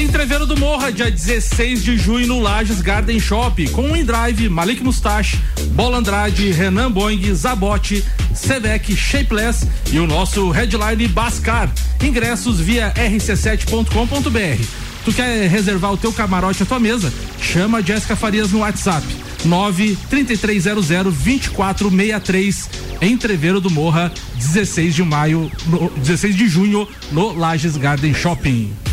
Entreveiro 0.00 0.46
do 0.46 0.56
Morra, 0.56 0.90
dia 0.90 1.10
16 1.10 1.84
de 1.84 1.98
junho 1.98 2.26
no 2.26 2.40
Lages 2.40 2.80
Garden 2.80 3.20
Shop, 3.20 3.68
com 3.68 3.92
o 3.92 3.96
Indrive, 3.96 4.48
Malik 4.48 4.82
Mustache, 4.82 5.38
Bola 5.72 5.98
Andrade, 5.98 6.50
Renan 6.52 6.90
Boing, 6.90 7.34
Zabote, 7.34 8.02
Sevec, 8.34 8.96
Shapeless 8.96 9.68
e 9.92 9.98
o 9.98 10.06
nosso 10.06 10.50
headline 10.52 11.06
Bascar. 11.06 11.70
Ingressos 12.02 12.58
via 12.60 12.94
rc7.com.br. 12.94 14.64
Tu 15.04 15.12
quer 15.12 15.46
reservar 15.48 15.92
o 15.92 15.98
teu 15.98 16.14
camarote 16.14 16.62
à 16.62 16.66
tua 16.66 16.80
mesa? 16.80 17.12
Chama 17.38 17.78
a 17.78 17.82
Jéssica 17.82 18.16
Farias 18.16 18.52
no 18.52 18.60
WhatsApp. 18.60 19.06
93300 19.44 20.88
2463 21.12 22.70
Entreveiro 23.02 23.60
do 23.60 23.70
Morra, 23.70 24.10
16 24.34 24.94
de 24.94 25.02
maio, 25.02 25.52
no, 25.66 25.90
16 25.90 26.34
de 26.34 26.48
junho 26.48 26.88
no 27.12 27.34
Lages 27.34 27.76
Garden 27.76 28.14
Shopping. 28.14 28.89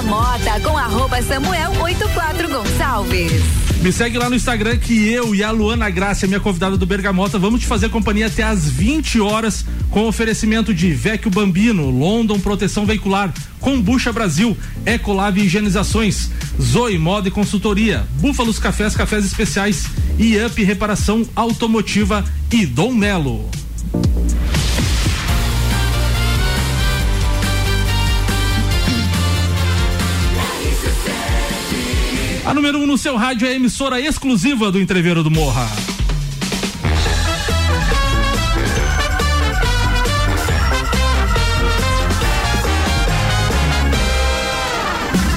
Bergamota 0.00 0.60
com 0.60 0.78
arroba 0.78 1.20
Samuel 1.20 1.72
84 1.78 2.48
Gonçalves. 2.48 3.42
Me 3.82 3.92
segue 3.92 4.16
lá 4.16 4.30
no 4.30 4.34
Instagram 4.34 4.78
que 4.78 5.06
eu 5.10 5.34
e 5.34 5.44
a 5.44 5.50
Luana 5.50 5.90
Graça, 5.90 6.26
minha 6.26 6.40
convidada 6.40 6.78
do 6.78 6.86
Bergamota, 6.86 7.38
vamos 7.38 7.60
te 7.60 7.66
fazer 7.66 7.90
companhia 7.90 8.28
até 8.28 8.42
às 8.42 8.66
20 8.66 9.20
horas 9.20 9.62
com 9.90 10.08
oferecimento 10.08 10.72
de 10.72 10.90
Vecchio 10.94 11.30
Bambino, 11.30 11.90
London 11.90 12.40
Proteção 12.40 12.86
Veicular, 12.86 13.30
Combucha 13.60 14.10
Brasil, 14.10 14.56
Ecolab 14.86 15.38
Higienizações, 15.38 16.30
Zoe 16.58 16.96
Moda 16.96 17.28
e 17.28 17.30
Consultoria, 17.30 18.06
Búfalos 18.20 18.58
Cafés, 18.58 18.96
Cafés 18.96 19.26
Especiais 19.26 19.84
e 20.18 20.42
Up 20.42 20.64
Reparação 20.64 21.28
Automotiva 21.36 22.24
e 22.50 22.64
Dom 22.64 22.94
Melo. 22.94 23.50
A 32.50 32.52
número 32.52 32.80
1 32.80 32.82
um 32.82 32.86
no 32.88 32.98
seu 32.98 33.14
rádio 33.14 33.46
é 33.46 33.52
a 33.52 33.54
emissora 33.54 34.00
exclusiva 34.00 34.72
do 34.72 34.80
Entreveiro 34.80 35.22
do 35.22 35.30
Morra. 35.30 35.70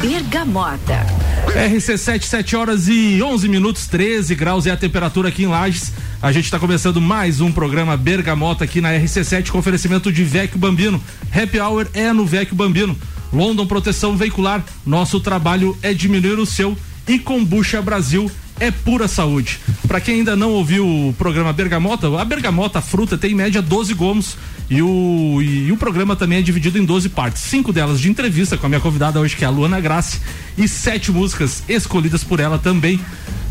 Bergamota. 0.02 1.06
RC7, 1.54 2.24
7 2.24 2.56
horas 2.56 2.88
e 2.88 3.22
11 3.22 3.48
minutos, 3.48 3.86
13 3.86 4.34
graus 4.34 4.66
é 4.66 4.72
a 4.72 4.76
temperatura 4.76 5.30
aqui 5.30 5.44
em 5.44 5.48
Lages. 5.48 5.94
A 6.20 6.32
gente 6.32 6.46
está 6.46 6.58
começando 6.58 7.00
mais 7.00 7.40
um 7.42 7.52
programa 7.52 7.96
Bergamota 7.96 8.64
aqui 8.64 8.82
na 8.82 8.90
RC7 8.90 9.52
com 9.52 9.60
oferecimento 9.60 10.12
de 10.12 10.24
Vecchio 10.24 10.58
Bambino. 10.58 11.00
Happy 11.32 11.60
Hour 11.60 11.86
é 11.94 12.12
no 12.12 12.26
Vecchio 12.26 12.56
Bambino. 12.56 12.98
London 13.32 13.68
Proteção 13.68 14.18
Veicular. 14.18 14.66
Nosso 14.84 15.20
trabalho 15.20 15.78
é 15.84 15.94
diminuir 15.94 16.40
o 16.40 16.46
seu 16.48 16.76
e 17.08 17.20
Combucha 17.20 17.82
Brasil 17.82 18.30
é 18.60 18.72
pura 18.72 19.08
saúde. 19.08 19.60
Para 19.88 20.00
quem 20.00 20.16
ainda 20.16 20.36
não 20.36 20.52
ouviu 20.52 20.86
o 20.86 21.14
programa 21.18 21.52
Bergamota, 21.52 22.08
a 22.20 22.26
bergamota, 22.26 22.80
a 22.80 22.82
fruta, 22.82 23.18
tem 23.18 23.32
em 23.32 23.36
média 23.36 23.62
12 23.62 23.94
gomos 23.94 24.38
e 24.70 24.82
o, 24.82 25.42
e, 25.42 25.68
e, 25.68 25.72
o 25.72 25.78
programa 25.78 26.16
também 26.16 26.40
é 26.40 26.42
dividido 26.42 26.78
em 26.78 26.86
12 26.86 27.10
partes. 27.10 27.42
Cinco 27.44 27.74
delas 27.74 28.00
de 28.00 28.10
entrevista 28.10 28.58
com 28.58 28.66
a 28.66 28.70
minha 28.70 28.82
convidada 28.82 29.20
hoje, 29.20 29.36
que 29.36 29.44
é 29.44 29.48
a 29.48 29.50
Luana 29.50 29.80
Grace, 29.80 30.20
e 30.58 30.68
sete 30.68 31.12
músicas 31.12 31.64
escolhidas 31.68 32.24
por 32.24 32.40
ela 32.40 32.58
também. 32.58 33.00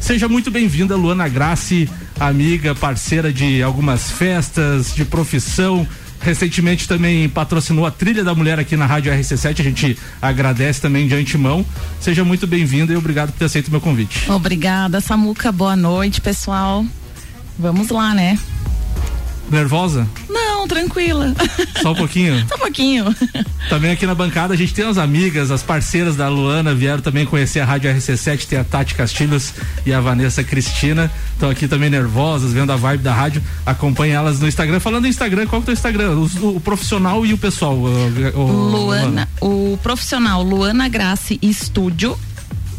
Seja 0.01 0.29
muito 0.29 0.51
bem-vinda, 0.51 0.97
Luana 0.97 1.29
Grace, 1.29 1.89
amiga, 2.19 2.75
parceira 2.75 3.33
de 3.33 3.63
algumas 3.63 4.11
festas, 4.11 4.95
de 4.95 5.05
profissão, 5.05 5.87
recentemente 6.23 6.89
também 6.89 7.29
patrocinou 7.29 7.85
a 7.85 7.91
trilha 7.91 8.25
da 8.25 8.35
mulher 8.35 8.59
aqui 8.59 8.77
na 8.77 8.87
Rádio 8.87 9.13
RC7. 9.13 9.61
A 9.61 9.63
gente 9.63 9.99
agradece 10.21 10.81
também 10.81 11.07
de 11.07 11.15
antemão. 11.15 11.65
Seja 12.01 12.25
muito 12.25 12.47
bem-vinda 12.47 12.93
e 12.93 12.97
obrigado 12.97 13.33
por 13.33 13.39
ter 13.39 13.45
aceito 13.47 13.69
o 13.69 13.71
meu 13.71 13.81
convite. 13.81 14.31
Obrigada, 14.31 15.01
Samuca. 15.01 15.51
Boa 15.51 15.77
noite, 15.77 16.21
pessoal. 16.21 16.85
Vamos 17.59 17.91
lá, 17.91 18.15
né? 18.15 18.39
Nervosa? 19.51 20.09
Não, 20.63 20.69
tranquila. 20.69 21.35
Só 21.83 21.91
um 21.91 21.95
pouquinho? 21.95 22.39
Só 22.49 22.55
um 22.55 22.59
pouquinho. 22.59 23.17
Também 23.69 23.91
aqui 23.91 24.07
na 24.07 24.15
bancada 24.15 24.55
a 24.55 24.57
gente 24.57 24.73
tem 24.73 24.85
as 24.85 24.97
amigas, 24.97 25.51
as 25.51 25.61
parceiras 25.61 26.15
da 26.15 26.29
Luana, 26.29 26.73
vieram 26.73 27.03
também 27.03 27.27
conhecer 27.27 27.59
a 27.59 27.65
Rádio 27.65 27.93
RC7, 27.93 28.47
tem 28.47 28.59
a 28.61 28.65
Tati 28.65 28.95
Castilhos 28.95 29.53
e 29.85 29.93
a 29.93 30.01
Vanessa 30.01 30.45
Cristina. 30.45 31.11
Estão 31.33 31.51
aqui 31.51 31.67
também 31.67 31.91
nervosas, 31.91 32.53
vendo 32.53 32.71
a 32.71 32.77
vibe 32.77 33.03
da 33.03 33.13
rádio. 33.13 33.43
Acompanhe 33.67 34.13
elas 34.13 34.39
no 34.39 34.47
Instagram. 34.47 34.79
Falando 34.79 35.07
em 35.07 35.09
Instagram, 35.09 35.49
qual 35.49 35.61
que 35.61 35.71
é 35.71 35.73
o 35.73 35.75
teu 35.75 35.75
Instagram? 35.75 36.11
O, 36.17 36.57
o 36.57 36.61
profissional 36.61 37.27
e 37.27 37.35
o 37.35 37.39
pessoal? 37.39 37.75
O, 37.75 37.87
o, 38.37 38.47
Luana, 38.47 38.79
Luana, 38.79 39.29
o 39.41 39.79
profissional 39.83 40.45
Luana 40.45 40.89
Grace 40.89 41.41
Estúdio 41.43 42.17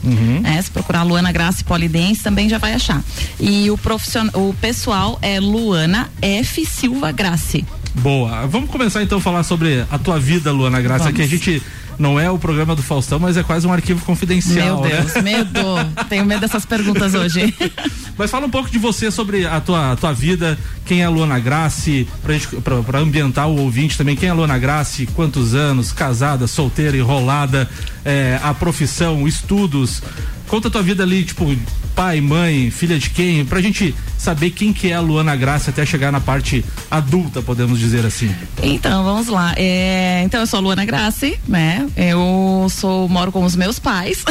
Uhum. 0.04 0.42
É, 0.46 0.62
se 0.62 0.70
procurar 0.70 1.04
Luana 1.04 1.32
Graça 1.32 1.64
Polidense 1.64 2.22
também 2.22 2.50
já 2.50 2.58
vai 2.58 2.74
achar. 2.74 3.02
E 3.40 3.70
o 3.72 3.78
profissional, 3.78 4.32
o 4.36 4.54
pessoal 4.60 5.18
é 5.22 5.40
Luana 5.40 6.10
F 6.22 6.66
Silva 6.66 7.12
Grace. 7.12 7.66
Boa. 7.96 8.46
Vamos 8.48 8.70
começar 8.70 9.04
então 9.04 9.20
a 9.20 9.22
falar 9.22 9.44
sobre 9.44 9.86
a 9.90 9.98
tua 9.98 10.20
vida, 10.20 10.52
Luana 10.52 10.82
Graça, 10.82 11.06
Vamos. 11.06 11.16
que 11.18 11.22
a 11.22 11.28
gente 11.28 11.62
não 11.98 12.20
é 12.20 12.30
o 12.30 12.38
programa 12.38 12.76
do 12.76 12.84
Faustão, 12.84 13.20
mas 13.20 13.38
é 13.38 13.44
quase 13.44 13.68
um 13.68 13.74
arquivo 13.74 14.04
confidencial. 14.06 14.82
Meu 14.82 14.90
Deus, 14.90 15.14
né? 15.16 15.22
medo. 15.22 15.62
Tenho 16.10 16.26
medo 16.26 16.42
dessas 16.42 16.66
perguntas 16.66 17.14
hoje. 17.14 17.54
mas 18.18 18.30
fala 18.30 18.46
um 18.46 18.50
pouco 18.50 18.70
de 18.70 18.78
você 18.78 19.12
sobre 19.12 19.46
a 19.46 19.60
tua, 19.60 19.94
a 19.94 19.96
tua 19.96 20.14
vida, 20.14 20.58
quem 20.86 21.02
é 21.02 21.06
a 21.06 21.10
Luana 21.10 21.40
Grace, 21.40 22.08
pra, 22.22 22.34
gente, 22.34 22.48
pra, 22.58 22.82
pra 22.82 23.00
ambientar 23.00 23.48
o 23.48 23.60
ouvinte 23.60 23.98
também, 23.98 24.16
quem 24.16 24.30
é 24.30 24.32
a 24.32 24.36
Luana 24.36 24.58
Grace, 24.58 25.06
quantos 25.08 25.54
anos, 25.54 25.92
casada, 25.92 26.48
solteira, 26.48 26.98
enrolada, 26.98 27.70
é, 28.04 28.40
a 28.44 28.54
profissão, 28.54 29.28
estudos. 29.28 30.02
Conta 30.48 30.68
a 30.68 30.72
tua 30.72 30.84
vida 30.84 31.04
ali, 31.04 31.24
tipo, 31.24 31.56
pai, 31.96 32.22
mãe, 32.22 32.70
filha 32.70 32.98
de 32.98 33.10
quem, 33.10 33.46
pra 33.46 33.62
gente 33.62 33.96
saber 34.18 34.52
quem 34.52 34.74
que 34.74 34.90
é 34.90 34.94
a 34.94 35.00
Luana 35.00 35.36
Graça 35.36 35.72
até 35.72 35.86
chegar 35.86 36.12
na 36.12 36.20
parte 36.20 36.64
adulta, 36.90 37.42
podemos 37.42 37.80
dizer 37.80 38.06
assim. 38.06 38.34
Então, 38.62 39.04
vamos 39.04 39.28
lá. 39.28 39.54
É, 39.58 40.22
então, 40.24 40.40
eu 40.42 40.48
sou 40.48 40.60
a 40.60 40.62
Luana 40.62 40.86
Graça, 40.86 41.32
né? 41.48 41.88
Eu 41.96 42.68
sou, 42.70 43.08
moro 43.10 43.32
com 43.32 43.44
os 43.44 43.56
meus 43.56 43.80
pais. 43.80 44.24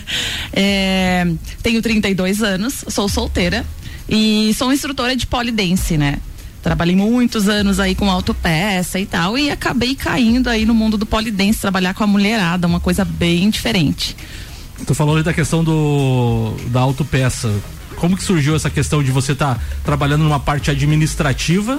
é, 0.52 1.26
tenho 1.62 1.80
32 1.80 2.42
anos, 2.42 2.84
sou 2.88 3.08
solteira 3.08 3.64
e 4.08 4.52
sou 4.54 4.72
instrutora 4.72 5.16
de 5.16 5.26
polidense, 5.26 5.96
né? 5.96 6.18
Trabalhei 6.62 6.96
muitos 6.96 7.46
anos 7.46 7.78
aí 7.78 7.94
com 7.94 8.10
autopeça 8.10 8.98
e 8.98 9.04
tal 9.04 9.36
e 9.36 9.50
acabei 9.50 9.94
caindo 9.94 10.48
aí 10.48 10.64
no 10.64 10.72
mundo 10.72 10.96
do 10.96 11.04
polidense, 11.04 11.60
trabalhar 11.60 11.92
com 11.92 12.02
a 12.02 12.06
mulherada, 12.06 12.66
uma 12.66 12.80
coisa 12.80 13.04
bem 13.04 13.50
diferente. 13.50 14.16
Tu 14.86 14.94
falou 14.94 15.14
ali 15.14 15.24
da 15.24 15.32
questão 15.32 15.62
do 15.62 16.54
da 16.68 16.80
autopeça. 16.80 17.52
Como 17.96 18.16
que 18.16 18.24
surgiu 18.24 18.56
essa 18.56 18.68
questão 18.68 19.02
de 19.02 19.10
você 19.10 19.32
estar 19.32 19.54
tá 19.54 19.60
trabalhando 19.84 20.24
numa 20.24 20.40
parte 20.40 20.70
administrativa 20.70 21.78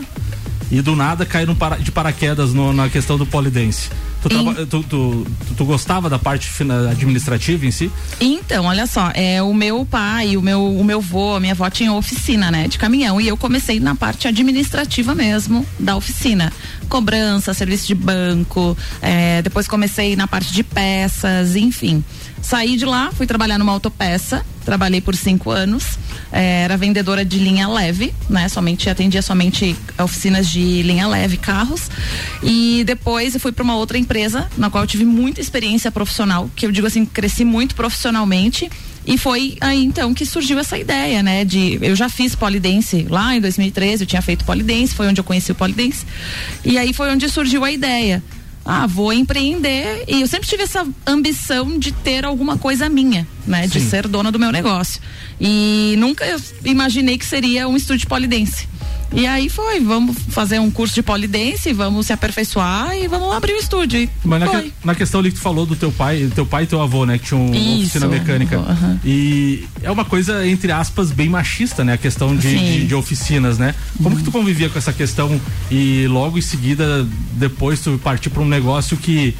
e 0.72 0.82
do 0.82 0.96
nada 0.96 1.26
cair 1.26 1.54
para, 1.56 1.78
de 1.78 1.92
paraquedas 1.92 2.54
no, 2.54 2.74
na 2.74 2.90
questão 2.90 3.18
do 3.18 3.26
polidense? 3.26 3.90
Tu, 4.22 4.30
traba, 4.30 4.66
tu, 4.66 4.84
tu, 4.84 5.28
tu, 5.56 5.66
gostava 5.66 6.10
da 6.10 6.18
parte 6.18 6.50
administrativa 6.90 7.64
em 7.64 7.70
si? 7.70 7.92
Então, 8.20 8.66
olha 8.66 8.88
só, 8.88 9.12
é, 9.14 9.40
o 9.44 9.54
meu 9.54 9.86
pai, 9.86 10.36
o 10.36 10.42
meu, 10.42 10.66
o 10.66 10.84
meu 10.84 11.00
vô, 11.00 11.36
a 11.36 11.40
minha 11.40 11.54
avó 11.54 11.70
tinha 11.70 11.94
oficina, 11.94 12.50
né, 12.50 12.68
de 12.68 12.80
caminhão 12.80 13.22
e 13.22 13.28
eu 13.28 13.38
comecei 13.38 13.80
na 13.80 13.94
parte 13.94 14.28
administrativa 14.28 15.14
mesmo 15.14 15.64
da 15.78 15.96
oficina. 15.96 16.52
Cobrança, 16.86 17.54
serviço 17.54 17.88
de 17.88 17.96
banco, 17.96 18.78
é, 19.02 19.42
depois 19.42 19.68
comecei 19.68 20.16
na 20.16 20.28
parte 20.28 20.54
de 20.54 20.64
peças, 20.64 21.56
enfim. 21.56 22.04
Saí 22.42 22.78
de 22.78 22.86
lá, 22.86 23.12
fui 23.12 23.26
trabalhar 23.26 23.58
numa 23.58 23.72
autopeça, 23.72 24.46
trabalhei 24.64 25.02
por 25.02 25.16
cinco 25.16 25.50
anos, 25.50 25.98
é, 26.32 26.62
era 26.62 26.78
vendedora 26.78 27.26
de 27.26 27.40
linha 27.40 27.68
leve, 27.68 28.14
né? 28.30 28.48
Somente 28.50 28.90
atendia 28.90 29.22
somente 29.22 29.76
oficinas 29.98 30.48
de 30.48 30.84
linha 30.84 31.08
leve, 31.08 31.38
carros. 31.38 31.90
E 32.44 32.84
depois 32.86 33.34
eu 33.34 33.40
fui 33.40 33.52
para 33.52 33.64
uma 33.64 33.76
outra 33.76 33.98
empresa, 33.98 34.48
na 34.58 34.70
qual 34.70 34.84
eu 34.84 34.88
tive 34.88 35.06
muita 35.06 35.42
experiência 35.42 35.92
profissional, 35.92 36.50
que 36.56 36.66
eu 36.66 36.72
digo 36.72 36.86
assim, 36.86 37.06
cresci 37.06 37.44
muito 37.44 37.74
profissionalmente. 37.74 38.70
E 39.06 39.18
foi 39.18 39.58
aí 39.62 39.84
então 39.84 40.14
que 40.14 40.26
surgiu 40.26 40.58
essa 40.58 40.78
ideia, 40.78 41.22
né? 41.22 41.46
De 41.46 41.78
eu 41.82 41.96
já 41.96 42.10
fiz 42.10 42.36
polidense 42.36 43.06
lá 43.10 43.36
em 43.36 43.42
2013, 43.42 44.04
eu 44.04 44.08
tinha 44.08 44.22
feito 44.22 44.44
polidense, 44.46 44.96
foi 44.96 45.08
onde 45.08 45.20
eu 45.20 45.24
conheci 45.24 45.52
o 45.52 45.56
polidense. 45.56 46.06
E 46.64 46.78
aí 46.78 46.94
foi 46.94 47.10
onde 47.12 47.30
surgiu 47.30 47.64
a 47.64 47.72
ideia 47.72 48.24
ah, 48.66 48.88
vou 48.88 49.14
empreender 49.14 50.04
e 50.08 50.22
eu 50.22 50.28
sempre 50.28 50.50
tive 50.50 50.64
essa 50.64 50.88
ambição 51.06 51.78
de 51.78 51.92
ter 51.92 52.26
alguma 52.26 52.58
coisa 52.58 52.90
minha, 52.90 53.28
né? 53.46 53.68
Sim. 53.68 53.70
De 53.70 53.82
ser 53.82 54.08
dona 54.08 54.32
do 54.32 54.40
meu 54.40 54.52
negócio. 54.52 55.00
E 55.40 55.94
nunca 56.00 56.26
imaginei 56.64 57.16
que 57.16 57.26
seria 57.26 57.68
um 57.68 57.76
estúdio 57.76 58.08
polidense. 58.08 58.68
E 59.16 59.26
aí 59.26 59.50
foi, 59.50 59.80
vamos 59.80 60.18
fazer 60.30 60.60
um 60.60 60.70
curso 60.70 60.94
de 60.94 61.02
polidense, 61.02 61.72
vamos 61.72 62.08
se 62.08 62.14
aperfeiçoar 62.14 62.96
e 62.98 63.08
vamos 63.08 63.34
abrir 63.34 63.54
o 63.54 63.58
estúdio. 63.58 64.10
Mas 64.24 64.40
na, 64.42 64.48
que, 64.48 64.74
na, 64.84 64.96
questão 64.96 65.22
ali 65.22 65.32
que 65.32 65.38
tu 65.38 65.42
falou 65.42 65.66
do 65.66 65.76
teu 65.76 65.92
pai, 65.92 66.30
teu 66.36 66.46
pai 66.46 66.64
e 66.64 66.68
teu 66.68 66.82
avô, 66.82 67.06
né? 67.06 67.18
Que 67.18 67.28
tinham 67.28 67.46
uma 67.46 67.76
oficina 67.78 68.08
mecânica. 68.08 68.60
Uhum. 68.60 69.00
E 69.06 69.66
é 69.82 69.90
uma 69.90 70.04
coisa, 70.04 70.46
entre 70.46 70.72
aspas, 70.72 71.12
bem 71.12 71.30
machista, 71.30 71.84
né? 71.84 71.94
A 71.94 71.98
questão 71.98 72.36
de, 72.36 72.58
de, 72.58 72.88
de, 72.88 72.96
oficinas, 72.96 73.58
né? 73.58 73.74
Como 73.98 74.10
uhum. 74.10 74.16
que 74.18 74.24
tu 74.24 74.32
convivia 74.32 74.70
com 74.70 74.78
essa 74.78 74.92
questão 74.92 75.40
e 75.72 76.08
logo 76.08 76.38
em 76.38 76.42
seguida, 76.42 77.08
depois 77.34 77.80
tu 77.80 78.00
partir 78.04 78.30
para 78.30 78.42
um 78.42 78.48
negócio 78.48 78.98
que 78.98 79.34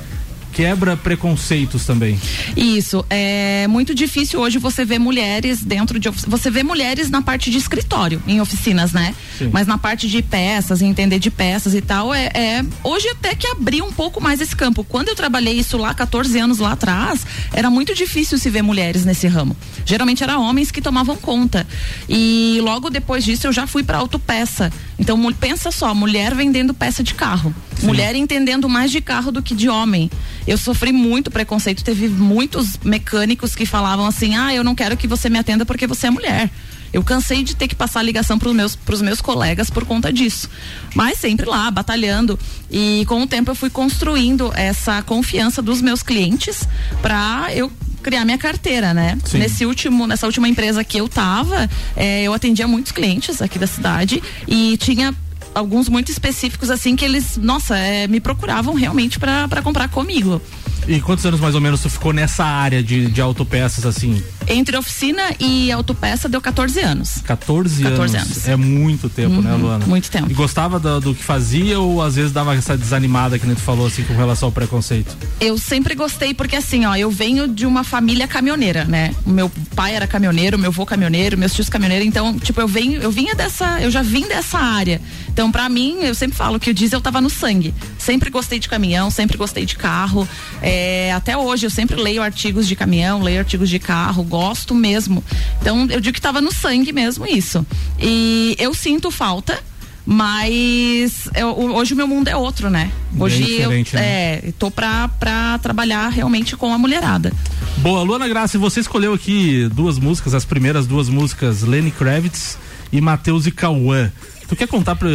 quebra 0.56 0.96
preconceitos 0.96 1.86
também. 1.86 2.18
Isso, 2.56 3.06
é 3.10 3.68
muito 3.68 3.94
difícil 3.94 4.40
hoje 4.40 4.58
você 4.58 4.86
ver 4.86 5.00
mulheres 5.00 5.62
dentro 5.62 6.00
de 6.00 6.10
você 6.10 6.50
vê 6.50 6.64
mulheres 6.64 7.10
na 7.10 7.22
parte 7.22 7.52
de 7.52 7.58
escritório, 7.58 8.24
em 8.26 8.40
oficinas, 8.40 8.94
né? 8.94 9.14
Sim. 9.38 9.50
Mas 9.52 9.68
na 9.68 9.78
parte 9.78 10.08
de 10.08 10.22
peças, 10.22 10.82
entender 10.82 11.20
de 11.20 11.30
peças 11.30 11.76
e 11.76 11.82
tal, 11.82 12.14
é, 12.14 12.28
é 12.34 12.66
hoje 12.84 13.10
até 13.10 13.36
que 13.36 13.48
abriu 13.48 13.84
um 13.84 13.92
pouco 13.92 14.22
mais 14.22 14.40
esse 14.40 14.56
campo. 14.56 14.86
Quando 14.86 15.10
eu 15.10 15.16
trabalhei 15.16 15.56
isso 15.56 15.78
lá 15.78 15.94
14 15.94 16.40
anos 16.40 16.60
lá 16.60 16.72
atrás, 16.72 17.28
era 17.52 17.70
muito 17.70 17.94
difícil 17.94 18.38
se 18.38 18.50
ver 18.50 18.62
mulheres 18.62 19.04
nesse 19.04 19.28
ramo. 19.28 19.58
Geralmente 19.86 20.24
era 20.24 20.40
homens 20.40 20.72
que 20.72 20.82
tomavam 20.82 21.18
conta. 21.18 21.68
E 22.08 22.60
logo 22.62 22.90
depois 22.90 23.26
disso 23.26 23.46
eu 23.46 23.52
já 23.52 23.68
fui 23.68 23.84
para 23.84 23.98
autopeça. 23.98 24.72
Então 24.98 25.22
pensa 25.34 25.72
só, 25.72 25.94
mulher 25.94 26.34
vendendo 26.34 26.74
peça 26.74 27.04
de 27.04 27.14
carro, 27.14 27.54
Sim. 27.78 27.88
mulher 27.88 28.16
entendendo 28.16 28.70
mais 28.70 28.92
de 28.92 29.02
carro 29.02 29.32
do 29.32 29.42
que 29.42 29.54
de 29.54 29.68
homem. 29.70 30.10
Eu 30.48 30.58
sofri 30.58 30.92
muito 30.92 31.30
preconceito, 31.30 31.84
teve 31.84 32.08
muitos 32.08 32.80
mecânicos 32.84 33.56
que 33.56 33.66
falavam 33.66 34.06
assim: 34.06 34.36
"Ah, 34.36 34.54
eu 34.54 34.64
não 34.64 34.76
quero 34.76 34.96
que 34.96 35.08
você 35.08 35.30
me 35.30 35.38
atenda 35.38 35.66
porque 35.66 35.86
você 35.86 36.08
é 36.08 36.12
mulher". 36.12 36.50
Eu 36.94 37.04
cansei 37.04 37.44
de 37.44 37.58
ter 37.58 37.68
que 37.68 37.76
passar 37.76 38.02
ligação 38.02 38.40
para 38.40 38.48
os 38.48 38.56
meus, 38.56 38.74
pros 38.74 39.02
meus 39.02 39.20
colegas 39.20 39.70
por 39.70 39.84
conta 39.84 40.14
disso. 40.14 40.50
Mas 40.94 41.18
sempre 41.18 41.46
lá, 41.46 41.70
batalhando. 41.70 42.40
E 42.72 43.04
com 43.06 43.22
o 43.22 43.28
tempo 43.28 43.52
eu 43.52 43.56
fui 43.56 43.70
construindo 43.70 44.50
essa 44.56 45.02
confiança 45.02 45.62
dos 45.62 45.82
meus 45.82 46.02
clientes 46.02 46.66
para 47.02 47.48
eu 47.54 47.70
criar 48.06 48.24
minha 48.24 48.38
carteira, 48.38 48.94
né? 48.94 49.18
Sim. 49.26 49.40
Nesse 49.40 49.66
último, 49.66 50.06
nessa 50.06 50.28
última 50.28 50.48
empresa 50.48 50.84
que 50.84 50.96
eu 50.96 51.10
tava, 51.10 51.68
é, 51.98 52.22
eu 52.22 52.36
atendia 52.36 52.68
muitos 52.68 52.92
clientes 52.92 53.42
aqui 53.42 53.58
da 53.58 53.66
cidade 53.66 54.22
e 54.48 54.78
tinha 54.78 55.12
alguns 55.56 55.90
muito 55.90 56.12
específicos 56.12 56.70
assim 56.70 56.96
que 56.96 57.04
eles, 57.04 57.36
nossa, 57.36 57.76
é, 57.76 58.08
me 58.08 58.20
procuravam 58.20 58.76
realmente 58.76 59.18
para 59.18 59.60
comprar 59.64 59.90
comigo. 59.90 60.40
E 60.88 61.02
quantos 61.02 61.26
anos 61.26 61.40
mais 61.40 61.56
ou 61.56 61.62
menos 61.62 61.82
tu 61.82 61.90
ficou 61.90 62.14
nessa 62.14 62.44
área 62.44 62.84
de, 62.84 63.08
de 63.08 63.22
autopeças 63.22 63.86
assim? 63.86 64.22
Entre 64.48 64.78
oficina 64.78 65.22
e 65.40 65.72
autopeça 65.72 66.30
deu 66.30 66.40
14 66.40 66.80
anos. 66.80 67.22
14, 67.24 67.84
14 67.84 68.18
anos. 68.18 68.32
anos. 68.32 68.48
É 68.48 68.56
muito 68.56 69.10
tempo, 69.10 69.42
né, 69.42 69.52
uhum, 69.52 69.58
né, 69.58 69.64
Luana? 69.64 69.86
Muito 69.86 70.12
tempo. 70.12 70.30
E 70.30 70.34
gostava 70.34 70.80
do, 70.80 71.00
do, 71.02 71.16
que 71.16 71.24
fazia 71.24 71.80
ou 71.80 72.02
às 72.02 72.16
vezes 72.16 72.32
dava 72.32 72.56
essa 72.56 72.78
desanimada 72.78 73.40
que 73.40 73.48
nem 73.48 73.56
tu 73.56 73.62
falou 73.62 73.88
assim 73.88 74.04
com 74.04 74.16
relação 74.16 74.48
ao 74.48 74.52
preconceito? 74.52 75.18
Eu 75.40 75.58
sempre 75.58 75.96
gostei 75.96 76.34
porque 76.34 76.56
assim, 76.56 76.86
ó, 76.86 76.96
eu 76.96 77.10
venho 77.10 77.48
de 77.48 77.66
uma 77.66 77.84
família 77.84 78.28
caminhoneira, 78.28 78.86
né? 78.86 79.14
Meu 79.26 79.52
pai 79.76 79.96
era 79.96 80.06
caminhoneiro, 80.06 80.60
meu 80.60 80.70
avô 80.70 80.86
caminhoneiro, 80.86 81.38
meus 81.38 81.54
tios 81.54 81.70
caminhoneiros, 81.70 82.08
então, 82.08 82.38
tipo, 82.38 82.62
eu 82.62 82.68
venho, 82.68 83.02
eu 83.02 83.12
vinha 83.12 83.34
dessa, 83.34 83.82
eu 83.82 83.90
já 83.90 84.04
vim 84.04 84.28
dessa 84.28 84.60
área. 84.60 85.02
Então, 85.36 85.52
para 85.52 85.68
mim, 85.68 85.98
eu 86.00 86.16
sempre 86.16 86.38
falo 86.38 86.58
que 86.58 86.70
o 86.70 86.74
diesel 86.74 87.02
tava 87.02 87.20
no 87.20 87.30
sangue. 87.30 87.74
Sempre 87.98 88.30
gostei 88.30 88.58
de 88.58 88.70
caminhão, 88.70 89.12
sempre 89.12 89.38
gostei 89.38 89.66
de 89.66 89.76
carro. 89.76 90.26
É, 90.62 91.12
até 91.12 91.36
hoje 91.36 91.66
eu 91.66 91.70
sempre 91.70 91.98
leio 91.98 92.22
artigos 92.22 92.66
de 92.66 92.74
caminhão, 92.74 93.22
leio 93.22 93.40
artigos 93.40 93.70
de 93.70 93.78
carro, 93.78 94.24
gosto 94.24 94.74
mesmo. 94.74 95.22
Então 95.60 95.88
eu 95.90 96.00
digo 96.00 96.14
que 96.14 96.20
estava 96.20 96.40
no 96.40 96.54
sangue 96.54 96.94
mesmo 96.94 97.28
isso. 97.28 97.68
E 98.00 98.56
eu 98.58 98.74
sinto 98.74 99.12
falta 99.12 99.62
mas 100.06 101.28
eu, 101.36 101.50
hoje 101.50 101.96
o 101.96 101.98
meu 101.98 102.08
mundo 102.08 102.28
é 102.28 102.36
outro, 102.36 102.70
né? 102.70 102.92
Hoje 103.18 103.60
eu 103.60 103.72
né? 103.72 103.84
é, 103.96 104.54
tô 104.60 104.70
pra, 104.70 105.08
pra 105.08 105.58
trabalhar 105.58 106.10
realmente 106.10 106.56
com 106.56 106.72
a 106.72 106.78
mulherada. 106.78 107.34
Boa, 107.78 108.04
Luana 108.04 108.28
Graça, 108.28 108.60
você 108.60 108.82
escolheu 108.82 109.14
aqui 109.14 109.68
duas 109.74 109.98
músicas, 109.98 110.36
as 110.36 110.46
primeiras 110.46 110.86
duas 110.86 111.10
músicas, 111.10 111.64
Lenny 111.64 111.90
Kravitz 111.90 112.58
e 112.92 113.02
Matheus 113.02 113.48
e 113.48 113.52
Cauã. 113.52 114.12
Tu 114.48 114.56
quer 114.56 114.68
contar 114.68 114.96
pra, 114.96 115.10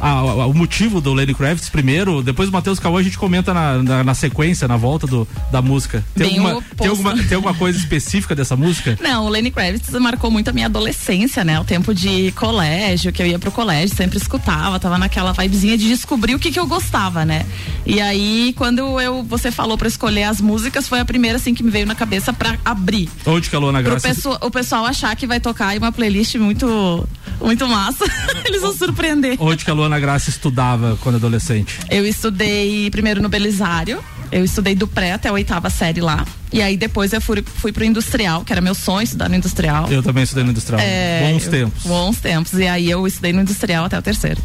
a, 0.00 0.08
a, 0.10 0.46
o 0.46 0.54
motivo 0.54 1.00
do 1.00 1.12
Lenny 1.12 1.34
Kravitz 1.34 1.68
primeiro? 1.68 2.22
Depois 2.22 2.48
o 2.48 2.52
Matheus 2.52 2.78
Cauã 2.78 3.00
a 3.00 3.02
gente 3.02 3.18
comenta 3.18 3.52
na, 3.52 3.82
na, 3.82 4.04
na, 4.04 4.14
sequência, 4.14 4.66
na 4.66 4.76
volta 4.76 5.06
do, 5.06 5.28
da 5.52 5.60
música. 5.60 6.04
Tem 6.14 6.38
alguma, 6.38 6.62
tem, 6.76 6.88
alguma, 6.88 7.16
tem 7.16 7.36
alguma 7.36 7.54
coisa 7.54 7.78
específica 7.78 8.34
dessa 8.34 8.56
música? 8.56 8.98
Não, 9.02 9.26
o 9.26 9.28
Lenny 9.28 9.50
Kravitz 9.50 9.90
marcou 9.90 10.30
muito 10.30 10.48
a 10.48 10.52
minha 10.52 10.66
adolescência, 10.66 11.44
né? 11.44 11.60
O 11.60 11.64
tempo 11.64 11.94
de 11.94 12.32
colégio, 12.32 13.12
que 13.12 13.22
eu 13.22 13.26
ia 13.26 13.38
pro 13.38 13.50
colégio, 13.50 13.94
sempre 13.94 14.16
escutava, 14.16 14.80
tava 14.80 14.98
naquela 14.98 15.32
vibezinha 15.32 15.76
de 15.76 15.88
descobrir 15.88 16.34
o 16.34 16.38
que 16.38 16.50
que 16.50 16.58
eu 16.58 16.66
gostava, 16.66 17.24
né? 17.24 17.46
E 17.84 18.00
aí, 18.00 18.54
quando 18.56 19.00
eu, 19.00 19.22
você 19.22 19.50
falou 19.50 19.76
pra 19.76 19.88
escolher 19.88 20.24
as 20.24 20.40
músicas, 20.40 20.88
foi 20.88 21.00
a 21.00 21.04
primeira 21.04 21.36
assim 21.36 21.54
que 21.54 21.62
me 21.62 21.70
veio 21.70 21.86
na 21.86 21.94
cabeça 21.94 22.32
pra 22.32 22.56
abrir. 22.64 23.08
Onde 23.26 23.50
que 23.50 23.56
a 23.56 23.58
Luana 23.58 23.82
Graça? 23.82 24.14
Pro 24.14 24.38
o 24.40 24.50
pessoal 24.50 24.86
achar 24.86 25.14
que 25.16 25.26
vai 25.26 25.40
tocar 25.40 25.76
uma 25.76 25.92
playlist 25.92 26.34
muito, 26.36 27.06
muito 27.40 27.66
massa. 27.66 27.99
Eles 28.44 28.62
vão 28.62 28.72
surpreender. 28.72 29.36
Onde 29.40 29.64
que 29.64 29.70
a 29.70 29.74
Luana 29.74 29.98
Graça 29.98 30.30
estudava 30.30 30.98
quando 31.00 31.16
adolescente? 31.16 31.78
Eu 31.90 32.06
estudei 32.06 32.90
primeiro 32.90 33.22
no 33.22 33.28
Belisário. 33.28 34.02
Eu 34.32 34.44
estudei 34.44 34.76
do 34.76 34.86
pré 34.86 35.12
até 35.12 35.28
a 35.28 35.32
oitava 35.32 35.68
série 35.70 36.00
lá. 36.00 36.24
E 36.52 36.62
aí 36.62 36.76
depois 36.76 37.12
eu 37.12 37.20
fui, 37.20 37.42
fui 37.42 37.72
pro 37.72 37.84
industrial, 37.84 38.44
que 38.44 38.52
era 38.52 38.60
meu 38.60 38.74
sonho 38.74 39.02
estudar 39.02 39.28
no 39.28 39.34
industrial. 39.34 39.90
Eu 39.90 40.02
também 40.02 40.22
estudei 40.22 40.44
no 40.44 40.50
industrial. 40.50 40.80
É, 40.80 41.30
bons 41.30 41.44
eu, 41.46 41.50
tempos. 41.50 41.82
Bons 41.84 42.20
tempos. 42.20 42.52
E 42.54 42.66
aí 42.66 42.90
eu 42.90 43.06
estudei 43.06 43.32
no 43.32 43.40
industrial 43.40 43.84
até 43.84 43.98
o 43.98 44.02
terceiro. 44.02 44.40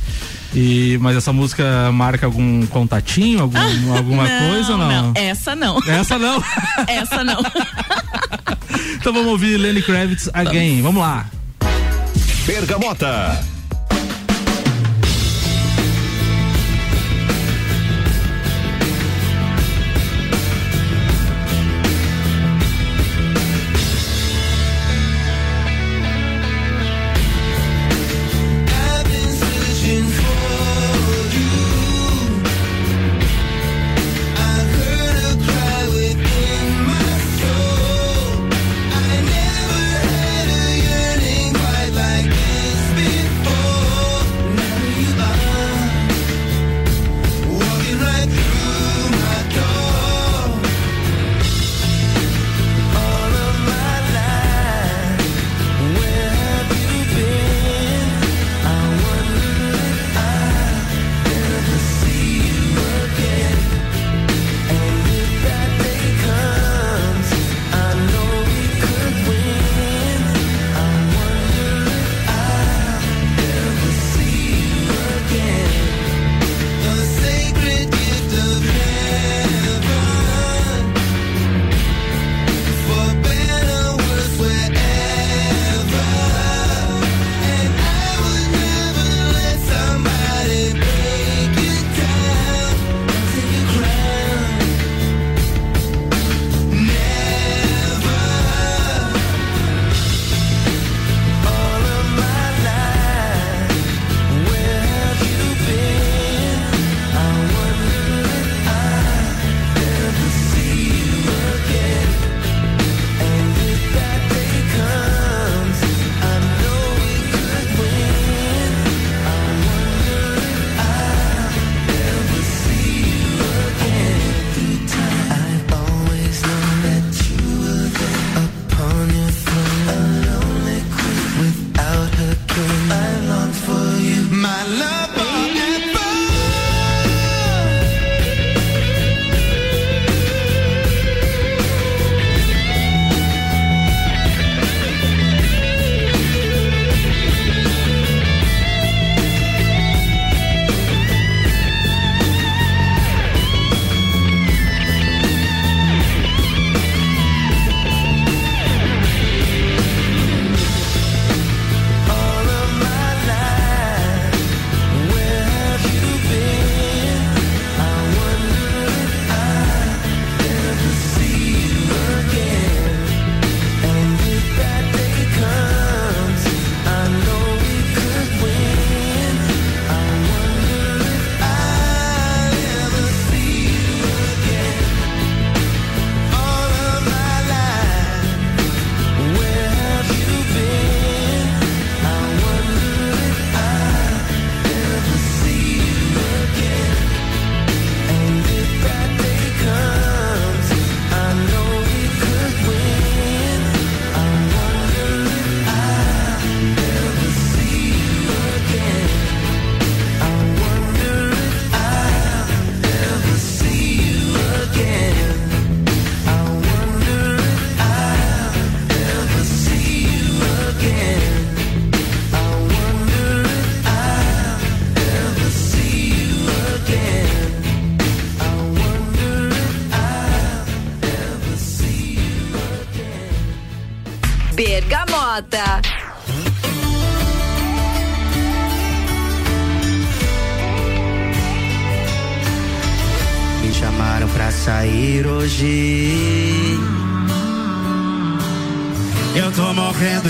E, 0.56 0.98
mas 1.02 1.18
essa 1.18 1.34
música 1.34 1.92
marca 1.92 2.26
algum 2.26 2.66
contatinho, 2.68 3.42
algum, 3.42 3.58
alguma 3.96 4.28
não, 4.28 4.50
coisa 4.50 4.72
ou 4.72 4.78
não? 4.78 4.90
não? 4.90 5.14
Essa 5.16 5.56
não. 5.56 5.80
Essa 5.88 6.18
não? 6.18 6.44
essa 6.88 7.24
não. 7.24 7.42
então 8.96 9.14
vamos 9.14 9.32
ouvir 9.32 9.58
Lenny 9.58 9.82
Kravitz 9.82 10.30
Again. 10.34 10.82
Vamos, 10.82 10.96
vamos 10.96 11.02
lá. 11.02 11.30
Bergamota. 12.46 13.55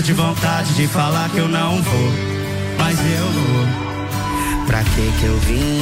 De 0.06 0.12
vontade 0.12 0.72
de 0.74 0.86
falar 0.86 1.28
que 1.30 1.38
eu 1.38 1.48
não 1.48 1.82
vou, 1.82 2.12
mas 2.78 2.96
eu 3.00 3.26
vou. 3.26 4.64
Pra 4.64 4.84
que 4.84 5.12
que 5.18 5.24
eu 5.24 5.36
vim? 5.40 5.75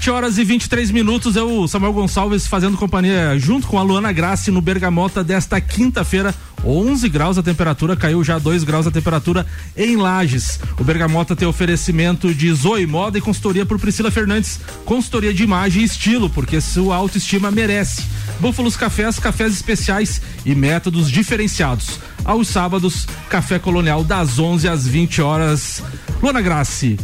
7 0.00 0.10
horas 0.12 0.38
e 0.38 0.44
23 0.44 0.90
minutos. 0.92 1.36
É 1.36 1.42
o 1.42 1.68
Samuel 1.68 1.92
Gonçalves 1.92 2.46
fazendo 2.46 2.78
companhia 2.78 3.38
junto 3.38 3.66
com 3.66 3.78
a 3.78 3.82
Luana 3.82 4.10
Grassi 4.10 4.50
no 4.50 4.62
Bergamota 4.62 5.22
desta 5.22 5.60
quinta-feira. 5.60 6.34
11 6.64 7.06
graus 7.10 7.36
a 7.36 7.42
temperatura, 7.42 7.94
caiu 7.94 8.24
já 8.24 8.38
2 8.38 8.64
graus 8.64 8.86
a 8.86 8.90
temperatura 8.90 9.46
em 9.76 9.96
Lages. 9.96 10.58
O 10.78 10.84
Bergamota 10.84 11.36
tem 11.36 11.46
oferecimento 11.46 12.34
de 12.34 12.50
Zoe 12.50 12.86
Moda 12.86 13.18
e 13.18 13.20
consultoria 13.20 13.66
por 13.66 13.78
Priscila 13.78 14.10
Fernandes. 14.10 14.58
Consultoria 14.86 15.34
de 15.34 15.42
imagem 15.42 15.82
e 15.82 15.84
estilo, 15.84 16.30
porque 16.30 16.62
sua 16.62 16.96
autoestima 16.96 17.50
merece. 17.50 18.02
Búfalos 18.40 18.78
Cafés, 18.78 19.18
cafés 19.18 19.52
especiais 19.52 20.22
e 20.46 20.54
métodos 20.54 21.10
diferenciados. 21.10 22.00
Aos 22.24 22.48
sábados, 22.48 23.06
Café 23.28 23.58
Colonial 23.58 24.02
das 24.02 24.38
11 24.38 24.66
às 24.66 24.86
20 24.86 25.20
horas. 25.20 25.82
Luana 26.22 26.40
Grassi, 26.40 26.98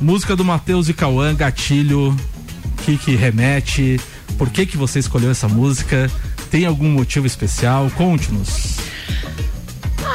música 0.00 0.34
do 0.34 0.44
Matheus 0.44 0.88
e 0.88 0.94
Cauã, 0.94 1.32
Gatilho, 1.32 2.16
que 2.80 2.96
que 2.96 3.16
remete? 3.16 4.00
Por 4.36 4.50
que 4.50 4.66
que 4.66 4.76
você 4.76 4.98
escolheu 4.98 5.30
essa 5.30 5.48
música? 5.48 6.10
Tem 6.50 6.66
algum 6.66 6.88
motivo 6.88 7.26
especial? 7.26 7.90
Conte-nos. 7.96 8.78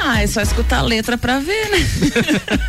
Ah, 0.03 0.21
é 0.21 0.27
só 0.27 0.41
escutar 0.41 0.79
a 0.79 0.81
letra 0.81 1.17
pra 1.17 1.39
ver, 1.39 1.69
né? 1.69 1.77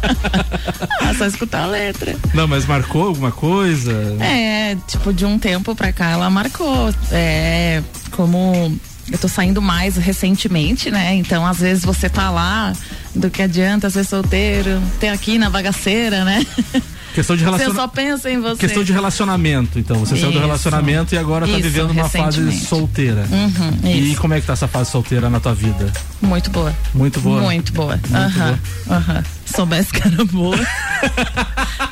ah, 1.01 1.15
só 1.15 1.27
escutar 1.27 1.65
a 1.65 1.67
letra. 1.67 2.17
Não, 2.33 2.49
mas 2.49 2.65
marcou 2.65 3.09
alguma 3.09 3.31
coisa? 3.31 3.93
É, 4.21 4.77
tipo, 4.87 5.13
de 5.13 5.27
um 5.27 5.39
tempo 5.39 5.75
pra 5.75 5.93
cá 5.93 6.11
ela 6.11 6.31
marcou. 6.31 6.95
É, 7.11 7.83
como 8.11 8.75
eu 9.11 9.19
tô 9.19 9.29
saindo 9.29 9.61
mais 9.61 9.97
recentemente, 9.97 10.91
né? 10.91 11.15
Então, 11.15 11.47
às 11.47 11.59
vezes 11.59 11.85
você 11.85 12.09
tá 12.09 12.31
lá, 12.31 12.73
do 13.15 13.31
que 13.31 13.43
adianta 13.43 13.91
ser 13.91 14.05
solteiro, 14.05 14.83
tem 14.99 15.11
aqui 15.11 15.39
na 15.39 15.51
bagaceira, 15.51 16.25
né? 16.25 16.45
Questão 17.17 17.35
de 17.35 17.43
Você 17.43 17.47
relacionamento. 17.47 17.81
só 17.81 17.89
pensa 17.89 18.31
em 18.31 18.41
você. 18.43 18.57
Questão 18.59 18.85
de 18.85 18.93
relacionamento, 18.93 19.79
então. 19.79 19.99
Você 20.01 20.17
saiu 20.17 20.27
do 20.27 20.31
Isso. 20.33 20.41
relacionamento 20.41 21.15
e 21.15 21.19
agora 21.19 21.47
tá 21.47 21.53
Isso, 21.53 21.63
vivendo 21.63 21.91
uma 21.91 22.09
fase 22.11 22.53
solteira. 22.59 23.25
Uhum, 23.31 23.89
E 23.91 24.13
isso. 24.13 24.21
como 24.21 24.35
é 24.35 24.41
que 24.41 24.47
tá 24.47 24.53
essa 24.53 24.69
fase 24.69 24.91
solteira 24.91 25.31
na 25.31 25.41
tua 25.41 25.55
vida? 25.55 25.91
Muito 26.21 26.51
boa. 26.51 26.75
Muito 26.95 27.19
boa? 27.21 27.41
Muito 27.41 27.73
boa. 27.73 27.99
Aham. 28.13 28.59
Aham. 28.91 29.23
Soubesse 29.47 29.93
que 29.93 30.07
era 30.07 30.25
boa. 30.25 30.57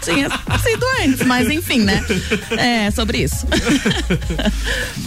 Tinha 0.03 0.29
sido 0.63 0.87
antes, 1.03 1.27
mas 1.27 1.49
enfim, 1.49 1.81
né? 1.81 2.05
É, 2.51 2.91
sobre 2.91 3.19
isso. 3.19 3.47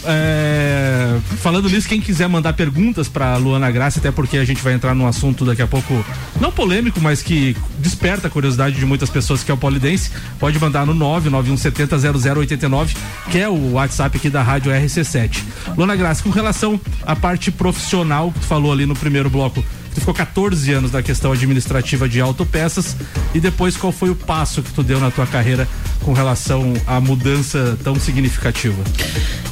É, 0.10 1.18
falando 1.42 1.70
nisso, 1.70 1.88
quem 1.88 2.00
quiser 2.00 2.30
mandar 2.30 2.54
perguntas 2.54 3.10
pra 3.10 3.36
Luana 3.36 3.70
Graça, 3.70 4.00
até 4.00 4.12
porque 4.12 4.38
a 4.38 4.46
gente 4.46 4.62
vai 4.62 4.74
entrar 4.74 4.96
num 4.96 5.06
assunto 5.06 5.44
daqui 5.44 5.62
a 5.62 5.68
pouco, 5.68 6.06
não 6.40 6.52
polêmico, 6.52 7.02
mas 7.02 7.22
que 7.22 7.56
desperta 7.80 8.28
a 8.28 8.30
curiosidade 8.30 8.78
de 8.78 8.86
muitas 8.86 9.10
pessoas 9.10 9.44
que 9.44 9.52
é 9.52 9.54
o 9.54 9.58
Polidense, 9.58 10.12
pode 10.40 10.58
mandar 10.60 10.86
no 10.86 10.96
991700089, 10.96 12.96
que 13.30 13.40
é 13.40 13.50
o 13.50 13.74
WhatsApp 13.74 14.18
aqui 14.18 14.30
da 14.30 14.42
Rádio 14.42 14.72
RC7. 14.72 15.44
Luana 15.76 15.96
Graça, 15.96 16.24
com 16.24 16.30
relação 16.30 16.80
à 17.06 17.16
parte 17.16 17.52
profissional 17.52 18.32
que 18.32 18.40
tu 18.40 18.46
falou 18.46 18.72
ali 18.72 18.86
no 18.86 18.96
primeiro 18.96 19.30
bloco, 19.30 19.64
tu 19.98 20.02
ficou 20.02 20.14
14 20.14 20.72
anos 20.72 20.92
na 20.92 21.02
questão 21.02 21.32
administrativa 21.32 22.08
de 22.08 22.22
autopeças 22.22 22.96
e 23.34 23.40
depois 23.40 23.76
qual 23.76 23.92
foi 23.92 24.12
o 24.12 24.16
passo 24.16 24.62
que 24.62 24.72
tu 24.72 24.84
deu 24.84 25.00
na 25.00 25.10
tua 25.10 25.26
carreira 25.26 25.68
com 26.04 26.14
relação 26.14 26.74
à 26.86 27.02
mudança 27.02 27.78
tão 27.84 28.00
significativa? 28.00 28.78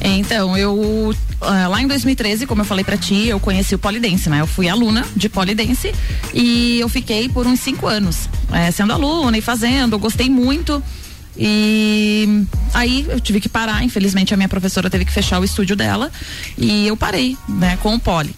Então, 0.01 0.55
eu 0.55 1.15
ah, 1.41 1.67
lá 1.67 1.81
em 1.81 1.87
2013, 1.87 2.45
como 2.45 2.61
eu 2.61 2.65
falei 2.65 2.85
pra 2.85 2.95
ti, 2.95 3.27
eu 3.27 3.39
conheci 3.39 3.73
o 3.73 3.79
Polidense, 3.79 4.29
né? 4.29 4.41
Eu 4.41 4.45
fui 4.45 4.69
aluna 4.69 5.03
de 5.15 5.27
Polidense 5.29 5.91
e 6.31 6.79
eu 6.79 6.87
fiquei 6.89 7.27
por 7.27 7.47
uns 7.47 7.59
cinco 7.59 7.87
anos 7.87 8.29
eh, 8.53 8.69
sendo 8.69 8.93
aluna 8.93 9.35
e 9.37 9.41
fazendo, 9.41 9.93
eu 9.93 9.99
gostei 9.99 10.29
muito. 10.29 10.81
E 11.35 12.45
aí 12.71 13.07
eu 13.09 13.19
tive 13.19 13.41
que 13.41 13.49
parar, 13.49 13.83
infelizmente 13.83 14.31
a 14.31 14.37
minha 14.37 14.47
professora 14.47 14.91
teve 14.91 15.05
que 15.05 15.11
fechar 15.11 15.39
o 15.41 15.43
estúdio 15.43 15.75
dela 15.75 16.11
e 16.55 16.87
eu 16.87 16.95
parei, 16.95 17.35
né, 17.49 17.77
com 17.81 17.95
o 17.95 17.99
Poli. 17.99 18.33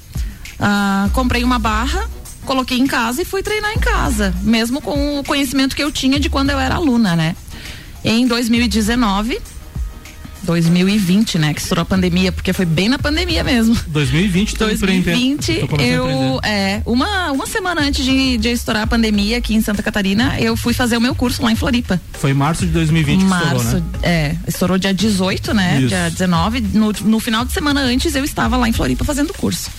Ah, 0.60 1.10
comprei 1.14 1.44
uma 1.44 1.60
barra, 1.60 2.08
coloquei 2.46 2.80
em 2.80 2.88
casa 2.88 3.22
e 3.22 3.26
fui 3.26 3.44
treinar 3.44 3.72
em 3.74 3.80
casa, 3.80 4.34
mesmo 4.42 4.82
com 4.82 5.20
o 5.20 5.24
conhecimento 5.24 5.76
que 5.76 5.84
eu 5.84 5.92
tinha 5.92 6.20
de 6.20 6.30
quando 6.30 6.50
eu 6.50 6.60
era 6.60 6.76
aluna, 6.76 7.16
né? 7.16 7.36
Em 8.04 8.26
2019, 8.26 9.40
2020, 10.44 11.38
né? 11.38 11.54
Que 11.54 11.60
estourou 11.60 11.82
a 11.82 11.86
pandemia, 11.86 12.32
porque 12.32 12.54
foi 12.54 12.66
bem 12.66 12.88
na 12.88 12.98
pandemia 12.98 13.44
mesmo. 13.44 13.78
2020 13.88 14.56
tá 14.56 14.66
2020, 14.66 15.68
eu, 15.80 16.40
é, 16.42 16.82
uma, 16.86 17.32
uma 17.32 17.46
semana 17.46 17.82
antes 17.82 18.04
de, 18.06 18.38
de 18.38 18.50
estourar 18.50 18.84
a 18.84 18.88
pandemia 18.88 19.38
aqui 19.38 19.54
em 19.54 19.62
Santa 19.62 19.84
Catarina, 19.84 20.40
eu 20.40 20.56
fui 20.56 20.74
fazer 20.74 20.96
o 20.96 21.02
meu 21.02 21.14
curso 21.14 21.44
lá 21.44 21.52
em 21.52 21.56
Floripa. 21.56 22.00
Foi 22.14 22.34
março 22.34 22.66
de 22.66 22.72
2020 22.72 23.24
março, 23.24 23.50
que 23.50 23.56
estourou, 23.58 23.82
né? 23.82 23.88
É, 24.04 24.36
estourou 24.48 24.78
dia 24.78 24.94
18, 24.94 25.54
né? 25.54 25.80
Isso. 25.80 25.88
Dia 25.90 26.10
19. 26.10 26.62
No, 26.62 26.92
no 26.92 27.20
final 27.20 27.44
de 27.44 27.52
semana 27.52 27.82
antes 27.82 28.16
eu 28.16 28.24
estava 28.24 28.56
lá 28.56 28.70
em 28.70 28.74
Floripa 28.74 29.04
fazendo 29.04 29.32
o 29.32 29.34
curso. 29.34 29.70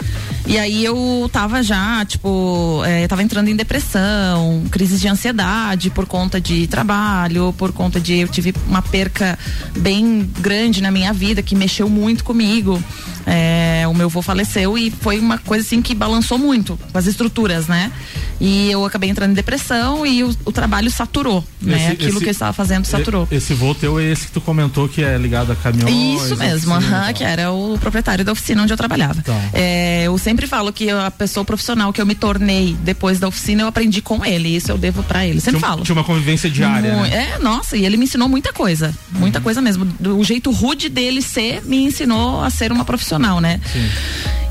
E 0.48 0.58
aí 0.58 0.82
eu 0.82 1.28
tava 1.30 1.62
já, 1.62 2.02
tipo, 2.06 2.82
é, 2.86 3.06
tava 3.06 3.22
entrando 3.22 3.48
em 3.48 3.54
depressão, 3.54 4.64
crises 4.70 4.98
de 4.98 5.06
ansiedade 5.06 5.90
por 5.90 6.06
conta 6.06 6.40
de 6.40 6.66
trabalho, 6.66 7.54
por 7.58 7.70
conta 7.70 8.00
de 8.00 8.14
eu 8.20 8.28
tive 8.28 8.54
uma 8.66 8.80
perca 8.80 9.38
bem 9.76 10.28
grande 10.40 10.80
na 10.80 10.90
minha 10.90 11.12
vida 11.12 11.42
que 11.42 11.54
mexeu 11.54 11.88
muito 11.90 12.24
comigo. 12.24 12.82
É, 13.26 13.84
o 13.86 13.92
meu 13.92 14.06
avô 14.06 14.22
faleceu 14.22 14.78
e 14.78 14.90
foi 14.90 15.18
uma 15.18 15.36
coisa 15.36 15.62
assim 15.66 15.82
que 15.82 15.94
balançou 15.94 16.38
muito 16.38 16.78
com 16.90 16.96
as 16.96 17.06
estruturas, 17.06 17.66
né? 17.66 17.92
E 18.40 18.70
eu 18.70 18.86
acabei 18.86 19.10
entrando 19.10 19.32
em 19.32 19.34
depressão 19.34 20.06
e 20.06 20.24
o, 20.24 20.34
o 20.46 20.52
trabalho 20.52 20.90
saturou, 20.90 21.44
né? 21.60 21.76
Esse- 21.76 21.86
Aquilo 21.92 22.10
esse- 22.12 22.18
que 22.20 22.26
eu 22.26 22.30
estava 22.30 22.54
fazendo 22.54 22.86
saturou. 22.86 23.28
Esse 23.30 23.52
voo 23.52 23.74
teu 23.74 23.98
é 24.00 24.04
esse 24.04 24.26
que 24.28 24.32
tu 24.32 24.40
comentou 24.40 24.88
que 24.88 25.02
é 25.04 25.18
ligado 25.18 25.52
a 25.52 25.56
caminhões. 25.56 26.22
Isso 26.22 26.36
mesmo, 26.36 26.72
oficina 26.74 26.96
aham, 26.96 27.04
tal. 27.06 27.14
que 27.14 27.24
era 27.24 27.52
o 27.52 27.76
proprietário 27.78 28.24
da 28.24 28.32
oficina 28.32 28.62
onde 28.62 28.72
eu 28.72 28.76
trabalhava. 28.78 29.20
Tá. 29.20 29.38
É, 29.52 30.04
eu 30.04 30.16
sempre 30.16 30.37
falo 30.46 30.72
que 30.72 30.88
a 30.90 31.10
pessoa 31.10 31.44
profissional 31.44 31.92
que 31.92 32.00
eu 32.00 32.06
me 32.06 32.14
tornei 32.14 32.76
depois 32.82 33.18
da 33.18 33.26
oficina, 33.28 33.62
eu 33.62 33.66
aprendi 33.66 34.00
com 34.00 34.24
ele. 34.24 34.54
Isso 34.54 34.70
eu 34.70 34.78
devo 34.78 35.02
pra 35.02 35.26
ele. 35.26 35.40
Sempre 35.40 35.58
Tinha, 35.60 35.68
falo. 35.70 35.82
tinha 35.84 35.94
uma 35.96 36.04
convivência 36.04 36.48
diária, 36.50 36.94
né? 36.94 37.34
É, 37.34 37.38
nossa, 37.38 37.76
e 37.76 37.84
ele 37.84 37.96
me 37.96 38.04
ensinou 38.04 38.28
muita 38.28 38.52
coisa. 38.52 38.94
Muita 39.12 39.40
coisa 39.40 39.60
mesmo. 39.60 39.84
Do- 39.84 40.18
O 40.18 40.24
jeito 40.24 40.50
rude 40.50 40.88
dele 40.88 41.20
ser 41.22 41.62
me 41.64 41.82
ensinou 41.84 42.42
a 42.42 42.50
ser 42.50 42.70
uma 42.72 42.84
profissional, 42.84 43.40
né? 43.40 43.60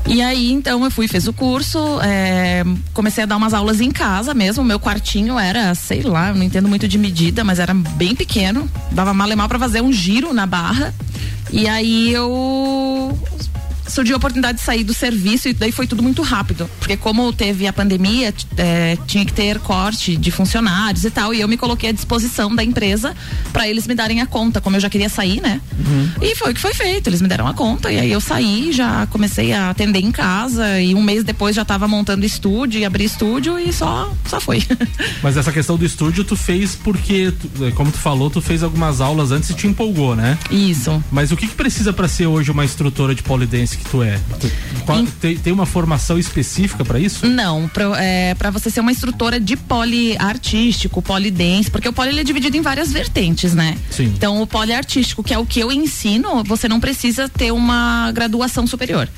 E 0.06 0.22
aí, 0.22 0.50
então, 0.52 0.82
eu 0.84 0.90
fui, 0.90 1.06
fiz 1.06 1.26
o 1.28 1.32
curso, 1.34 1.78
é, 2.02 2.64
comecei 2.94 3.24
a 3.24 3.26
dar 3.26 3.36
umas 3.36 3.52
aulas 3.52 3.80
em 3.80 3.90
casa 3.90 4.32
mesmo. 4.32 4.62
O 4.62 4.66
meu 4.66 4.80
quartinho 4.80 5.38
era, 5.38 5.74
sei 5.74 6.02
lá, 6.02 6.32
não 6.32 6.42
entendo 6.42 6.66
muito 6.66 6.88
de 6.88 6.96
medida, 6.96 7.44
mas 7.44 7.58
era 7.58 7.74
bem 7.74 8.14
pequeno. 8.14 8.68
Dava 8.90 9.12
mal 9.12 9.30
e 9.30 9.36
mal 9.36 9.48
pra 9.48 9.58
fazer 9.58 9.82
um 9.82 9.92
giro 9.92 10.32
na 10.32 10.46
barra. 10.46 10.94
E 11.52 11.68
aí 11.68 12.10
eu 12.12 13.18
surgiu 13.88 14.14
a 14.14 14.18
oportunidade 14.18 14.58
de 14.58 14.64
sair 14.64 14.84
do 14.84 14.94
serviço 14.94 15.48
e 15.48 15.52
daí 15.52 15.72
foi 15.72 15.86
tudo 15.86 16.02
muito 16.02 16.22
rápido. 16.22 16.68
Porque 16.78 16.96
como 16.96 17.32
teve 17.32 17.66
a 17.66 17.72
pandemia, 17.72 18.32
é, 18.56 18.96
tinha 19.06 19.24
que 19.24 19.32
ter 19.32 19.58
corte 19.60 20.16
de 20.16 20.30
funcionários 20.30 21.04
e 21.04 21.10
tal. 21.10 21.32
E 21.34 21.40
eu 21.40 21.48
me 21.48 21.56
coloquei 21.56 21.90
à 21.90 21.92
disposição 21.92 22.54
da 22.54 22.62
empresa 22.64 23.14
para 23.52 23.68
eles 23.68 23.86
me 23.86 23.94
darem 23.94 24.20
a 24.20 24.26
conta, 24.26 24.60
como 24.60 24.76
eu 24.76 24.80
já 24.80 24.90
queria 24.90 25.08
sair, 25.08 25.40
né? 25.40 25.60
E 26.20 26.34
foi 26.36 26.52
o 26.52 26.54
que 26.54 26.60
foi 26.60 26.74
feito. 26.74 27.08
Eles 27.08 27.20
me 27.22 27.28
deram 27.28 27.46
a 27.46 27.54
conta 27.54 27.90
e 27.90 27.98
aí 27.98 28.10
eu 28.12 28.20
saí, 28.20 28.72
já 28.72 29.06
comecei 29.06 29.52
a 29.52 29.70
atender 29.70 30.00
em 30.00 30.10
casa 30.12 30.80
e 30.80 30.94
um 30.94 31.02
mês 31.02 31.24
depois 31.24 31.54
já 31.56 31.62
estava 31.62 31.88
montando 31.88 32.24
estúdio 32.26 32.78
e 32.80 32.84
abri 32.84 33.04
estúdio 33.04 33.58
e 33.58 33.72
só, 33.72 34.12
só 34.28 34.40
foi. 34.40 34.62
Mas 35.22 35.36
essa 35.36 35.50
questão 35.52 35.76
do 35.76 35.84
estúdio 35.84 36.24
tu 36.24 36.36
fez 36.36 36.74
porque, 36.74 37.32
tu- 37.32 37.64
é, 37.64 37.70
como 37.70 37.90
tu 37.90 37.98
falou, 37.98 38.28
tu 38.30 38.40
fez 38.40 38.62
algumas 38.62 39.00
aulas 39.00 39.30
antes 39.32 39.50
e 39.50 39.54
te 39.54 39.66
empolgou, 39.66 40.14
né? 40.14 40.36
Isso. 40.50 41.02
Mas 41.10 41.32
o 41.32 41.36
que, 41.36 41.46
que 41.46 41.54
precisa 41.54 41.92
pra 41.92 42.06
ser 42.08 42.26
hoje 42.26 42.50
uma 42.50 42.64
instrutora 42.64 43.14
de 43.14 43.22
polidense 43.22 43.77
que 43.78 43.90
tu 43.90 44.02
é? 44.02 44.18
Tu- 44.40 44.50
qual- 44.84 44.98
Em- 45.00 45.06
tem, 45.06 45.36
tem 45.36 45.52
uma 45.52 45.66
formação 45.66 46.18
específica 46.18 46.84
pra 46.84 46.98
isso? 46.98 47.26
Não, 47.26 47.68
pra, 47.68 47.84
é, 48.02 48.34
você 48.52 48.70
ser 48.70 48.80
uma 48.80 48.90
instrutora 48.92 49.38
de 49.40 49.56
poliartístico, 49.56 51.00
polidense, 51.00 51.70
porque 51.70 51.88
o 51.88 51.92
poli 51.92 52.10
ele 52.10 52.20
é 52.20 52.24
dividido 52.24 52.56
em 52.56 52.60
várias 52.60 52.92
vertentes, 52.92 53.54
né? 53.54 53.76
Sim. 53.90 54.04
Então, 54.16 54.42
o 54.42 54.46
poliartístico, 54.46 55.22
que 55.22 55.32
é 55.32 55.38
o 55.38 55.46
que 55.46 55.60
eu 55.60 55.70
ensino, 55.72 56.42
você 56.44 56.68
não 56.68 56.80
precisa 56.80 57.28
ter 57.28 57.52
uma 57.52 58.10
graduação 58.12 58.66
superior. 58.66 59.08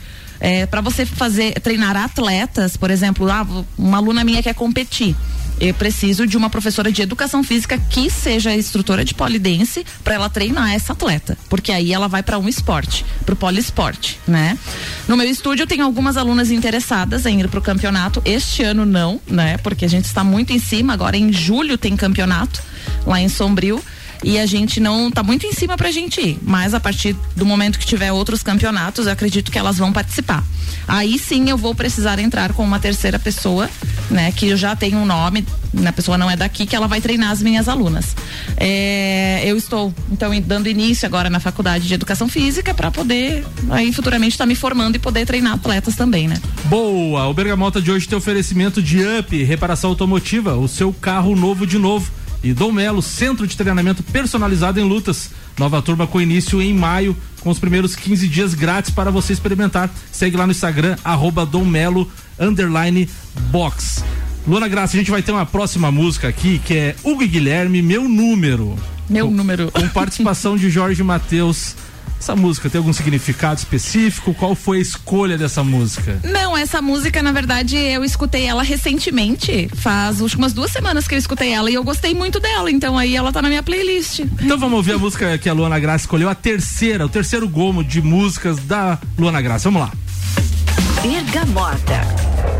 É, 0.42 0.64
para 0.66 0.80
você 0.80 1.04
fazer 1.04 1.52
treinar 1.60 1.96
atletas, 1.96 2.76
por 2.76 2.90
exemplo, 2.90 3.30
ah, 3.30 3.46
uma 3.76 3.98
aluna 3.98 4.24
minha 4.24 4.42
quer 4.42 4.54
competir. 4.54 5.14
Eu 5.60 5.74
preciso 5.74 6.26
de 6.26 6.38
uma 6.38 6.48
professora 6.48 6.90
de 6.90 7.02
educação 7.02 7.44
física 7.44 7.78
que 7.78 8.08
seja 8.08 8.54
instrutora 8.54 9.04
de 9.04 9.12
polidense 9.12 9.84
para 10.02 10.14
ela 10.14 10.30
treinar 10.30 10.72
essa 10.72 10.94
atleta, 10.94 11.36
porque 11.50 11.70
aí 11.70 11.92
ela 11.92 12.08
vai 12.08 12.22
para 12.22 12.38
um 12.38 12.48
esporte, 12.48 13.04
para 13.26 13.34
o 13.34 13.36
poliesporte, 13.36 14.18
né? 14.26 14.58
No 15.06 15.18
meu 15.18 15.28
estúdio 15.28 15.66
tenho 15.66 15.84
algumas 15.84 16.16
alunas 16.16 16.50
interessadas 16.50 17.26
em 17.26 17.40
ir 17.40 17.48
para 17.48 17.58
o 17.58 17.62
campeonato. 17.62 18.22
Este 18.24 18.62
ano 18.62 18.86
não, 18.86 19.20
né? 19.26 19.58
Porque 19.58 19.84
a 19.84 19.88
gente 19.88 20.06
está 20.06 20.24
muito 20.24 20.52
em 20.52 20.58
cima. 20.58 20.94
Agora 20.94 21.16
em 21.16 21.30
julho 21.30 21.76
tem 21.76 21.94
campeonato 21.94 22.62
lá 23.06 23.20
em 23.20 23.28
Sombrio 23.28 23.82
e 24.22 24.38
a 24.38 24.46
gente 24.46 24.80
não 24.80 25.10
tá 25.10 25.22
muito 25.22 25.46
em 25.46 25.52
cima 25.52 25.76
pra 25.76 25.90
gente 25.90 26.20
ir, 26.20 26.38
mas 26.42 26.74
a 26.74 26.80
partir 26.80 27.16
do 27.34 27.46
momento 27.46 27.78
que 27.78 27.86
tiver 27.86 28.12
outros 28.12 28.42
campeonatos, 28.42 29.06
eu 29.06 29.12
acredito 29.12 29.50
que 29.50 29.58
elas 29.58 29.78
vão 29.78 29.92
participar. 29.92 30.44
Aí 30.86 31.18
sim 31.18 31.48
eu 31.48 31.56
vou 31.56 31.74
precisar 31.74 32.18
entrar 32.18 32.52
com 32.52 32.62
uma 32.64 32.78
terceira 32.78 33.18
pessoa, 33.18 33.68
né, 34.10 34.32
que 34.32 34.48
eu 34.48 34.56
já 34.56 34.74
tenho 34.74 34.98
um 34.98 35.06
nome, 35.06 35.46
né, 35.72 35.88
a 35.88 35.92
pessoa 35.92 36.18
não 36.18 36.30
é 36.30 36.36
daqui, 36.36 36.66
que 36.66 36.74
ela 36.74 36.88
vai 36.88 37.00
treinar 37.00 37.30
as 37.30 37.42
minhas 37.42 37.68
alunas. 37.68 38.16
É, 38.56 39.42
eu 39.44 39.56
estou 39.56 39.94
então 40.10 40.30
dando 40.40 40.68
início 40.68 41.06
agora 41.06 41.30
na 41.30 41.40
faculdade 41.40 41.86
de 41.86 41.94
educação 41.94 42.28
física 42.28 42.74
para 42.74 42.90
poder 42.90 43.44
aí 43.70 43.92
futuramente 43.92 44.32
estar 44.32 44.46
me 44.46 44.54
formando 44.54 44.96
e 44.96 44.98
poder 44.98 45.26
treinar 45.26 45.54
atletas 45.54 45.94
também, 45.96 46.28
né? 46.28 46.40
Boa! 46.64 47.26
O 47.28 47.34
Bergamota 47.34 47.80
de 47.80 47.90
hoje 47.90 48.08
tem 48.08 48.18
oferecimento 48.18 48.82
de 48.82 48.98
UP, 49.04 49.42
reparação 49.44 49.90
automotiva, 49.90 50.56
o 50.56 50.68
seu 50.68 50.92
carro 50.92 51.34
novo 51.36 51.66
de 51.66 51.78
novo. 51.78 52.10
E 52.42 52.52
Dom 52.54 52.72
Melo, 52.72 53.02
centro 53.02 53.46
de 53.46 53.56
treinamento 53.56 54.02
personalizado 54.02 54.80
em 54.80 54.82
lutas. 54.84 55.30
Nova 55.58 55.82
turma 55.82 56.06
com 56.06 56.20
início 56.20 56.60
em 56.62 56.72
maio, 56.72 57.14
com 57.40 57.50
os 57.50 57.58
primeiros 57.58 57.94
15 57.94 58.26
dias 58.28 58.54
grátis 58.54 58.90
para 58.90 59.10
você 59.10 59.32
experimentar. 59.32 59.90
Segue 60.10 60.36
lá 60.36 60.46
no 60.46 60.52
Instagram, 60.52 60.96
arroba 61.04 61.44
Dom 61.44 61.64
Melo, 61.66 62.10
underline 62.38 63.08
box. 63.50 64.02
Luana 64.48 64.68
Graça, 64.68 64.96
a 64.96 64.98
gente 64.98 65.10
vai 65.10 65.22
ter 65.22 65.32
uma 65.32 65.44
próxima 65.44 65.90
música 65.92 66.28
aqui 66.28 66.58
que 66.64 66.74
é 66.74 66.96
Hugo 67.04 67.22
e 67.22 67.26
Guilherme, 67.28 67.82
meu 67.82 68.08
número. 68.08 68.74
Meu 69.08 69.26
Com- 69.26 69.34
número. 69.34 69.70
Com 69.70 69.86
participação 69.88 70.56
de 70.56 70.70
Jorge 70.70 71.02
Matheus. 71.02 71.74
Essa 72.20 72.36
música 72.36 72.68
tem 72.68 72.78
algum 72.78 72.92
significado 72.92 73.58
específico? 73.58 74.34
Qual 74.34 74.54
foi 74.54 74.76
a 74.76 74.80
escolha 74.82 75.38
dessa 75.38 75.64
música? 75.64 76.20
Não, 76.22 76.54
essa 76.54 76.82
música, 76.82 77.22
na 77.22 77.32
verdade, 77.32 77.74
eu 77.78 78.04
escutei 78.04 78.44
ela 78.44 78.62
recentemente. 78.62 79.70
Faz 79.74 80.20
umas 80.20 80.52
duas 80.52 80.70
semanas 80.70 81.08
que 81.08 81.14
eu 81.14 81.18
escutei 81.18 81.50
ela 81.50 81.70
e 81.70 81.74
eu 81.74 81.82
gostei 81.82 82.12
muito 82.12 82.38
dela. 82.38 82.70
Então 82.70 82.98
aí 82.98 83.16
ela 83.16 83.32
tá 83.32 83.40
na 83.40 83.48
minha 83.48 83.62
playlist. 83.62 84.20
Então 84.20 84.58
vamos 84.58 84.76
ouvir 84.76 84.92
a 84.92 84.98
música 84.98 85.38
que 85.38 85.48
a 85.48 85.54
Luana 85.54 85.78
Graça 85.78 86.04
escolheu, 86.04 86.28
a 86.28 86.34
terceira, 86.34 87.06
o 87.06 87.08
terceiro 87.08 87.48
gomo 87.48 87.82
de 87.82 88.02
músicas 88.02 88.58
da 88.58 88.98
Luana 89.18 89.40
Graça. 89.40 89.70
Vamos 89.70 89.88
lá. 89.88 89.92
Bergamota. 91.02 92.59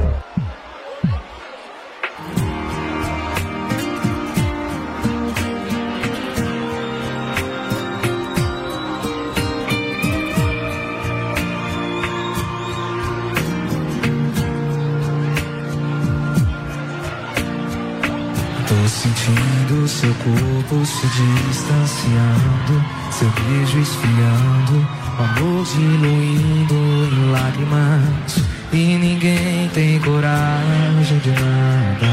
Corpo 20.70 20.87
se 20.87 21.06
distanciando, 21.09 22.85
seu 23.11 23.28
beijo 23.30 23.78
esfriando, 23.80 24.88
o 25.18 25.22
amor 25.22 25.64
diluindo 25.64 26.74
em 26.74 27.33
lágrimas. 27.33 28.44
E 28.72 28.96
ninguém 28.96 29.68
tem 29.74 29.98
coragem 30.00 31.18
de 31.18 31.30
nada. 31.30 32.06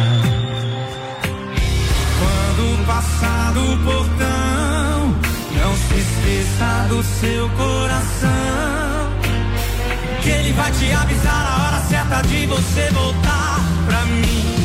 Quando 2.20 2.86
passar 2.88 3.54
do 3.54 3.78
portão, 3.84 5.16
não 5.56 5.76
se 5.76 5.94
esqueça 6.00 6.88
do 6.90 7.04
seu 7.04 7.48
coração. 7.50 8.30
Que 10.24 10.30
ele 10.30 10.54
vai 10.54 10.72
te 10.72 10.92
avisar 10.92 11.46
a 11.46 11.68
hora 11.68 11.82
certa 11.86 12.22
de 12.28 12.48
você 12.48 12.90
voltar 12.92 13.60
pra 13.88 14.06
mim. 14.06 14.57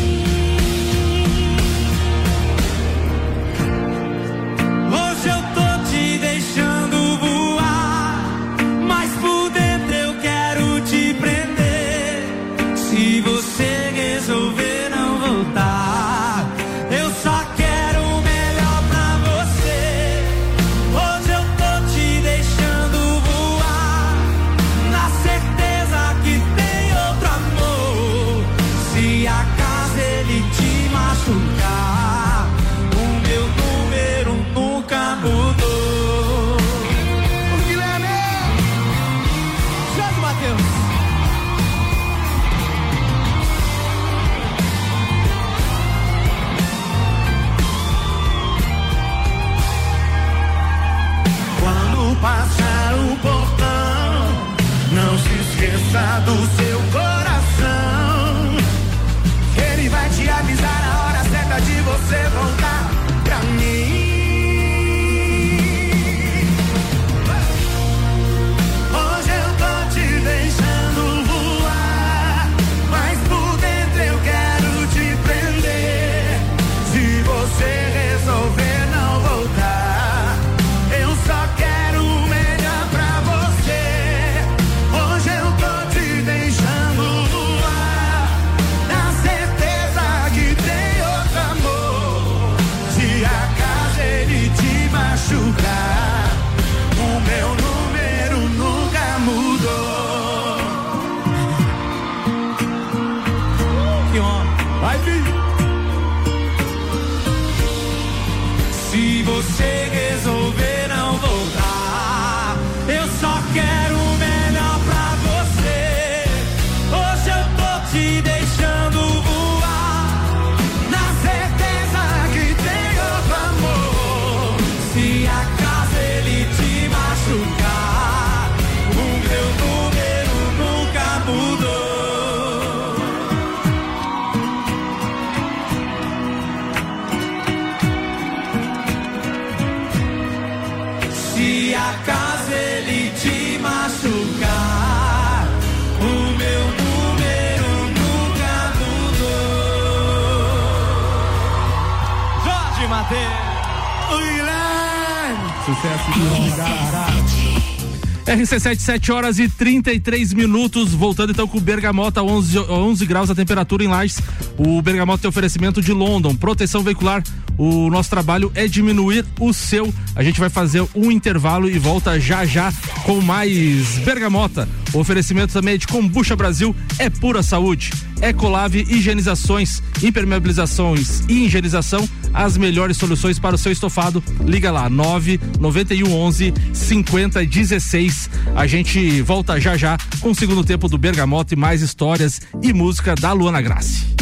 RC7, 158.52 158.78
7 158.80 159.12
horas 159.12 159.38
e 159.38 159.48
33 159.48 160.34
minutos. 160.34 160.92
Voltando 160.92 161.30
então 161.32 161.48
com 161.48 161.56
o 161.56 161.60
Bergamota, 161.60 162.22
11, 162.22 162.58
11 162.58 163.06
graus 163.06 163.30
a 163.30 163.34
temperatura 163.34 163.82
em 163.82 163.88
Lages. 163.88 164.20
O 164.58 164.82
Bergamota 164.82 165.22
tem 165.22 165.28
oferecimento 165.30 165.80
de 165.80 165.90
London, 165.90 166.34
proteção 166.34 166.82
veicular. 166.82 167.22
O 167.56 167.88
nosso 167.88 168.10
trabalho 168.10 168.52
é 168.54 168.66
diminuir 168.66 169.24
o 169.40 169.54
seu. 169.54 169.92
A 170.14 170.22
gente 170.22 170.38
vai 170.38 170.50
fazer 170.50 170.86
um 170.94 171.10
intervalo 171.10 171.68
e 171.68 171.78
volta 171.78 172.20
já 172.20 172.44
já 172.44 172.70
com 173.04 173.20
mais 173.20 173.98
Bergamota. 173.98 174.68
O 174.92 174.98
oferecimento 174.98 175.52
também 175.52 175.74
é 175.74 175.78
de 175.78 175.86
Combucha 175.86 176.36
Brasil, 176.36 176.74
é 176.98 177.08
pura 177.08 177.42
saúde. 177.42 177.92
Ecolave 178.20 178.86
Higienizações, 178.88 179.82
impermeabilizações 180.02 181.22
e 181.28 181.44
higienização, 181.44 182.08
as 182.32 182.56
melhores 182.56 182.96
soluções 182.96 183.38
para 183.38 183.54
o 183.54 183.58
seu 183.58 183.72
estofado. 183.72 184.22
Liga 184.44 184.70
lá, 184.70 184.88
9 184.88 185.40
91 185.58 186.12
11 186.12 186.54
50 186.72 187.44
16. 187.44 188.30
A 188.54 188.66
gente 188.66 189.20
volta 189.22 189.60
já 189.60 189.76
já 189.76 189.98
com 190.20 190.30
o 190.30 190.34
segundo 190.34 190.62
tempo 190.62 190.88
do 190.88 190.98
Bergamota 190.98 191.54
e 191.54 191.56
mais 191.56 191.82
histórias 191.82 192.40
e 192.62 192.72
música 192.72 193.14
da 193.14 193.32
Luana 193.32 193.60
Grace. 193.60 194.21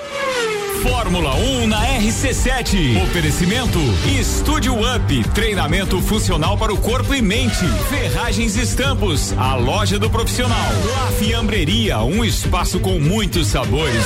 Fórmula 0.81 1.35
1 1.35 1.67
na 1.67 1.79
RC7. 1.99 3.03
Oferecimento 3.03 3.77
Estúdio 4.19 4.73
Up, 4.73 5.23
treinamento 5.29 6.01
funcional 6.01 6.57
para 6.57 6.73
o 6.73 6.77
corpo 6.77 7.13
e 7.13 7.21
mente. 7.21 7.63
Ferragens 7.87 8.55
e 8.55 8.61
Estampos, 8.61 9.31
a 9.37 9.55
loja 9.55 9.99
do 9.99 10.09
profissional. 10.09 10.71
La 10.91 11.11
Fiambreria, 11.11 11.99
um 11.99 12.25
espaço 12.25 12.79
com 12.79 12.99
muitos 12.99 13.47
sabores. 13.47 14.05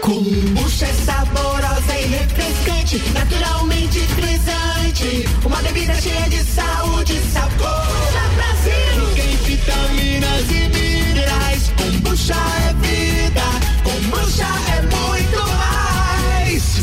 Kombucha 0.00 0.86
é 0.86 0.92
saborosa 0.92 1.98
e 2.00 2.06
refrescante, 2.06 3.02
naturalmente 3.12 3.98
frisante. 3.98 5.28
Uma 5.44 5.60
bebida 5.62 6.00
cheia 6.00 6.28
de 6.28 6.44
saúde 6.44 7.12
e 7.14 7.32
sabor. 7.32 7.86
Brasil! 8.36 9.14
Tem 9.16 9.36
vitaminas 9.36 10.50
e 10.50 10.68
minerais. 10.68 11.72
Kombucha 11.76 12.34
é 12.34 12.74
vida. 12.86 13.42
Kombucha 13.82 14.46
é. 14.74 14.77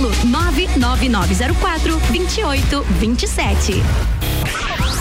99904 0.00 2.00
2827. 2.10 3.82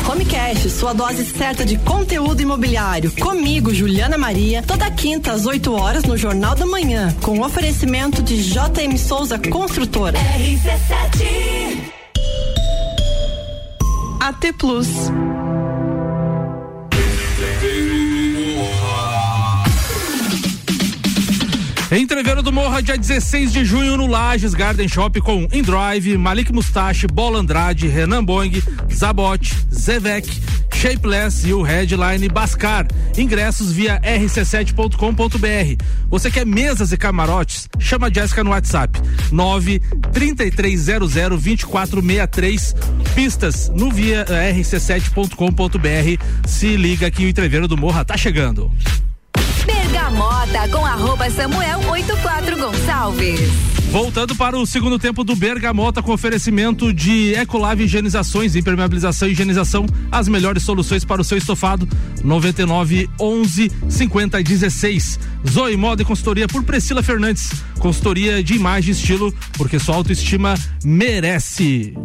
Homecast, 0.07 0.69
sua 0.69 0.93
dose 0.93 1.25
certa 1.25 1.65
de 1.65 1.77
conteúdo 1.79 2.41
imobiliário. 2.41 3.11
Comigo, 3.19 3.73
Juliana 3.73 4.17
Maria, 4.17 4.61
toda 4.61 4.89
quinta 4.91 5.31
às 5.31 5.45
8 5.45 5.73
horas 5.73 6.03
no 6.03 6.15
Jornal 6.15 6.55
da 6.55 6.65
Manhã, 6.65 7.13
com 7.21 7.41
oferecimento 7.41 8.21
de 8.21 8.41
JM 8.43 8.95
Souza 8.97 9.39
Construtora. 9.39 10.19
RC7 10.19 11.91
AT 14.19 14.53
Plus. 14.57 14.87
Entreveiro 21.97 22.43
do 22.43 22.51
Morra, 22.51 22.81
dia 22.81 22.97
16 22.97 23.53
de 23.53 23.63
junho 23.63 23.95
no 23.95 24.05
Lages 24.05 24.53
Garden 24.53 24.85
Shop 24.85 25.21
com 25.21 25.47
Indrive, 25.53 26.17
Malik 26.17 26.51
Mustache, 26.51 27.07
Bola 27.07 27.39
Andrade, 27.39 27.87
Renan 27.87 28.21
Boing, 28.21 28.61
Zabot, 28.93 29.55
Zevec, 29.73 30.27
Shapeless 30.73 31.47
e 31.47 31.53
o 31.53 31.61
headline 31.61 32.27
Bascar. 32.27 32.85
Ingressos 33.17 33.71
via 33.71 34.01
rc7.com.br. 34.01 35.83
Você 36.09 36.29
quer 36.29 36.45
mesas 36.45 36.91
e 36.91 36.97
camarotes? 36.97 37.69
Chama 37.79 38.07
a 38.07 38.13
Jéssica 38.13 38.43
no 38.43 38.49
WhatsApp 38.49 38.99
9 39.31 39.79
3300 40.11 41.13
2463. 41.13 42.75
Pistas 43.15 43.69
no 43.69 43.89
via 43.89 44.25
rc7.com.br. 44.25 46.23
Se 46.45 46.75
liga 46.75 47.09
que 47.09 47.23
o 47.23 47.29
Entreveiro 47.29 47.69
do 47.69 47.77
Morra 47.77 48.03
tá 48.03 48.17
chegando. 48.17 48.69
Bergamota 50.05 50.69
com 50.69 50.85
arroba 50.85 51.27
Samuel 51.31 51.79
84 51.89 52.55
Gonçalves. 52.55 53.39
Voltando 53.89 54.35
para 54.35 54.55
o 54.55 54.63
segundo 54.63 54.99
tempo 54.99 55.23
do 55.23 55.35
Bergamota 55.35 56.03
com 56.03 56.13
oferecimento 56.13 56.93
de 56.93 57.33
Ecolave 57.33 57.85
Higienizações, 57.85 58.55
impermeabilização 58.55 59.27
e 59.27 59.31
higienização, 59.31 59.87
as 60.11 60.27
melhores 60.27 60.61
soluções 60.61 61.03
para 61.03 61.21
o 61.21 61.23
seu 61.23 61.39
estofado. 61.39 61.89
99 62.23 63.09
11 63.19 63.71
50 63.89 64.43
16. 64.43 65.19
Zoe 65.49 65.75
Moda 65.75 66.03
e 66.03 66.05
consultoria 66.05 66.47
por 66.47 66.63
Priscila 66.63 67.01
Fernandes. 67.01 67.49
Consultoria 67.79 68.43
de 68.43 68.53
imagem 68.53 68.91
e 68.91 68.95
estilo, 68.95 69.33
porque 69.57 69.79
sua 69.79 69.95
autoestima 69.95 70.53
merece. 70.83 71.95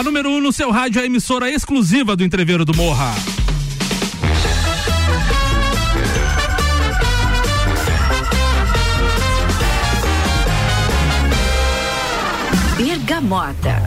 A 0.00 0.02
número 0.02 0.30
1 0.30 0.36
um 0.36 0.40
no 0.40 0.50
seu 0.50 0.70
rádio 0.70 0.98
é 0.98 1.02
a 1.02 1.04
emissora 1.04 1.50
exclusiva 1.50 2.16
do 2.16 2.24
Entreveiro 2.24 2.64
do 2.64 2.74
Morra. 2.74 3.14
Bergamota. 12.78 13.82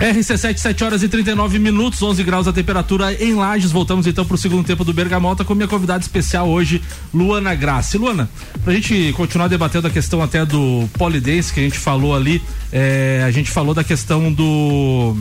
RC7, 0.00 0.56
7 0.56 0.84
horas 0.84 1.02
e 1.04 1.08
39 1.08 1.60
minutos, 1.60 2.02
11 2.02 2.24
graus 2.24 2.48
a 2.48 2.52
temperatura 2.52 3.14
em 3.14 3.34
Lages. 3.34 3.70
Voltamos 3.70 4.08
então 4.08 4.24
para 4.24 4.34
o 4.34 4.38
segundo 4.38 4.66
tempo 4.66 4.82
do 4.82 4.92
Bergamota 4.92 5.44
com 5.44 5.54
minha 5.54 5.68
convidada 5.68 6.00
especial 6.02 6.48
hoje, 6.48 6.82
Luana 7.14 7.54
Graça. 7.54 7.96
Luana, 7.96 8.28
para 8.64 8.72
a 8.72 8.74
gente 8.74 9.12
continuar 9.12 9.46
debatendo 9.46 9.86
a 9.86 9.90
questão 9.90 10.20
até 10.20 10.44
do 10.44 10.88
polidense 10.98 11.54
que 11.54 11.60
a 11.60 11.62
gente 11.62 11.78
falou 11.78 12.12
ali, 12.12 12.42
é, 12.72 13.22
a 13.24 13.30
gente 13.30 13.52
falou 13.52 13.72
da 13.72 13.84
questão 13.84 14.32
do 14.32 15.16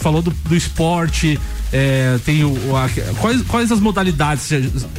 falou 0.00 0.22
do, 0.22 0.30
do 0.30 0.56
esporte, 0.56 1.38
é, 1.72 2.18
tem 2.24 2.44
o, 2.44 2.76
a, 2.76 2.88
quais, 3.20 3.42
quais 3.42 3.70
as 3.70 3.78
modalidades? 3.78 4.48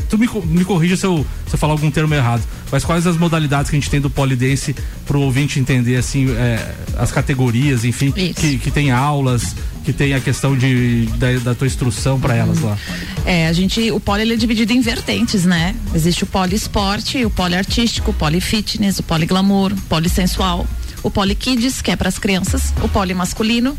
Tu 0.10 0.18
me, 0.18 0.30
me 0.46 0.64
corrija 0.64 0.96
se 0.96 1.06
eu, 1.06 1.26
se 1.48 1.56
eu 1.56 1.60
falar 1.60 1.74
algum 1.74 1.92
termo 1.92 2.14
errado, 2.14 2.44
mas 2.72 2.86
quais 2.86 3.06
as 3.06 3.18
modalidades 3.18 3.70
que 3.70 3.76
a 3.76 3.80
gente 3.80 3.90
tem 3.90 4.00
do 4.00 4.10
polidense 4.10 4.76
para 5.06 5.18
o 5.18 5.22
ouvinte 5.22 5.60
entender 5.60 5.98
assim 5.98 6.30
é, 6.32 6.74
as 6.98 7.12
categorias, 7.12 7.84
enfim, 7.84 8.12
que, 8.12 8.58
que 8.58 8.72
tem 8.72 8.92
aulas, 8.92 9.56
que 9.84 9.92
tem 9.92 10.14
a 10.14 10.20
questão 10.20 10.56
de, 10.56 11.08
da, 11.18 11.34
da 11.40 11.56
tua 11.56 11.68
instrução 11.68 12.20
para 12.20 12.36
elas 12.36 12.62
lá. 12.62 12.78
É, 13.26 13.48
a 13.48 13.54
gente, 13.54 13.92
o 13.92 14.00
poli 14.00 14.22
ele 14.22 14.34
é 14.34 14.38
dividido 14.38 14.72
em 14.72 14.82
vertentes, 14.82 15.44
né? 15.44 15.76
Existe 15.94 16.24
o 16.24 16.28
poli 16.28 16.56
esporte, 16.56 17.26
o 17.26 17.30
poli 17.30 17.56
artístico, 17.56 18.12
o 18.12 18.14
poli 18.14 18.40
fitness, 18.40 19.00
o 19.00 19.04
poli 19.04 19.26
glamour, 19.26 19.74
o 19.74 19.82
poli 19.82 20.10
sensual, 20.10 20.66
o 21.04 21.10
poli 21.10 21.36
kids, 21.36 21.82
que 21.82 21.92
é 21.92 21.96
para 21.96 22.08
as 22.08 22.18
crianças, 22.18 22.74
o 22.82 22.88
poli 22.88 23.14
masculino. 23.14 23.78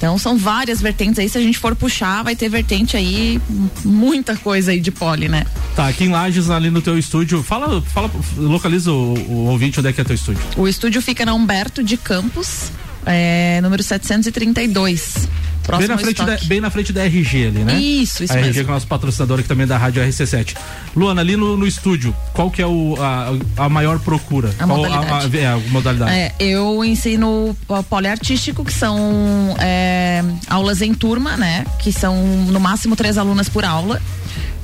Então 0.00 0.16
são 0.16 0.34
várias 0.38 0.80
vertentes 0.80 1.18
aí, 1.18 1.28
se 1.28 1.36
a 1.36 1.42
gente 1.42 1.58
for 1.58 1.76
puxar, 1.76 2.24
vai 2.24 2.34
ter 2.34 2.48
vertente 2.48 2.96
aí, 2.96 3.38
muita 3.84 4.34
coisa 4.34 4.70
aí 4.70 4.80
de 4.80 4.90
poli, 4.90 5.28
né? 5.28 5.44
Tá, 5.76 5.88
aqui 5.88 6.04
em 6.04 6.08
Lages, 6.08 6.48
ali 6.48 6.70
no 6.70 6.80
teu 6.80 6.98
estúdio, 6.98 7.42
fala, 7.42 7.82
fala 7.82 8.10
localiza 8.34 8.90
o, 8.90 9.12
o 9.28 9.46
ouvinte 9.48 9.78
onde 9.78 9.90
é 9.90 9.92
que 9.92 10.00
é 10.00 10.04
teu 10.04 10.14
estúdio. 10.14 10.42
O 10.56 10.66
estúdio 10.66 11.02
fica 11.02 11.26
na 11.26 11.34
Humberto 11.34 11.84
de 11.84 11.98
Campos, 11.98 12.72
é, 13.04 13.60
número 13.60 13.82
732. 13.82 15.28
Bem 15.78 15.86
na, 15.86 15.98
frente 15.98 16.24
da, 16.24 16.38
bem 16.44 16.60
na 16.60 16.70
frente 16.70 16.92
da 16.92 17.04
RG 17.04 17.46
ali, 17.46 17.64
né? 17.64 17.78
Isso, 17.78 18.24
isso 18.24 18.32
a 18.32 18.36
RG 18.36 18.46
mesmo. 18.46 18.64
que 18.64 18.70
é 18.70 18.72
o 18.72 18.74
nosso 18.74 18.86
patrocinador 18.86 19.38
aqui 19.38 19.48
também 19.48 19.66
da 19.66 19.78
Rádio 19.78 20.02
RC7. 20.02 20.56
Luana, 20.96 21.20
ali 21.20 21.36
no, 21.36 21.56
no 21.56 21.66
estúdio, 21.66 22.14
qual 22.32 22.50
que 22.50 22.60
é 22.60 22.66
o, 22.66 22.96
a, 22.98 23.64
a 23.64 23.68
maior 23.68 23.98
procura? 24.00 24.50
A 24.58 24.66
qual 24.66 24.78
modalidade. 24.78 25.36
A, 25.36 25.40
a, 25.40 25.42
é, 25.42 25.46
a 25.46 25.56
modalidade. 25.70 26.10
É, 26.10 26.34
eu 26.40 26.84
ensino 26.84 27.56
poliartístico, 27.88 28.64
que 28.64 28.72
são 28.72 28.98
é, 29.60 30.24
aulas 30.48 30.82
em 30.82 30.92
turma, 30.92 31.36
né? 31.36 31.64
Que 31.78 31.92
são 31.92 32.16
no 32.46 32.58
máximo 32.58 32.96
três 32.96 33.16
alunas 33.16 33.48
por 33.48 33.64
aula 33.64 34.00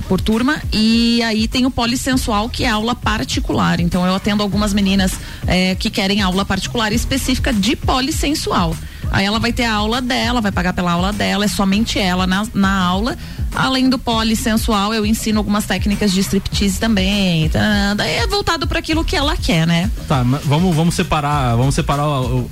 por 0.09 0.21
turma 0.21 0.63
e 0.73 1.21
aí 1.23 1.49
tem 1.49 1.67
o 1.67 1.71
polissensual 1.71 2.49
que 2.49 2.65
é 2.65 2.69
aula 2.69 2.95
particular 2.95 3.81
então 3.81 4.07
eu 4.07 4.15
atendo 4.15 4.43
algumas 4.43 4.73
meninas 4.73 5.13
é, 5.47 5.75
que 5.75 5.91
querem 5.91 6.23
aula 6.23 6.45
particular 6.45 6.93
específica 6.93 7.53
de 7.53 7.75
polissensual 7.75 8.77
aí 9.11 9.25
ela 9.25 9.39
vai 9.39 9.53
ter 9.53 9.65
a 9.65 9.75
aula 9.75 10.01
dela 10.01 10.41
vai 10.41 10.53
pagar 10.53 10.73
pela 10.73 10.93
aula 10.93 11.13
dela 11.13 11.45
é 11.45 11.49
somente 11.49 11.99
ela 11.99 12.27
na, 12.27 12.47
na 12.55 12.79
aula 12.83 13.17
além 13.55 13.89
do 13.89 13.99
polissensual 13.99 14.93
eu 14.93 15.07
ensino 15.07 15.39
algumas 15.39 15.65
técnicas 15.65 16.13
de 16.13 16.21
striptease 16.21 16.79
também 16.79 17.49
tá, 17.49 17.95
daí 17.97 18.17
é 18.17 18.27
voltado 18.27 18.67
para 18.67 18.79
aquilo 18.79 19.05
que 19.05 19.17
ela 19.17 19.37
quer 19.37 19.67
né 19.67 19.91
Tá, 20.09 20.23
vamos, 20.45 20.75
vamos 20.77 20.95
separar, 20.95 21.57
vamos 21.57 21.75
separar 21.75 22.07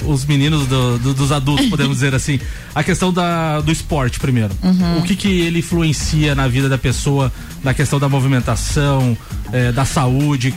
os 0.05 0.25
meninos 0.25 0.67
do- 0.67 0.99
do- 0.99 1.15
dos 1.15 1.31
adultos, 1.31 1.67
podemos 1.69 1.95
dizer 1.97 2.15
assim. 2.15 2.41
A 2.75 2.83
questão 2.83 3.13
da, 3.13 3.61
do 3.61 3.71
esporte 3.71 4.19
primeiro. 4.19 4.51
Uhum. 4.61 4.99
O 4.99 5.03
que 5.03 5.15
que 5.15 5.29
ele 5.43 5.61
influencia 5.61 6.35
na 6.35 6.49
vida 6.49 6.69
da 6.69 6.77
pessoa, 6.77 7.33
na 7.63 7.73
questão 7.73 8.01
da 8.01 8.09
movimentação, 8.09 9.17
eh, 9.53 9.71
da 9.71 9.85
saúde, 9.85 10.53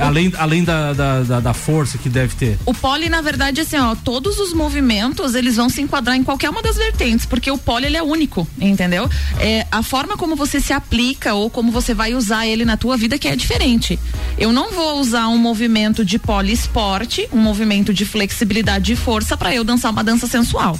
além, 0.00 0.32
além 0.36 0.64
da, 0.64 0.92
da, 0.92 1.20
da- 1.22 1.40
da 1.40 1.54
força 1.54 1.98
que 1.98 2.08
deve 2.08 2.34
ter? 2.34 2.58
O 2.66 2.72
pole, 2.74 3.08
na 3.08 3.20
verdade, 3.20 3.60
assim, 3.60 3.76
ó, 3.78 3.94
todos 3.94 4.38
os 4.38 4.52
movimentos, 4.52 5.34
eles 5.34 5.56
vão 5.56 5.68
se 5.68 5.80
enquadrar 5.80 6.16
em 6.16 6.22
qualquer 6.24 6.50
uma 6.50 6.62
das 6.62 6.76
vertentes, 6.76 7.26
porque 7.26 7.50
o 7.50 7.58
pole, 7.58 7.86
ele 7.86 7.96
é 7.96 8.02
único, 8.02 8.46
entendeu? 8.60 9.08
É, 9.38 9.66
a 9.70 9.82
forma 9.82 10.16
como 10.16 10.36
você 10.36 10.60
se 10.60 10.72
aplica 10.72 11.34
ou 11.34 11.50
como 11.50 11.70
você 11.72 11.94
vai 11.94 12.14
usar 12.14 12.46
ele 12.46 12.64
na 12.64 12.76
tua 12.76 12.96
vida 12.96 13.18
que 13.18 13.28
é 13.28 13.36
diferente. 13.36 13.98
Eu 14.36 14.52
não 14.52 14.72
vou 14.72 15.00
usar 15.00 15.28
um 15.28 15.38
movimento 15.38 16.04
de 16.04 16.18
pole 16.18 16.52
esporte, 16.52 17.28
um 17.32 17.38
movimento 17.40 17.92
de 17.92 18.04
flexibilidade 18.04 18.92
e 18.92 18.96
força 18.96 19.36
para 19.36 19.54
eu 19.54 19.64
dançar 19.64 19.90
uma 19.90 20.04
dança 20.04 20.26
sensual. 20.26 20.78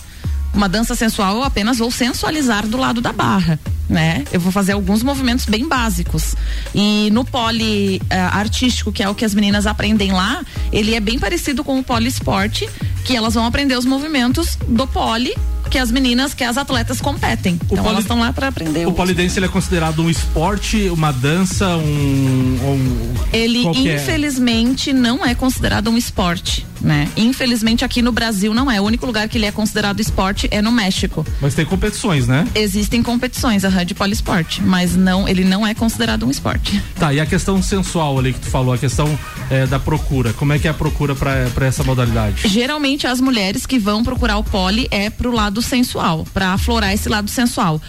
Uma 0.55 0.69
dança 0.69 0.95
sensual 0.95 1.37
eu 1.37 1.45
apenas 1.45 1.79
vou 1.79 1.91
sensualizar 1.91 2.67
do 2.67 2.77
lado 2.77 3.01
da 3.01 3.13
barra, 3.13 3.59
né? 3.89 4.25
Eu 4.33 4.41
vou 4.41 4.51
fazer 4.51 4.73
alguns 4.73 5.03
movimentos 5.03 5.45
bem 5.45 5.69
básicos. 5.69 6.35
E 6.75 7.11
no 7.13 7.25
poli 7.25 8.01
eh, 8.11 8.19
artístico, 8.19 8.91
que 8.91 9.03
é 9.03 9.09
o 9.09 9.15
que 9.15 9.25
as 9.25 9.35
meninas 9.35 9.67
aprendem 9.67 10.11
lá, 10.13 10.43
ele 10.73 10.95
é 10.95 11.01
bem 11.01 11.19
parecido 11.19 11.63
com 11.63 11.79
o 11.79 11.85
poli 11.85 12.09
esporte, 12.09 12.69
que 13.05 13.15
elas 13.17 13.35
vão 13.35 13.45
aprender 13.47 13.77
os 13.77 13.85
movimentos 13.85 14.57
do 14.69 14.87
poli 14.87 15.35
que 15.71 15.77
as 15.77 15.91
meninas, 15.91 16.33
que 16.33 16.43
as 16.43 16.57
atletas 16.57 16.99
competem. 16.99 17.61
então 17.67 17.77
poli- 17.77 17.89
elas 17.91 18.05
estão 18.05 18.19
lá 18.21 18.33
para 18.33 18.49
aprender. 18.49 18.87
O 18.87 18.91
o- 18.91 18.95
polidense 18.95 19.39
ele 19.39 19.45
é 19.47 19.49
considerado 19.51 20.01
um 20.03 20.09
esporte, 20.09 20.89
uma 20.89 21.13
dança, 21.13 21.77
um. 21.77 21.83
um 21.83 23.15
Ele 23.35 23.63
qual 23.63 23.75
que 23.75 23.89
é? 23.91 23.97
infelizmente 23.97 24.95
não 24.95 25.25
é 25.27 25.35
considerado 25.35 25.91
um 25.91 25.99
esporte, 25.99 26.67
né? 26.81 27.09
Infelizmente 27.17 27.85
aqui 27.85 28.03
no 28.03 28.13
Brasil 28.13 28.55
não 28.55 28.71
é. 28.71 28.81
O 28.81 28.85
único 28.85 29.07
lugar 29.07 29.29
que 29.29 29.39
ele 29.39 29.47
é 29.47 29.53
considerado 29.53 30.01
esporte 30.01 30.49
é 30.51 30.63
no 30.63 30.73
México. 30.73 31.27
Mas 31.41 31.55
tem 31.55 31.65
competições, 31.65 32.27
né? 32.27 32.47
Existem 32.55 33.03
competições, 33.03 33.65
a 33.65 33.85
de 33.85 33.95
poliesporte, 33.95 34.63
mas 34.63 34.97
não, 34.97 35.29
ele 35.29 35.45
não 35.45 35.67
é 35.67 35.73
considerado 35.75 36.27
um 36.27 36.31
esporte. 36.31 36.83
Tá, 36.99 37.13
e 37.13 37.21
a 37.21 37.27
questão 37.27 37.63
sensual 37.63 38.19
ali 38.19 38.33
que 38.33 38.41
tu 38.41 38.51
falou, 38.51 38.75
a 38.75 38.79
questão 38.79 39.19
eh, 39.51 39.67
da 39.67 39.79
procura. 39.79 40.33
Como 40.33 40.53
é 40.53 40.59
que 40.59 40.67
é 40.67 40.71
a 40.71 40.75
procura 40.75 41.15
para 41.15 41.67
essa 41.67 41.85
modalidade? 41.85 42.49
Geralmente 42.49 43.07
as 43.07 43.21
mulheres 43.21 43.67
que 43.67 43.79
vão 43.79 44.03
procurar 44.03 44.37
o 44.37 44.45
pole 44.45 44.89
é 44.91 45.11
pro 45.11 45.33
lado 45.33 45.63
sensual, 45.63 46.27
para 46.35 46.53
aflorar 46.53 46.93
esse 46.93 47.09
lado 47.09 47.31
sensual. 47.31 47.81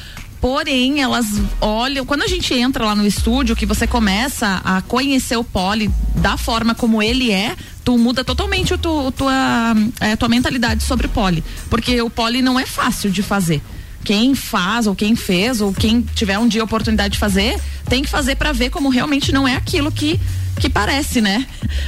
Porém, 0.41 1.01
elas 1.01 1.25
olham, 1.59 2.05
quando 2.05 2.23
a 2.23 2.27
gente 2.27 2.53
entra 2.53 2.85
lá 2.85 2.95
no 2.95 3.05
estúdio, 3.05 3.55
que 3.55 3.65
você 3.65 3.85
começa 3.85 4.61
a 4.63 4.81
conhecer 4.81 5.35
o 5.35 5.43
pole 5.43 5.91
da 6.15 6.37
forma 6.37 6.73
como 6.73 7.03
ele 7.03 7.29
é, 7.29 7.57
tu 7.89 7.97
muda 7.97 8.23
totalmente 8.23 8.71
o 8.71 8.77
tu, 8.77 9.11
tua, 9.13 9.73
é, 9.99 10.15
tua 10.15 10.29
mentalidade 10.29 10.83
sobre 10.83 11.07
o 11.07 11.09
pole. 11.09 11.43
Porque 11.71 11.99
o 12.03 12.09
pole 12.09 12.39
não 12.39 12.59
é 12.59 12.65
fácil 12.67 13.09
de 13.09 13.23
fazer. 13.23 13.63
Quem 14.03 14.35
faz, 14.35 14.85
ou 14.85 14.93
quem 14.95 15.15
fez, 15.15 15.59
ou 15.59 15.73
quem 15.73 16.01
tiver 16.01 16.37
um 16.37 16.47
dia 16.47 16.61
a 16.61 16.65
oportunidade 16.65 17.13
de 17.13 17.19
fazer, 17.19 17.59
tem 17.89 18.03
que 18.03 18.09
fazer 18.09 18.35
para 18.35 18.51
ver 18.51 18.69
como 18.69 18.89
realmente 18.89 19.31
não 19.31 19.47
é 19.47 19.55
aquilo 19.55 19.91
que 19.91 20.19
que 20.59 20.69
parece, 20.69 21.21
né? 21.21 21.45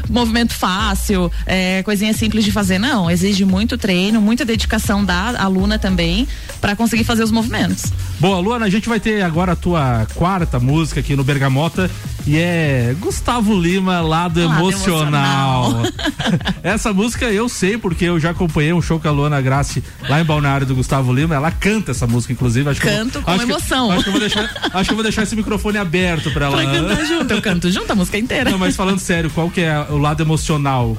Movimento 0.09 0.53
fácil, 0.53 1.31
é, 1.45 1.83
coisinha 1.83 2.13
simples 2.13 2.43
de 2.43 2.51
fazer. 2.51 2.79
Não, 2.79 3.09
exige 3.11 3.45
muito 3.45 3.77
treino, 3.77 4.21
muita 4.21 4.45
dedicação 4.45 5.03
da 5.03 5.41
aluna 5.41 5.77
também 5.77 6.27
para 6.59 6.75
conseguir 6.75 7.03
fazer 7.03 7.23
os 7.23 7.31
movimentos. 7.31 7.91
Boa, 8.19 8.39
Luana, 8.39 8.65
a 8.65 8.69
gente 8.69 8.87
vai 8.87 8.99
ter 8.99 9.21
agora 9.23 9.53
a 9.53 9.55
tua 9.55 10.07
quarta 10.15 10.59
música 10.59 10.99
aqui 10.99 11.15
no 11.15 11.23
Bergamota 11.23 11.89
e 12.25 12.37
é 12.37 12.95
Gustavo 12.99 13.59
Lima, 13.59 13.99
Lado, 14.01 14.39
Lado 14.45 14.59
Emocional. 14.61 15.71
Emocional. 15.71 15.91
Essa 16.63 16.93
música 16.93 17.25
eu 17.31 17.49
sei 17.49 17.77
porque 17.77 18.05
eu 18.05 18.19
já 18.19 18.29
acompanhei 18.31 18.71
um 18.73 18.81
show 18.81 18.99
com 18.99 19.07
a 19.07 19.11
Luana 19.11 19.41
Grassi 19.41 19.83
lá 20.07 20.21
em 20.21 20.23
Balneário 20.23 20.65
do 20.67 20.75
Gustavo 20.75 21.11
Lima. 21.13 21.33
Ela 21.35 21.51
canta 21.51 21.91
essa 21.91 22.05
música, 22.05 22.31
inclusive. 22.33 22.69
Acho 22.69 22.79
que 22.79 22.87
eu 22.87 22.91
Canto 22.91 23.21
com 23.21 23.31
acho 23.31 23.45
que- 23.45 23.51
emoção. 23.51 23.91
acho, 23.91 24.03
que 24.03 24.09
eu 24.09 24.13
vou 24.13 24.19
deixar, 24.21 24.43
acho 24.73 24.83
que 24.85 24.91
eu 24.91 24.95
vou 24.95 25.03
deixar 25.03 25.23
esse 25.23 25.35
microfone 25.35 25.77
aberto 25.77 26.29
pra 26.31 26.45
ela. 26.45 26.57
Pra 26.57 26.65
cantar 26.71 27.05
junto, 27.05 27.33
eu 27.33 27.41
canto 27.41 27.71
junto 27.71 27.91
a 27.91 27.95
música 27.95 28.17
inteira. 28.17 28.51
Não, 28.51 28.59
mas 28.61 28.75
falando 28.75 28.99
sério, 28.99 29.29
qual 29.31 29.49
que 29.49 29.61
é 29.61 29.87
o 29.89 29.97
lado 29.97 30.21
emocional? 30.21 30.95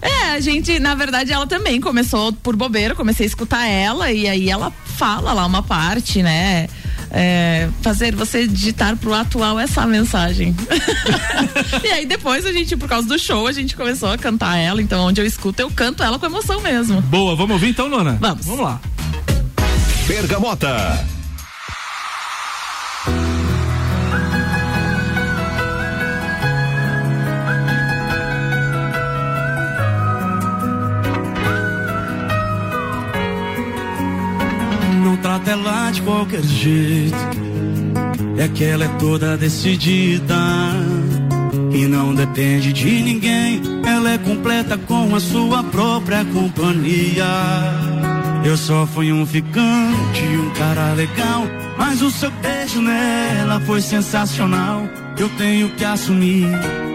É, 0.00 0.30
a 0.30 0.40
gente, 0.40 0.78
na 0.78 0.94
verdade, 0.94 1.32
ela 1.32 1.46
também 1.46 1.80
começou 1.80 2.32
por 2.32 2.54
bobeira, 2.54 2.94
comecei 2.94 3.26
a 3.26 3.28
escutar 3.28 3.66
ela 3.66 4.10
e 4.12 4.28
aí 4.28 4.48
ela 4.48 4.72
fala 4.96 5.32
lá 5.32 5.44
uma 5.44 5.62
parte, 5.62 6.22
né? 6.22 6.68
É, 7.10 7.68
fazer 7.82 8.14
você 8.14 8.46
digitar 8.46 8.96
pro 8.96 9.12
atual 9.12 9.58
essa 9.58 9.84
mensagem. 9.84 10.54
e 11.82 11.88
aí 11.88 12.06
depois 12.06 12.46
a 12.46 12.52
gente, 12.52 12.76
por 12.76 12.88
causa 12.88 13.08
do 13.08 13.18
show, 13.18 13.48
a 13.48 13.52
gente 13.52 13.74
começou 13.74 14.10
a 14.10 14.16
cantar 14.16 14.56
ela, 14.56 14.80
então 14.80 15.04
onde 15.04 15.20
eu 15.20 15.26
escuto, 15.26 15.60
eu 15.60 15.70
canto 15.70 16.04
ela 16.04 16.20
com 16.20 16.26
emoção 16.26 16.60
mesmo. 16.60 17.02
Boa, 17.02 17.34
vamos 17.34 17.54
ouvir 17.54 17.70
então, 17.70 17.88
Luana? 17.88 18.16
Vamos. 18.20 18.46
Vamos 18.46 18.60
lá. 18.60 18.80
Bergamota. 20.06 21.19
Trata 35.40 35.52
ela 35.52 35.90
de 35.90 36.02
qualquer 36.02 36.42
jeito. 36.42 37.16
É 38.36 38.48
que 38.48 38.64
ela 38.64 38.84
é 38.84 38.88
toda 38.98 39.38
decidida. 39.38 40.36
E 41.72 41.86
não 41.86 42.14
depende 42.14 42.72
de 42.72 43.02
ninguém. 43.02 43.62
Ela 43.86 44.12
é 44.12 44.18
completa 44.18 44.76
com 44.76 45.14
a 45.14 45.20
sua 45.20 45.62
própria 45.64 46.24
companhia. 46.26 47.24
Eu 48.44 48.56
só 48.56 48.86
fui 48.86 49.12
um 49.12 49.24
ficante, 49.24 50.22
um 50.24 50.50
cara 50.50 50.92
legal. 50.92 51.44
Mas 51.78 52.02
o 52.02 52.10
seu 52.10 52.30
beijo 52.30 52.82
nela 52.82 53.60
foi 53.60 53.80
sensacional. 53.80 54.86
Eu 55.18 55.28
tenho 55.38 55.70
que 55.70 55.84
assumir 55.84 56.48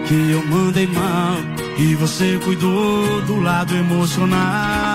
que 0.06 0.14
eu 0.14 0.46
mandei 0.46 0.86
mal. 0.86 1.36
E 1.78 1.94
você 1.96 2.38
cuidou 2.44 3.22
do 3.22 3.40
lado 3.40 3.74
emocional. 3.74 4.85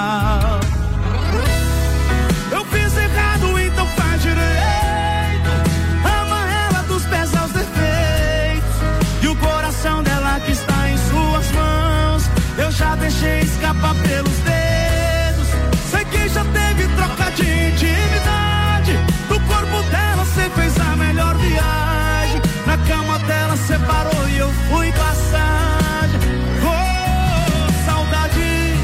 Deixei 13.11 13.39
escapar 13.41 13.93
pelos 13.95 14.37
dedos. 14.39 15.47
Sei 15.89 16.05
que 16.05 16.29
já 16.29 16.43
teve 16.45 16.87
troca 16.95 17.31
de 17.31 17.43
intimidade. 17.43 18.97
Do 19.27 19.39
corpo 19.41 19.83
dela 19.91 20.23
você 20.23 20.49
fez 20.51 20.79
a 20.79 20.95
melhor 20.95 21.35
viagem. 21.35 22.41
Na 22.65 22.77
cama 22.77 23.19
dela 23.19 23.57
separou 23.57 24.29
e 24.29 24.37
eu 24.37 24.49
fui 24.69 24.91
passagem. 24.93 26.19
Oh, 26.63 27.85
saudade 27.85 28.75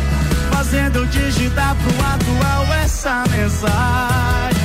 fazendo 0.51 0.97
eu 0.99 1.05
digitar 1.05 1.75
pro 1.75 1.91
atual 2.05 2.73
essa 2.83 3.23
mensagem. 3.29 4.56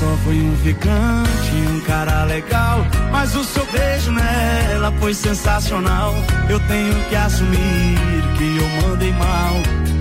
Só 0.00 0.16
fui 0.24 0.40
um 0.40 0.56
ficante, 0.56 1.54
um 1.68 1.80
cara 1.80 2.24
legal. 2.24 2.86
Mas 3.12 3.36
o 3.36 3.44
seu 3.44 3.66
beijo 3.66 4.10
nela 4.10 4.90
foi 4.98 5.12
sensacional. 5.12 6.14
Eu 6.48 6.58
tenho 6.60 6.94
que 7.10 7.14
assumir 7.14 7.98
que 8.38 8.56
eu 8.56 8.88
mandei 8.88 9.12
mal. 9.12 9.52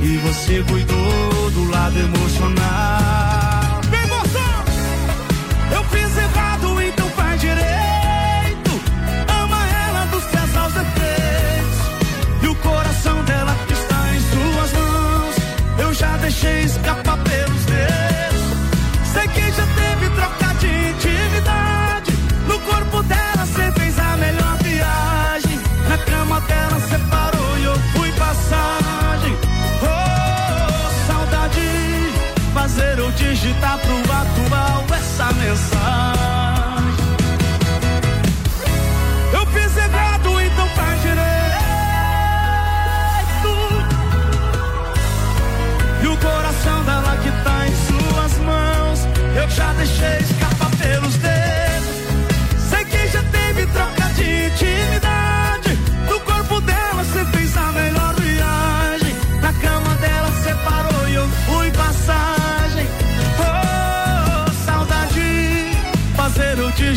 E 0.02 0.18
você 0.20 0.64
cuidou 0.64 1.52
do 1.52 1.70
lado 1.70 2.00
emocional. 2.00 3.29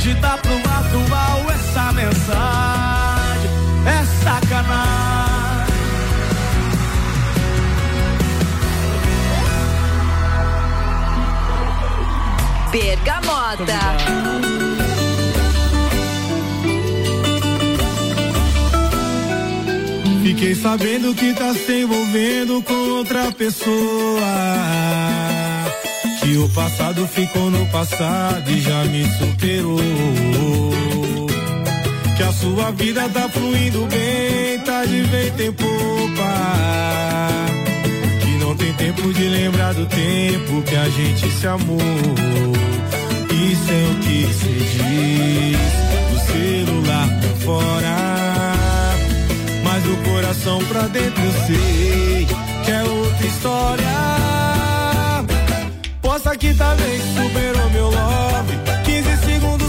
Fazer 0.03 0.09
eu 0.09 0.15
digitar 0.15 0.39
pro 0.39 0.53
atual 0.57 1.51
essa 1.53 1.93
mensagem. 1.93 3.51
É 3.87 4.05
sacanagem. 4.25 5.73
Bergamota. 12.73 13.79
Fiquei 20.23 20.55
sabendo 20.55 21.15
que 21.15 21.35
tá 21.35 21.55
se 21.55 21.83
envolvendo 21.83 22.63
com 22.63 22.75
outra 22.75 23.31
pessoa. 23.33 24.23
Que 26.23 26.37
o 26.37 26.49
passado 26.51 27.05
ficou 27.09 27.51
no 27.51 27.67
passado 27.67 28.49
e 28.49 28.61
já 28.61 28.85
me 28.85 29.05
superou. 29.19 29.81
Que 32.17 32.23
a 32.23 32.33
sua 32.33 32.71
vida 32.71 33.09
tá 33.09 33.29
fluindo 33.29 33.87
bem, 33.87 34.61
tá 34.61 34.85
de 34.85 35.03
vento 35.03 35.43
em. 35.43 36.23
Que 38.21 38.45
não 38.45 38.55
tem 38.55 38.73
tempo 38.75 39.13
de 39.13 39.29
lembrar 39.29 39.75
do 39.75 39.85
tempo 39.87 40.63
que 40.63 40.77
a 40.77 40.89
gente 40.91 41.29
se 41.29 41.47
amou. 41.49 41.79
Isso 43.29 43.73
é 43.73 43.91
o 43.91 43.95
que 43.97 44.33
se 44.33 44.53
diz 44.79 45.59
do 46.13 46.19
celular 46.31 47.09
pra 47.21 47.35
fora. 47.45 47.97
Mas 49.65 49.85
o 49.87 49.97
coração 50.09 50.65
pra 50.67 50.83
dentro 50.83 51.21
eu 51.21 51.33
sei 51.47 52.27
que 52.65 52.71
é 52.71 52.83
outra 52.85 53.27
história. 53.27 54.32
Posta 56.33 56.39
que 56.39 56.55
tá 56.55 56.75
superou 57.15 57.71
meu 57.71 57.91
love. 57.91 58.59
15 58.85 59.17
segundos 59.19 59.62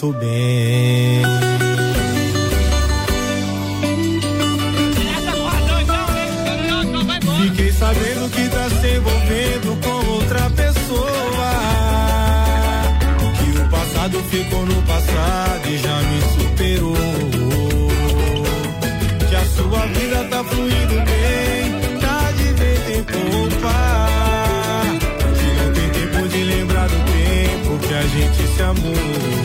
muito 0.00 0.12
bem. 0.18 1.22
Fiquei 7.42 7.72
sabendo 7.72 8.30
que 8.30 8.48
tá 8.48 8.70
se 8.70 8.96
envolvendo 8.96 9.80
com 9.82 10.10
outra 10.12 10.50
pessoa. 10.50 11.50
Que 13.38 13.58
o 13.58 13.68
passado 13.68 14.22
ficou 14.30 14.66
no 14.66 14.82
passado 14.82 15.68
e 15.68 15.78
já 15.78 16.00
me 16.02 16.20
superou. 16.34 16.94
Que 19.28 19.36
a 19.36 19.44
sua 19.46 19.86
vida 19.86 20.24
tá 20.30 20.44
fluindo 20.44 20.94
bem, 20.94 21.98
tá 22.00 22.30
de 22.32 22.52
vez 22.52 22.98
em 22.98 23.02
poupar. 23.02 24.84
Que 25.38 25.48
não 25.60 25.72
tem 25.72 25.90
tempo 25.90 26.28
de 26.28 26.44
lembrar 26.44 26.88
do 26.88 26.96
tempo 26.96 27.78
que 27.86 27.94
a 27.94 28.02
gente 28.02 28.54
se 28.54 28.62
amou. 28.62 29.37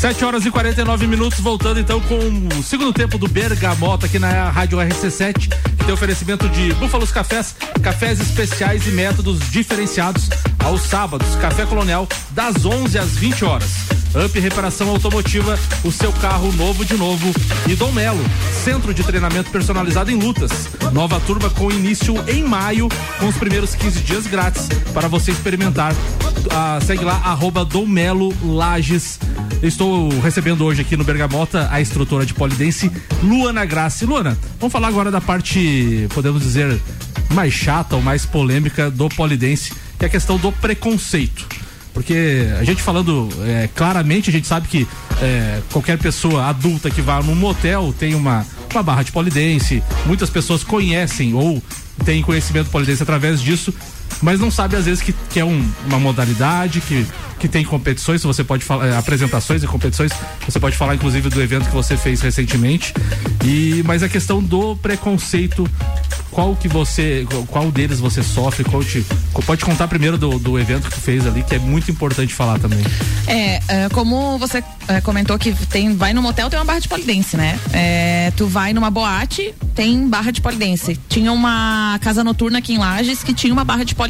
7 0.00 0.24
horas 0.24 0.46
e 0.46 0.50
49 0.50 1.06
minutos, 1.06 1.40
voltando 1.40 1.78
então 1.78 2.00
com 2.00 2.16
o 2.58 2.62
segundo 2.62 2.90
tempo 2.90 3.18
do 3.18 3.28
Bergamota 3.28 4.06
aqui 4.06 4.18
na 4.18 4.48
Rádio 4.48 4.78
RC7, 4.78 5.34
que 5.76 5.84
tem 5.84 5.92
oferecimento 5.92 6.48
de 6.48 6.72
Búfalos 6.72 7.12
Cafés, 7.12 7.54
cafés 7.82 8.18
especiais 8.18 8.86
e 8.86 8.92
métodos 8.92 9.38
diferenciados 9.50 10.30
aos 10.64 10.84
sábados. 10.84 11.28
Café 11.34 11.66
Colonial, 11.66 12.08
das 12.30 12.64
11 12.64 12.98
às 12.98 13.10
20 13.10 13.44
horas. 13.44 13.70
Up 14.24 14.40
Reparação 14.40 14.88
Automotiva, 14.88 15.58
o 15.84 15.92
seu 15.92 16.10
carro 16.14 16.50
novo 16.52 16.82
de 16.82 16.96
novo. 16.96 17.30
E 17.68 17.76
Dom 17.76 17.92
Melo, 17.92 18.24
centro 18.64 18.94
de 18.94 19.02
treinamento 19.02 19.50
personalizado 19.50 20.10
em 20.10 20.18
lutas. 20.18 20.50
Nova 20.94 21.20
turma 21.20 21.50
com 21.50 21.70
início 21.70 22.14
em 22.26 22.42
maio, 22.42 22.88
com 23.18 23.28
os 23.28 23.36
primeiros 23.36 23.74
15 23.74 24.00
dias 24.00 24.26
grátis 24.26 24.66
para 24.94 25.08
você 25.08 25.30
experimentar. 25.30 25.94
Ah, 26.50 26.78
segue 26.86 27.04
lá, 27.04 27.20
arroba 27.22 27.66
Dom 27.66 27.84
Melo 27.84 28.34
Lages. 28.42 29.18
Estou 29.62 30.08
recebendo 30.20 30.64
hoje 30.64 30.80
aqui 30.80 30.96
no 30.96 31.04
Bergamota 31.04 31.68
a 31.70 31.82
instrutora 31.82 32.24
de 32.24 32.32
polidense, 32.32 32.90
Luana 33.22 33.62
Graça. 33.66 34.06
Luana, 34.06 34.38
vamos 34.58 34.72
falar 34.72 34.88
agora 34.88 35.10
da 35.10 35.20
parte, 35.20 36.08
podemos 36.14 36.42
dizer, 36.42 36.80
mais 37.34 37.52
chata 37.52 37.94
ou 37.94 38.00
mais 38.00 38.24
polêmica 38.24 38.90
do 38.90 39.10
polidense, 39.10 39.70
que 39.98 40.04
é 40.04 40.08
a 40.08 40.10
questão 40.10 40.38
do 40.38 40.50
preconceito. 40.50 41.46
Porque 41.92 42.46
a 42.58 42.64
gente 42.64 42.80
falando 42.80 43.28
é, 43.42 43.68
claramente, 43.74 44.30
a 44.30 44.32
gente 44.32 44.46
sabe 44.46 44.66
que 44.66 44.88
é, 45.20 45.60
qualquer 45.70 45.98
pessoa 45.98 46.46
adulta 46.46 46.90
que 46.90 47.02
vá 47.02 47.22
num 47.22 47.34
motel 47.34 47.94
tem 47.98 48.14
uma, 48.14 48.46
uma 48.72 48.82
barra 48.82 49.02
de 49.02 49.12
polidense, 49.12 49.82
muitas 50.06 50.30
pessoas 50.30 50.64
conhecem 50.64 51.34
ou 51.34 51.62
têm 52.02 52.22
conhecimento 52.22 52.66
de 52.66 52.70
polidense 52.70 53.02
através 53.02 53.42
disso, 53.42 53.74
mas 54.22 54.38
não 54.40 54.50
sabe 54.50 54.76
às 54.76 54.84
vezes 54.84 55.02
que, 55.02 55.12
que 55.30 55.40
é 55.40 55.44
um- 55.44 55.68
uma 55.86 55.98
modalidade, 55.98 56.80
que, 56.80 57.06
que 57.38 57.48
tem 57.48 57.64
competições, 57.64 58.22
você 58.22 58.44
pode 58.44 58.64
falar, 58.64 58.86
é, 58.86 58.96
apresentações 58.96 59.62
e 59.62 59.66
competições, 59.66 60.12
você 60.46 60.60
pode 60.60 60.76
falar 60.76 60.94
inclusive 60.94 61.28
do 61.28 61.40
evento 61.42 61.66
que 61.68 61.74
você 61.74 61.96
fez 61.96 62.20
recentemente. 62.20 62.92
E, 63.44 63.82
mas 63.86 64.02
a 64.02 64.08
questão 64.08 64.42
do 64.42 64.76
preconceito, 64.76 65.68
qual 66.30 66.54
que 66.54 66.68
você, 66.68 67.26
qual 67.48 67.70
deles 67.72 67.98
você 67.98 68.22
sofre, 68.22 68.62
qual 68.64 68.84
te, 68.84 69.04
pode 69.46 69.64
contar 69.64 69.88
primeiro 69.88 70.16
do, 70.18 70.38
do 70.38 70.58
evento 70.58 70.88
que 70.88 70.94
tu 70.94 71.00
fez 71.00 71.26
ali, 71.26 71.42
que 71.42 71.54
é 71.54 71.58
muito 71.58 71.90
importante 71.90 72.34
falar 72.34 72.58
também. 72.58 72.78
É, 73.26 73.60
é, 73.68 73.88
como 73.88 74.38
você 74.38 74.62
é, 74.88 75.00
comentou 75.00 75.38
que 75.38 75.52
tem, 75.66 75.96
vai 75.96 76.12
no 76.12 76.20
motel, 76.22 76.48
tem 76.50 76.58
uma 76.58 76.64
barra 76.64 76.78
de 76.80 76.88
polidense, 76.88 77.36
né? 77.36 77.58
É, 77.72 78.32
tu 78.36 78.46
vai 78.46 78.72
numa 78.72 78.90
boate, 78.90 79.54
tem 79.74 80.06
barra 80.08 80.30
de 80.30 80.40
polidense. 80.40 80.98
Tinha 81.08 81.32
uma 81.32 81.98
casa 82.02 82.22
noturna 82.22 82.58
aqui 82.58 82.74
em 82.74 82.78
Lages 82.78 83.22
que 83.24 83.32
tinha 83.32 83.52
uma 83.52 83.64
barra 83.64 83.84
de 83.84 83.94
polidense. 83.94 84.09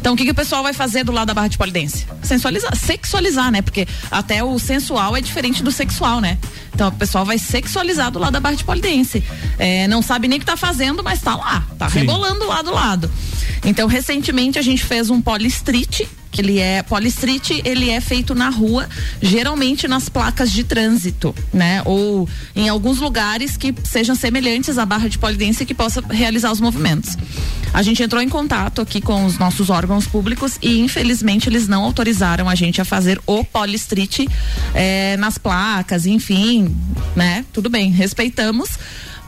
Então 0.00 0.14
o 0.14 0.16
que, 0.16 0.24
que 0.24 0.30
o 0.30 0.34
pessoal 0.34 0.62
vai 0.62 0.72
fazer 0.72 1.04
do 1.04 1.12
lado 1.12 1.28
da 1.28 1.34
barra 1.34 1.48
de 1.48 1.58
polidense? 1.58 2.06
Sensualizar, 2.22 2.76
sexualizar, 2.76 3.50
né? 3.50 3.62
Porque 3.62 3.86
até 4.10 4.42
o 4.42 4.58
sensual 4.58 5.16
é 5.16 5.20
diferente 5.20 5.62
do 5.62 5.70
sexual, 5.72 6.20
né? 6.20 6.38
Então 6.74 6.88
o 6.88 6.92
pessoal 6.92 7.24
vai 7.24 7.38
sexualizar 7.38 8.10
do 8.10 8.18
lado 8.18 8.32
da 8.32 8.40
barra 8.40 8.56
de 8.56 8.64
polidense. 8.64 9.22
É, 9.58 9.86
não 9.88 10.02
sabe 10.02 10.28
nem 10.28 10.38
o 10.38 10.40
que 10.40 10.46
tá 10.46 10.56
fazendo, 10.56 11.02
mas 11.02 11.20
tá 11.20 11.36
lá, 11.36 11.64
tá 11.78 11.88
Sim. 11.88 12.00
rebolando 12.00 12.46
lá 12.46 12.62
do 12.62 12.72
lado. 12.72 13.10
Então, 13.64 13.86
recentemente 13.86 14.58
a 14.58 14.62
gente 14.62 14.84
fez 14.84 15.08
um 15.10 15.20
polistreet, 15.20 16.08
que 16.32 16.40
ele 16.40 16.58
é 16.58 16.82
polistreet, 16.82 17.60
ele 17.64 17.90
é 17.90 18.00
feito 18.00 18.34
na 18.34 18.48
rua, 18.48 18.88
geralmente 19.20 19.86
nas 19.86 20.08
placas 20.08 20.50
de 20.50 20.64
trânsito, 20.64 21.34
né? 21.52 21.82
Ou 21.84 22.26
em 22.56 22.68
alguns 22.68 22.98
lugares 22.98 23.56
que 23.56 23.74
sejam 23.84 24.16
semelhantes 24.16 24.78
à 24.78 24.86
barra 24.86 25.08
de 25.08 25.18
polidense 25.18 25.66
que 25.66 25.74
possa 25.74 26.02
realizar 26.10 26.50
os 26.50 26.60
movimentos. 26.60 27.16
A 27.74 27.82
gente 27.82 28.02
entrou 28.02 28.20
em 28.20 28.28
contato 28.28 28.80
aqui 28.80 29.00
com 29.00 29.24
os 29.24 29.38
nossos 29.38 29.70
órgãos 29.70 30.06
públicos 30.06 30.58
e 30.62 30.80
infelizmente 30.80 31.48
eles 31.48 31.68
não 31.68 31.84
autorizaram 31.84 32.48
a 32.48 32.54
gente 32.54 32.80
a 32.80 32.84
fazer 32.84 33.20
o 33.26 33.44
polistreet 33.44 34.26
eh, 34.74 35.16
nas 35.18 35.36
placas, 35.36 36.06
enfim, 36.06 36.74
né? 37.14 37.44
Tudo 37.52 37.68
bem, 37.68 37.90
respeitamos. 37.90 38.70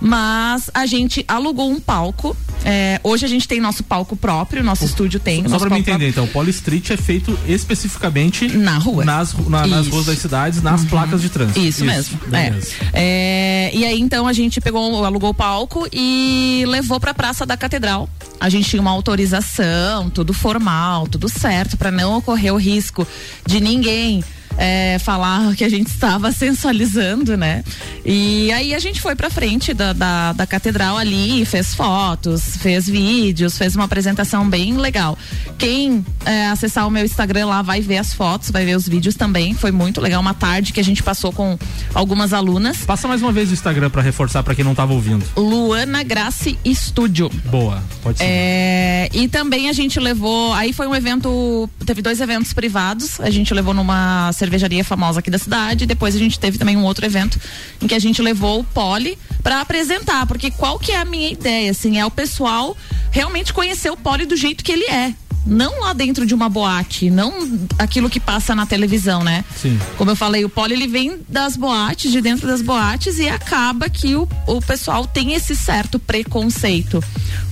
Mas 0.01 0.71
a 0.75 0.85
gente 0.87 1.25
alugou 1.27 1.71
um 1.71 1.81
palco. 1.81 2.37
eh, 2.67 2.99
hoje 3.05 3.25
a 3.27 3.29
gente 3.29 3.47
tem 3.47 3.61
nosso 3.61 3.83
palco 3.83 4.17
próprio, 4.17 4.63
nosso 4.65 4.85
estúdio 4.85 5.21
tem. 5.21 5.47
Só 5.49 5.59
pra 5.59 5.69
me 5.71 5.79
entender, 5.81 6.09
então, 6.09 6.25
o 6.25 6.29
Polystreet 6.29 6.93
é 6.93 6.97
feito 6.97 7.39
especificamente 7.47 8.49
na 8.49 8.79
rua. 8.79 9.05
Nas, 9.05 9.35
na- 9.49 9.67
nas 9.67 9.83
Isso. 9.87 9.91
ruas 9.95 10.07
das 10.07 10.19
cidades, 10.19 10.63
nas 10.63 10.85
placas 10.85 11.21
de 11.21 11.29
trânsito. 11.29 11.61
Isso, 11.61 11.85
mesmo. 11.85 12.19
É. 12.33 12.53
É, 12.93 13.71
e 13.75 13.85
aí 13.85 14.01
então 14.01 14.27
a 14.27 14.33
gente 14.33 14.61
pegou, 14.61 15.05
alugou 15.05 15.31
o 15.31 15.35
palco 15.35 15.87
e 15.93 16.65
levou 16.69 16.99
pra 16.99 17.13
Praça 17.13 17.45
da 17.45 17.57
Catedral. 17.57 18.09
A 18.41 18.49
gente 18.49 18.69
tinha 18.69 18.81
uma 18.83 18.91
autorização, 18.91 20.09
tudo 20.11 20.33
formal, 20.33 21.07
tudo 21.07 21.29
certo, 21.29 21.77
pra 21.77 21.91
não 21.91 22.17
ocorrer 22.17 22.53
o 22.53 22.57
risco 22.57 23.07
de 23.47 23.61
ninguém. 23.61 24.23
É, 24.57 24.99
falar 24.99 25.55
que 25.55 25.65
a 25.65 25.69
gente 25.69 25.89
estava 25.89 26.33
sensualizando, 26.33 27.37
né? 27.37 27.65
E 28.05 28.53
aí 28.53 28.75
a 28.75 28.79
gente 28.79 29.01
foi 29.01 29.15
pra 29.15 29.31
frente 29.31 29.73
da, 29.73 29.93
da, 29.93 30.33
da 30.33 30.47
catedral 30.47 30.97
ali, 30.97 31.45
fez 31.45 31.75
fotos, 31.75 32.57
fez 32.59 32.89
vídeos, 32.89 33.57
fez 33.57 33.75
uma 33.75 33.85
apresentação 33.85 34.49
bem 34.49 34.77
legal. 34.77 35.19
Quem 35.59 36.05
é, 36.25 36.47
acessar 36.47 36.87
o 36.87 36.91
meu 36.91 37.05
Instagram 37.05 37.47
lá 37.47 37.63
vai 37.63 37.81
ver 37.81 37.99
as 37.99 38.13
fotos, 38.13 38.51
vai 38.51 38.65
ver 38.65 38.77
os 38.77 38.89
vídeos 38.89 39.15
também. 39.15 39.55
Foi 39.55 39.71
muito 39.71 40.01
legal. 40.01 40.21
Uma 40.21 40.35
tarde 40.35 40.73
que 40.73 40.81
a 40.81 40.85
gente 40.85 41.03
passou 41.03 41.33
com 41.33 41.59
algumas 41.95 42.33
alunas. 42.33 42.79
Passa 42.79 43.09
mais 43.09 43.23
uma 43.23 43.33
vez 43.33 43.51
o 43.51 43.55
Instagram 43.55 43.91
para 43.91 44.03
reforçar 44.03 44.43
para 44.43 44.55
quem 44.55 44.65
não 44.65 44.75
tava 44.75 44.93
ouvindo. 44.93 45.25
Luana 45.37 46.03
Grace 46.03 46.59
Estúdio. 46.65 47.31
Boa, 47.47 47.83
pode 48.03 48.19
ser. 48.19 48.25
É, 48.27 49.09
e 49.13 49.29
também 49.29 49.69
a 49.69 49.73
gente 49.73 49.99
levou. 49.99 50.53
Aí 50.53 50.73
foi 50.73 50.87
um 50.87 50.95
evento. 50.95 51.69
Teve 51.87 52.03
dois 52.03 52.21
eventos 52.21 52.53
privados. 52.53 53.21
A 53.21 53.31
gente 53.31 53.53
levou 53.55 53.75
numa 53.75 54.31
cervejaria 54.45 54.85
famosa 54.85 55.21
aqui 55.21 55.31
da 55.31 55.39
cidade. 55.39 55.87
Depois 55.87 56.15
a 56.15 56.19
gente 56.19 56.39
teve 56.39 56.59
também 56.59 56.77
um 56.77 56.85
outro 56.85 57.05
evento 57.05 57.41
em 57.81 57.87
que 57.87 57.95
a 57.95 57.99
gente 57.99 58.21
levou 58.21 58.61
o 58.61 58.65
Poli 58.65 59.19
para 59.43 59.61
apresentar. 59.61 60.27
Porque 60.27 60.51
qual 60.51 60.79
que 60.79 60.93
é 60.93 60.97
a 60.97 61.05
minha 61.05 61.31
ideia? 61.31 61.71
Assim, 61.71 61.99
é 61.99 62.05
o 62.05 62.11
pessoal 62.11 62.77
realmente 63.11 63.53
conhecer 63.53 63.91
o 63.91 63.97
Poli 63.97 64.27
do 64.27 64.37
jeito 64.37 64.63
que 64.63 64.73
ele 64.73 64.85
é 64.85 65.15
não 65.47 65.81
lá 65.81 65.93
dentro 65.93 66.25
de 66.25 66.35
uma 66.35 66.49
boate, 66.49 67.11
não 67.11 67.33
aquilo 67.79 68.09
que 68.09 68.19
passa 68.19 68.55
na 68.55 68.65
televisão, 68.65 69.23
né? 69.23 69.45
Sim. 69.55 69.79
Como 69.99 70.11
eu 70.11 70.17
falei, 70.17 70.45
o 70.45 70.49
poli 70.49 70.73
ele 70.73 70.89
vem 70.89 71.21
das 71.29 71.57
boates, 71.57 72.11
de 72.11 72.21
dentro 72.21 72.47
das 72.47 72.63
boates 72.63 73.19
e 73.19 73.29
acaba 73.29 73.89
que 73.91 74.17
o, 74.17 74.27
o 74.47 74.61
pessoal 74.63 75.07
tem 75.07 75.35
esse 75.35 75.55
certo 75.55 75.99
preconceito 75.99 77.03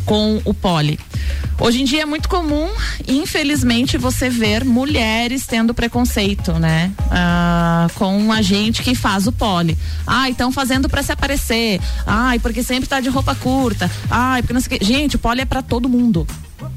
com 0.05 0.41
o 0.45 0.53
poli. 0.55 0.99
Hoje 1.61 1.81
em 1.83 1.85
dia 1.85 2.03
é 2.03 2.05
muito 2.05 2.29
comum, 2.29 2.69
infelizmente, 3.07 3.97
você 3.97 4.29
ver 4.29 4.65
mulheres 4.65 5.47
tendo 5.47 5.73
preconceito, 5.73 6.55
né? 6.55 6.93
Ah, 7.11 7.87
com 7.95 8.33
a 8.33 8.43
gente 8.43 8.83
que 8.83 8.95
faz 8.95 9.27
o 9.27 9.33
poli. 9.33 9.79
Ah, 10.07 10.29
estão 10.29 10.51
fazendo 10.51 10.89
para 10.89 11.03
se 11.03 11.13
aparecer. 11.13 11.81
Ai, 12.07 12.39
porque 12.39 12.63
sempre 12.63 12.89
tá 12.89 13.01
de 13.01 13.09
roupa 13.09 13.35
curta. 13.35 13.91
Ai, 14.11 14.43
porque 14.43 14.55
não 14.55 14.61
sei 14.61 14.77
o 14.77 14.81
que. 14.81 14.85
Gente, 14.85 15.17
o 15.17 15.19
poli 15.19 15.43
é 15.43 15.45
para 15.45 15.63
todo 15.63 15.89
mundo. 15.89 16.27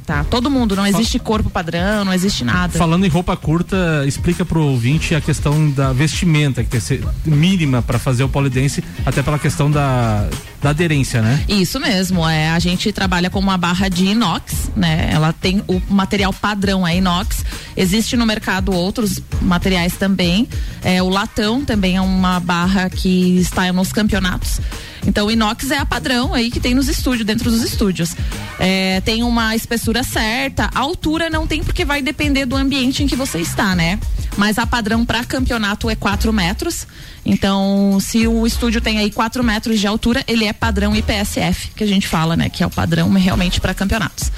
Tá, 0.06 0.24
todo 0.24 0.52
mundo, 0.52 0.76
não 0.76 0.86
existe 0.86 1.18
corpo 1.18 1.50
padrão, 1.50 2.06
não 2.06 2.14
existe 2.14 2.44
nada. 2.44 2.78
Falando 2.78 3.06
em 3.06 3.10
roupa 3.10 3.36
curta, 3.36 4.04
explica 4.06 4.46
pro 4.46 4.62
ouvinte 4.62 5.16
a 5.16 5.22
questão 5.22 5.70
da 5.72 5.92
vestimenta, 5.94 6.64
que 6.64 6.70
tem 6.70 6.80
que 6.80 6.86
ser 6.86 7.04
mínima 7.26 7.82
para 7.82 7.98
fazer 7.98 8.24
o 8.24 8.30
polidense, 8.30 8.84
até 9.04 9.24
pela 9.24 9.40
questão 9.40 9.70
da, 9.72 10.28
da 10.62 10.70
aderência, 10.70 11.22
né? 11.22 11.44
Isso 11.48 11.80
mesmo, 11.80 12.28
é, 12.28 12.50
a 12.50 12.60
gente 12.60 12.92
trabalha 12.92 13.32
com 13.32 13.40
uma 13.40 13.58
barra 13.58 13.90
de 13.90 14.06
inox, 14.06 14.70
né? 14.76 15.10
Ela 15.12 15.34
tem 15.34 15.64
o 15.68 15.82
material 15.90 16.32
padrão 16.32 16.86
é 16.86 16.98
inox. 16.98 17.44
Existe 17.76 18.16
no 18.16 18.26
mercado 18.26 18.74
outros 18.74 19.22
materiais 19.42 19.94
também. 19.94 20.48
É, 20.84 21.02
o 21.02 21.10
latão 21.10 21.66
também 21.66 21.96
é 21.98 22.02
uma 22.02 22.40
barra 22.40 22.90
que 22.90 23.38
está 23.38 23.72
nos 23.74 23.92
campeonatos. 23.92 24.60
Então 25.06 25.28
o 25.28 25.32
inox 25.32 25.72
é 25.72 25.78
a 25.78 25.86
padrão 25.86 26.34
aí 26.34 26.50
que 26.50 26.60
tem 26.60 26.74
nos 26.74 26.88
estúdios, 26.88 27.26
dentro 27.26 27.50
dos 27.50 27.64
estúdios. 27.64 28.16
É, 28.60 29.02
tem 29.02 29.24
uma 29.24 29.56
espessura 29.56 30.04
certa, 30.04 30.70
a 30.74 30.80
altura 30.80 31.30
não 31.30 31.46
tem 31.46 31.64
porque 31.64 31.86
vai 31.86 32.02
depender 32.02 32.46
do 32.46 32.56
ambiente 32.56 33.04
em 33.04 33.08
que 33.08 33.16
você 33.16 33.40
está, 33.40 33.76
né? 33.76 34.00
Mas 34.38 34.58
a 34.58 34.66
padrão 34.66 35.06
para 35.06 35.24
campeonato 35.24 35.90
é 35.90 35.96
4 35.96 36.32
metros. 36.34 36.88
Então, 37.26 37.98
se 38.00 38.28
o 38.28 38.46
estúdio 38.46 38.82
tem 38.82 39.00
aí 39.00 39.10
4 39.10 39.44
metros 39.44 39.80
de 39.80 39.88
altura, 39.88 40.24
ele 40.28 40.46
é 40.46 40.54
padrão 40.54 40.96
IPSF, 40.96 41.70
que 41.76 41.84
a 41.84 41.88
gente 41.88 42.08
fala, 42.08 42.36
né? 42.36 42.50
Que 42.50 42.64
é 42.64 42.68
o 42.68 42.70
padrão 42.70 43.12
realmente 43.12 43.60
para 43.60 43.74
campeonatos. 43.74 44.32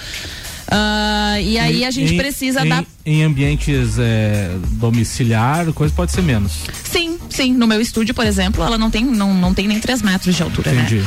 Uh, 0.68 1.40
e 1.42 1.58
aí 1.58 1.86
a 1.86 1.92
gente 1.92 2.14
em, 2.14 2.18
precisa 2.18 2.66
em, 2.66 2.70
dar. 2.70 2.86
Em 3.06 3.24
ambientes 3.24 3.98
é, 3.98 4.52
domiciliar, 4.74 5.72
coisa 5.74 5.94
pode 5.94 6.12
ser 6.12 6.22
menos. 6.22 6.64
Sim, 6.84 7.18
sim. 7.30 7.54
No 7.54 7.66
meu 7.66 7.80
estúdio, 7.80 8.14
por 8.14 8.26
exemplo, 8.26 8.64
ela 8.64 8.78
não 8.78 8.92
tem, 8.92 9.06
não, 9.06 9.34
não 9.34 9.54
tem 9.54 9.68
nem 9.68 9.80
3 9.80 10.02
metros 10.02 10.36
de 10.36 10.44
altura, 10.44 10.74
Entendi. 10.74 10.96
né? 10.96 11.06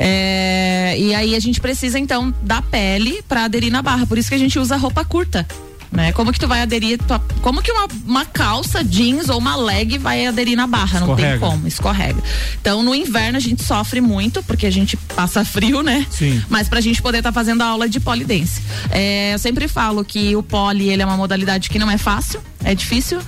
É, 0.00 0.96
e 0.98 1.14
aí 1.14 1.34
a 1.34 1.40
gente 1.40 1.60
precisa, 1.60 1.98
então, 1.98 2.32
da 2.42 2.62
pele 2.62 3.22
para 3.28 3.44
aderir 3.44 3.70
na 3.70 3.82
barra. 3.82 4.06
Por 4.06 4.16
isso 4.16 4.30
que 4.30 4.34
a 4.34 4.38
gente 4.38 4.58
usa 4.58 4.76
roupa 4.76 5.04
curta. 5.04 5.46
Né? 5.92 6.10
Como 6.12 6.32
que 6.32 6.40
tu 6.40 6.48
vai 6.48 6.62
aderir? 6.62 6.98
tua- 6.98 7.18
como 7.42 7.60
que 7.60 7.70
uma, 7.70 7.86
uma 8.06 8.24
calça 8.24 8.82
jeans 8.82 9.28
ou 9.28 9.36
uma 9.38 9.56
leg 9.56 9.98
vai 9.98 10.24
aderir 10.26 10.56
na 10.56 10.66
barra? 10.66 11.00
Não 11.00 11.08
tem 11.14 11.26
Escorrega. 11.26 11.38
como, 11.46 11.68
escorrega. 11.68 12.22
Então 12.60 12.82
no 12.82 12.94
inverno 12.94 13.36
a 13.36 13.40
gente 13.40 13.62
sofre 13.62 14.00
muito 14.00 14.42
porque 14.44 14.64
a 14.66 14.70
gente 14.70 14.96
passa 14.96 15.44
frio, 15.46 15.82
né? 15.82 16.06
Sim. 16.10 16.42
Mas 16.48 16.66
pra 16.66 16.80
gente 16.80 17.02
poder 17.02 17.18
estar 17.18 17.30
fazendo 17.30 17.60
a 17.60 17.66
aula 17.66 17.90
de 17.90 18.00
polidense. 18.00 18.62
É, 18.90 19.34
eu 19.34 19.38
sempre 19.38 19.68
falo 19.68 20.02
que 20.02 20.34
o 20.34 20.42
poli 20.42 20.88
ele 20.88 21.02
é 21.02 21.04
uma 21.04 21.16
modalidade 21.18 21.68
que 21.68 21.78
não 21.78 21.90
é 21.90 21.98
fácil, 21.98 22.40
é 22.64 22.74
difícil 22.74 23.20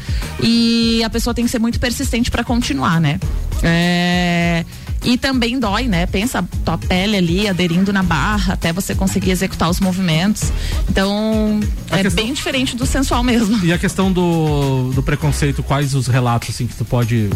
e 0.42 1.04
a 1.04 1.10
pessoa 1.10 1.34
tem 1.34 1.44
que 1.44 1.50
ser 1.50 1.58
muito 1.58 1.78
persistente 1.78 2.30
pra 2.30 2.42
continuar, 2.42 2.98
né? 2.98 3.20
É, 3.62 4.64
e 5.04 5.18
também 5.18 5.58
dói, 5.58 5.84
né? 5.86 6.06
Pensa 6.06 6.38
a 6.38 6.42
tua 6.64 6.78
pele 6.78 7.16
ali 7.16 7.48
aderindo 7.48 7.92
na 7.92 8.02
barra 8.02 8.54
até 8.54 8.72
você 8.72 8.94
conseguir 8.94 9.30
executar 9.30 9.68
os 9.68 9.80
movimentos. 9.80 10.50
Então, 10.88 11.60
A 11.90 11.98
é 11.98 12.02
questão- 12.02 12.24
bem 12.24 12.32
diferente 12.32 12.76
do 12.76 12.86
sensual 12.86 13.22
mesmo. 13.22 13.64
E 13.64 13.72
a 13.72 13.78
questão 13.78 14.12
do, 14.12 14.90
do 14.94 15.02
preconceito, 15.02 15.62
quais 15.62 15.94
os 15.94 16.06
relatos 16.06 16.50
assim 16.50 16.66
que 16.66 16.74
tu 16.74 16.84
pode 16.84 17.28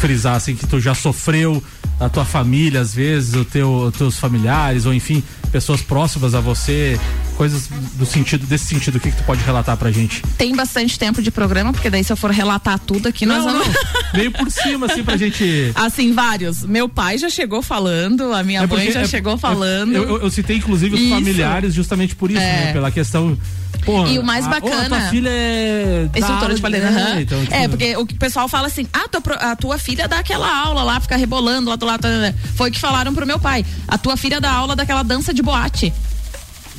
frisar 0.00 0.34
assim 0.36 0.54
que 0.54 0.66
tu 0.66 0.78
já 0.78 0.94
sofreu 0.94 1.62
a 1.98 2.08
tua 2.10 2.26
família 2.26 2.80
às 2.82 2.94
vezes, 2.94 3.34
o 3.34 3.44
teu 3.44 3.90
teus 3.96 4.18
familiares 4.18 4.84
ou 4.84 4.92
enfim, 4.92 5.22
pessoas 5.50 5.80
próximas 5.80 6.34
a 6.34 6.40
você, 6.40 7.00
coisas 7.38 7.68
do 7.94 8.04
sentido 8.04 8.46
desse 8.46 8.66
sentido, 8.66 8.96
o 8.96 9.00
que 9.00 9.10
que 9.10 9.16
tu 9.16 9.22
pode 9.24 9.42
relatar 9.42 9.74
pra 9.78 9.90
gente? 9.90 10.20
Tem 10.36 10.54
bastante 10.54 10.98
tempo 10.98 11.22
de 11.22 11.30
programa, 11.30 11.72
porque 11.72 11.88
daí 11.88 12.04
se 12.04 12.12
eu 12.12 12.16
for 12.16 12.30
relatar 12.30 12.78
tudo 12.78 13.08
aqui, 13.08 13.24
nós 13.24 13.42
Não, 13.42 13.52
vamos. 13.62 13.74
Meio 14.12 14.30
por 14.30 14.50
cima 14.50 14.84
assim 14.84 15.02
pra 15.02 15.16
gente 15.16 15.72
Assim, 15.74 16.12
vários. 16.12 16.62
Meu 16.64 16.86
pai 16.86 17.05
já 17.18 17.28
chegou 17.30 17.62
falando, 17.62 18.32
a 18.32 18.42
minha 18.42 18.58
É 18.58 18.60
mãe 18.60 18.68
porque- 18.68 18.92
já 18.92 19.00
é- 19.02 19.06
chegou 19.06 19.34
é- 19.34 19.38
falando. 19.38 19.94
Eu, 19.94 20.04
eu- 20.08 20.22
eu 20.22 20.30
citei 20.30 20.56
inclusive 20.56 20.94
os 20.94 21.00
Isso. 21.00 21.10
familiares 21.10 21.74
justamente 21.74 22.14
por 22.16 22.30
isso, 22.30 22.40
É. 22.40 22.66
né? 22.66 22.72
Pela 22.72 22.90
questão. 22.90 23.36
Porra, 23.84 24.08
E 24.10 24.18
o 24.18 24.24
mais 24.24 24.46
bacana- 24.48 24.82
a 24.82 24.88
tua 24.88 25.00
filha 25.10 25.28
é. 25.30 26.08
Instrutora 26.16 26.54
de 26.54 26.60
balé, 26.60 26.78
é, 26.78 26.86
aham. 26.88 27.20
então, 27.20 27.40
tipo, 27.42 27.54
É, 27.54 27.68
porque 27.68 27.96
o 27.96 28.04
pessoal 28.06 28.48
fala 28.48 28.66
assim, 28.66 28.86
ah, 28.92 29.06
tua, 29.08 29.34
a 29.34 29.54
tua 29.54 29.78
filha 29.78 30.08
dá 30.08 30.18
aquela 30.18 30.48
aula 30.64 30.82
lá, 30.82 30.98
fica 30.98 31.16
rebolando 31.16 31.70
lá 31.70 31.76
do 31.76 31.86
lado. 31.86 32.08
Foi 32.56 32.70
o 32.70 32.72
que 32.72 32.80
falaram 32.80 33.14
pro 33.14 33.26
meu 33.26 33.38
pai. 33.38 33.64
A 33.86 33.96
tua 33.96 34.16
filha 34.16 34.40
dá 34.40 34.50
aula 34.50 34.74
daquela 34.74 35.02
dança 35.04 35.32
de 35.32 35.42
boate. 35.42 35.92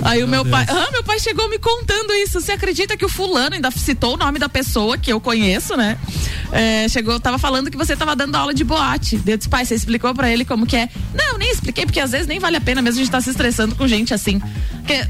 Aí 0.01 0.23
o 0.23 0.27
meu 0.27 0.43
Deus. 0.43 0.51
pai, 0.55 0.65
ah, 0.69 0.89
meu 0.91 1.03
pai 1.03 1.19
chegou 1.19 1.49
me 1.49 1.57
contando 1.57 2.13
isso. 2.13 2.39
Você 2.39 2.51
acredita 2.51 2.95
que 2.95 3.03
o 3.05 3.09
fulano 3.09 3.55
ainda 3.55 3.71
citou 3.71 4.13
o 4.13 4.17
nome 4.17 4.37
da 4.39 4.47
pessoa 4.47 4.97
que 4.97 5.11
eu 5.11 5.19
conheço, 5.19 5.75
né? 5.75 5.97
É, 6.51 6.87
chegou, 6.87 7.19
tava 7.19 7.37
falando 7.37 7.69
que 7.71 7.77
você 7.77 7.95
tava 7.95 8.15
dando 8.15 8.35
aula 8.35 8.53
de 8.53 8.63
boate. 8.63 9.19
Eu 9.25 9.35
disse, 9.37 9.49
pai, 9.49 9.65
você 9.65 9.75
explicou 9.75 10.13
pra 10.13 10.31
ele 10.31 10.45
como 10.45 10.65
que 10.65 10.75
é? 10.77 10.87
Não, 11.13 11.37
nem 11.37 11.51
expliquei, 11.51 11.85
porque 11.85 11.99
às 11.99 12.11
vezes 12.11 12.27
nem 12.27 12.39
vale 12.39 12.57
a 12.57 12.61
pena 12.61 12.81
mesmo 12.81 12.99
a 13.01 13.03
gente 13.03 13.11
tá 13.11 13.19
se 13.21 13.29
estressando 13.31 13.75
com 13.75 13.87
gente 13.87 14.13
assim. 14.13 14.39
Porque, 14.85 15.05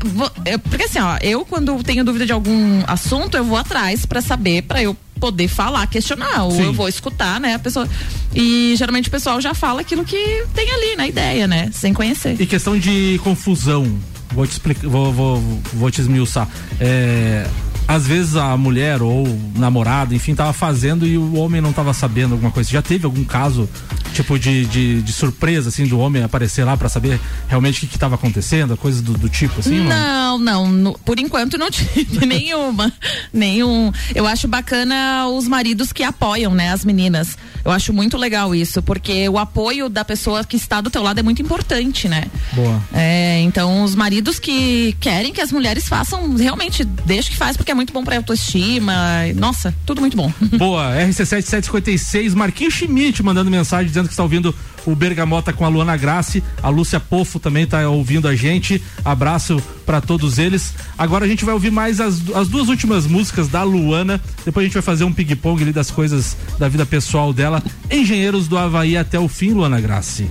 eu- 0.49 0.59
porque 0.59 0.83
assim, 0.85 0.99
ó, 0.99 1.17
eu 1.21 1.45
quando 1.45 1.83
tenho 1.83 2.03
dúvida 2.03 2.25
de 2.25 2.31
algum 2.31 2.83
assunto, 2.87 3.35
eu 3.37 3.43
vou 3.43 3.57
atrás 3.57 4.05
pra 4.05 4.21
saber, 4.21 4.63
pra 4.63 4.81
eu 4.81 4.95
poder 5.19 5.47
falar, 5.47 5.85
questionar, 5.87 6.43
ou 6.45 6.51
Sim. 6.51 6.63
eu 6.65 6.73
vou 6.73 6.87
escutar, 6.87 7.39
né, 7.39 7.55
a 7.55 7.59
pessoa. 7.59 7.87
E 8.35 8.73
geralmente 8.77 9.07
o 9.07 9.11
pessoal 9.11 9.41
já 9.41 9.53
fala 9.53 9.81
aquilo 9.81 10.05
que 10.05 10.43
tem 10.53 10.69
ali 10.71 10.95
na 10.95 11.07
ideia, 11.07 11.47
né, 11.47 11.69
sem 11.73 11.91
conhecer. 11.93 12.39
E 12.39 12.45
questão 12.45 12.77
de 12.77 13.19
confusão, 13.23 13.99
vou 14.33 14.45
te 14.45 14.51
explicar, 14.51 14.87
vou, 14.87 15.11
vou, 15.11 15.41
vou 15.73 15.91
te 15.91 16.01
esmiuçar. 16.01 16.47
É, 16.79 17.47
às 17.87 18.05
vezes 18.05 18.35
a 18.35 18.55
mulher 18.57 19.01
ou 19.01 19.25
o 19.27 19.51
namorado, 19.55 20.13
enfim, 20.13 20.35
tava 20.35 20.51
fazendo 20.53 21.05
e 21.07 21.17
o 21.17 21.35
homem 21.35 21.61
não 21.61 21.71
tava 21.71 21.93
sabendo 21.93 22.33
alguma 22.33 22.51
coisa. 22.51 22.69
Já 22.69 22.81
teve 22.81 23.05
algum 23.05 23.23
caso, 23.23 23.69
tipo, 24.13 24.37
de, 24.37 24.65
de, 24.65 25.01
de 25.01 25.13
surpresa, 25.13 25.69
assim, 25.69 25.85
do 25.87 25.97
homem 25.99 26.21
aparecer 26.23 26.63
lá 26.65 26.75
pra 26.75 26.89
saber 26.89 27.19
realmente 27.47 27.77
o 27.77 27.79
que, 27.81 27.87
que 27.87 27.99
tava 27.99 28.15
acontecendo, 28.15 28.75
coisas 28.75 29.01
do, 29.01 29.13
do 29.13 29.29
tipo, 29.29 29.59
assim? 29.61 29.79
Não, 29.79 30.37
não, 30.37 30.67
no- 30.69 30.99
por 30.99 31.17
enquanto 31.19 31.57
não 31.57 31.69
tive 31.71 32.25
nenhuma, 32.25 32.91
nenhum. 33.33 33.91
Eu 34.13 34.27
acho 34.27 34.47
bacana 34.47 35.27
os 35.27 35.47
maridos 35.47 35.93
que 35.93 36.03
apoiam, 36.03 36.53
né, 36.53 36.71
as 36.71 36.83
meninas. 36.83 37.37
Eu 37.63 37.71
acho 37.71 37.91
muito 37.93 38.17
legal 38.17 38.53
isso, 38.55 38.81
porque 38.81 39.27
o 39.29 39.37
apoio 39.37 39.89
da 39.89 40.03
pessoa 40.05 40.43
que 40.43 40.55
está 40.55 40.79
do 40.81 40.89
teu 40.89 41.03
lado 41.03 41.19
é 41.19 41.23
muito 41.23 41.41
importante, 41.41 42.07
né? 42.07 42.25
Boa. 42.53 42.81
É, 42.93 43.41
então 43.41 43.83
os 43.83 43.93
maridos 43.95 44.39
que 44.39 44.95
querem 44.99 45.33
que 45.33 45.41
as 45.41 45.51
mulheres 45.51 45.87
façam, 45.87 46.35
realmente, 46.35 46.83
deixa 46.85 47.29
que 47.29 47.35
faz, 47.35 47.57
porque 47.57 47.71
é 47.71 47.76
muito 47.77 47.93
bom 47.93 48.03
pra 48.03 48.17
autoestima. 48.17 48.93
Nossa, 49.35 49.73
tudo 49.85 50.01
muito 50.01 50.17
bom. 50.17 50.31
Boa, 50.57 50.93
RC7756, 50.97 52.33
Marquinhos 52.33 52.73
Schmidt 52.73 53.23
mandando 53.23 53.49
mensagem 53.49 53.87
dizendo 53.87 54.07
que 54.07 54.13
está 54.13 54.23
ouvindo 54.23 54.53
o 54.85 54.95
Bergamota 54.95 55.53
com 55.53 55.65
a 55.65 55.67
Luana 55.67 55.95
Grace, 55.97 56.43
a 56.63 56.69
Lúcia 56.69 56.99
Pofo 56.99 57.39
também 57.39 57.63
está 57.63 57.87
ouvindo 57.89 58.27
a 58.27 58.35
gente. 58.35 58.81
Abraço 59.03 59.61
para 59.85 60.01
todos 60.01 60.37
eles. 60.37 60.73
Agora 60.97 61.25
a 61.25 61.27
gente 61.27 61.45
vai 61.45 61.53
ouvir 61.53 61.71
mais 61.71 62.01
as, 62.01 62.21
as 62.33 62.47
duas 62.47 62.67
últimas 62.67 63.05
músicas 63.05 63.47
da 63.47 63.63
Luana. 63.63 64.19
Depois 64.43 64.63
a 64.63 64.67
gente 64.67 64.73
vai 64.73 64.83
fazer 64.83 65.03
um 65.03 65.13
ping-pong 65.13 65.61
ali 65.61 65.73
das 65.73 65.91
coisas 65.91 66.35
da 66.57 66.67
vida 66.67 66.85
pessoal 66.85 67.31
dela. 67.33 67.61
Engenheiros 67.91 68.47
do 68.47 68.57
Havaí 68.57 68.97
até 68.97 69.19
o 69.19 69.27
fim, 69.27 69.51
Luana 69.51 69.79
Grace. 69.79 70.29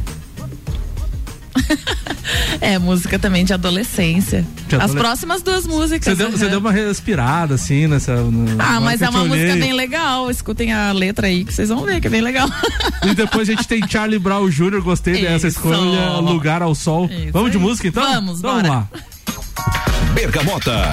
É, 2.61 2.78
música 2.78 3.18
também 3.18 3.44
de 3.44 3.52
adolescência. 3.52 4.44
De 4.68 4.76
As 4.76 4.92
próximas 4.92 5.42
duas 5.42 5.66
músicas. 5.66 6.16
Você 6.16 6.24
deu, 6.24 6.28
aham. 6.28 6.48
deu 6.50 6.59
uma 6.59 6.72
respirada 6.72 7.54
assim 7.54 7.86
nessa. 7.86 8.14
Ah, 8.59 8.80
mas 8.80 9.00
é 9.02 9.09
uma 9.09 9.24
música 9.24 9.54
bem 9.57 9.72
legal. 9.72 10.30
Escutem 10.30 10.72
a 10.72 10.90
letra 10.92 11.26
aí 11.28 11.44
que 11.44 11.52
vocês 11.54 11.68
vão 11.68 11.84
ver 11.84 12.00
que 12.00 12.07
é 12.07 12.11
bem 12.11 12.20
legal. 12.22 12.48
E 13.04 13.14
depois 13.14 13.48
a 13.48 13.52
gente 13.52 13.68
tem 13.68 13.86
Charlie 13.88 14.18
Brown 14.18 14.48
Jr., 14.48 14.80
gostei 14.82 15.20
dessa 15.20 15.46
Isso. 15.48 15.59
escolha, 15.59 16.18
Lugar 16.20 16.62
ao 16.62 16.74
Sol. 16.74 17.07
Isso 17.07 17.30
Vamos 17.32 17.50
de 17.52 17.59
aí. 17.59 17.62
música 17.62 17.88
então? 17.88 18.02
Vamos, 18.02 18.38
Então 18.38 18.54
vamos 18.54 18.68
lá. 18.68 18.88
Bergamota. 20.14 20.92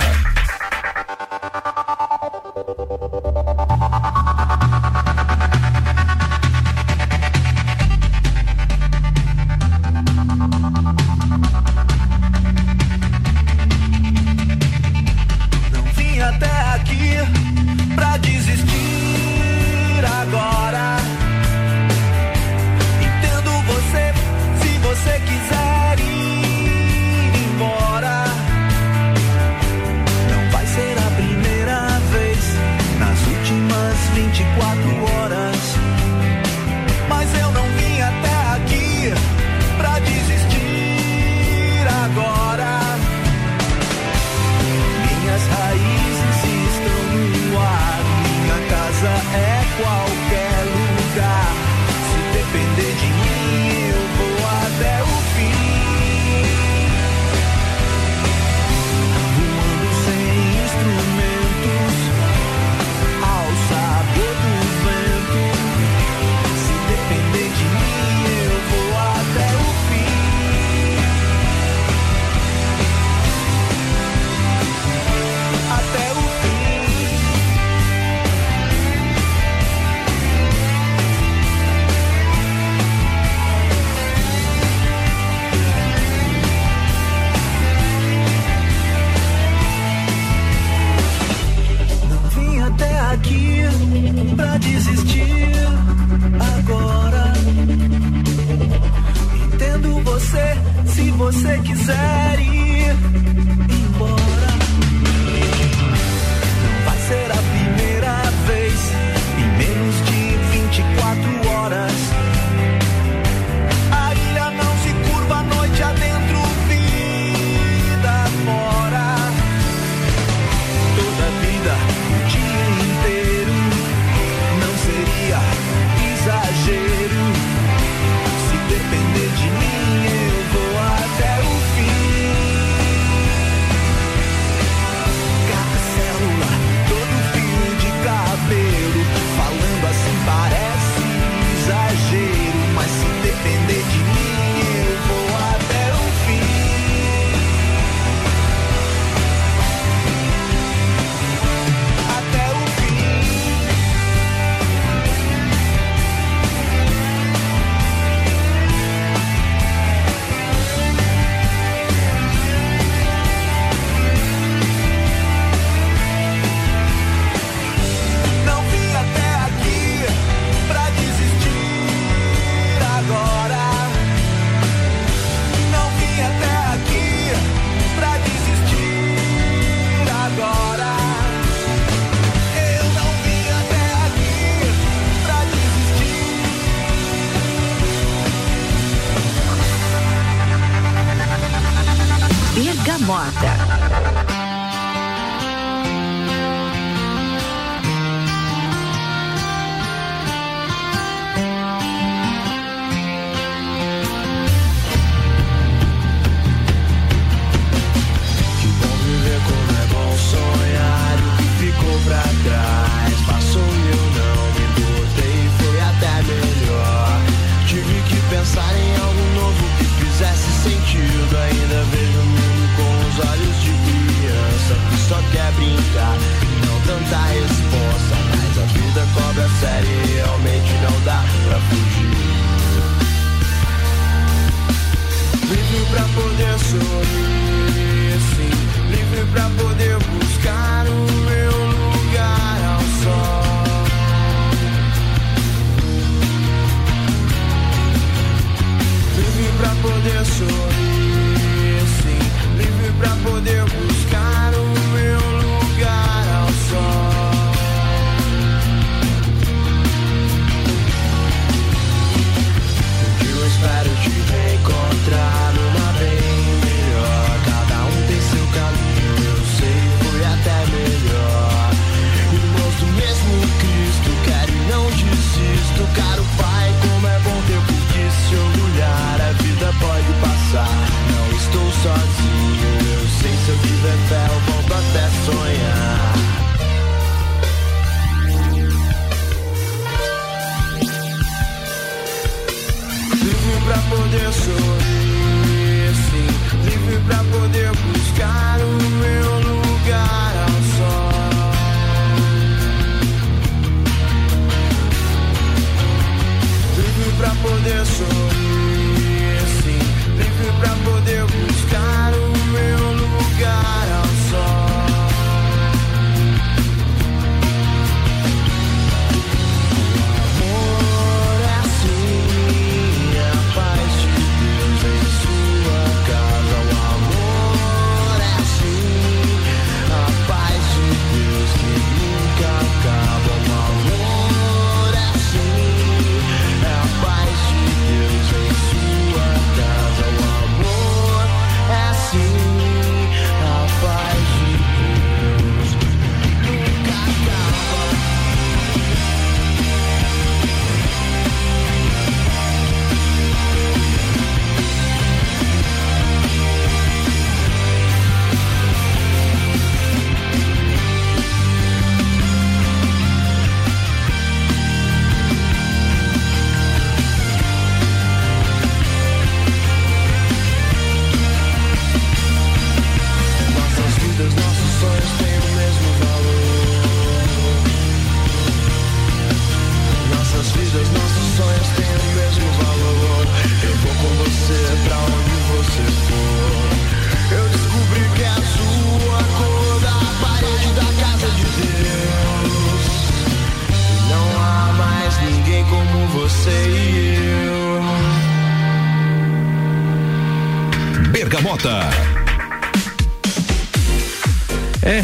Você 101.23 101.57
quiser 101.59 102.39
ir 102.41 103.32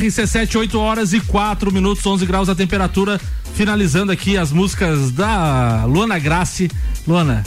RC7, 0.09 0.55
8 0.57 0.79
horas 0.79 1.13
e 1.13 1.19
4 1.19 1.71
minutos, 1.71 2.05
11 2.05 2.25
graus 2.25 2.49
a 2.49 2.55
temperatura. 2.55 3.19
Finalizando 3.53 4.11
aqui 4.11 4.37
as 4.37 4.51
músicas 4.51 5.11
da 5.11 5.83
Luana 5.85 6.17
Grace. 6.19 6.69
Luana, 7.07 7.43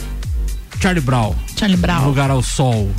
Charlie 0.80 1.00
Brown. 1.02 1.34
Charlie 1.58 1.76
Brown. 1.76 2.04
Lugar 2.06 2.30
ao 2.30 2.42
Sol. 2.42 2.90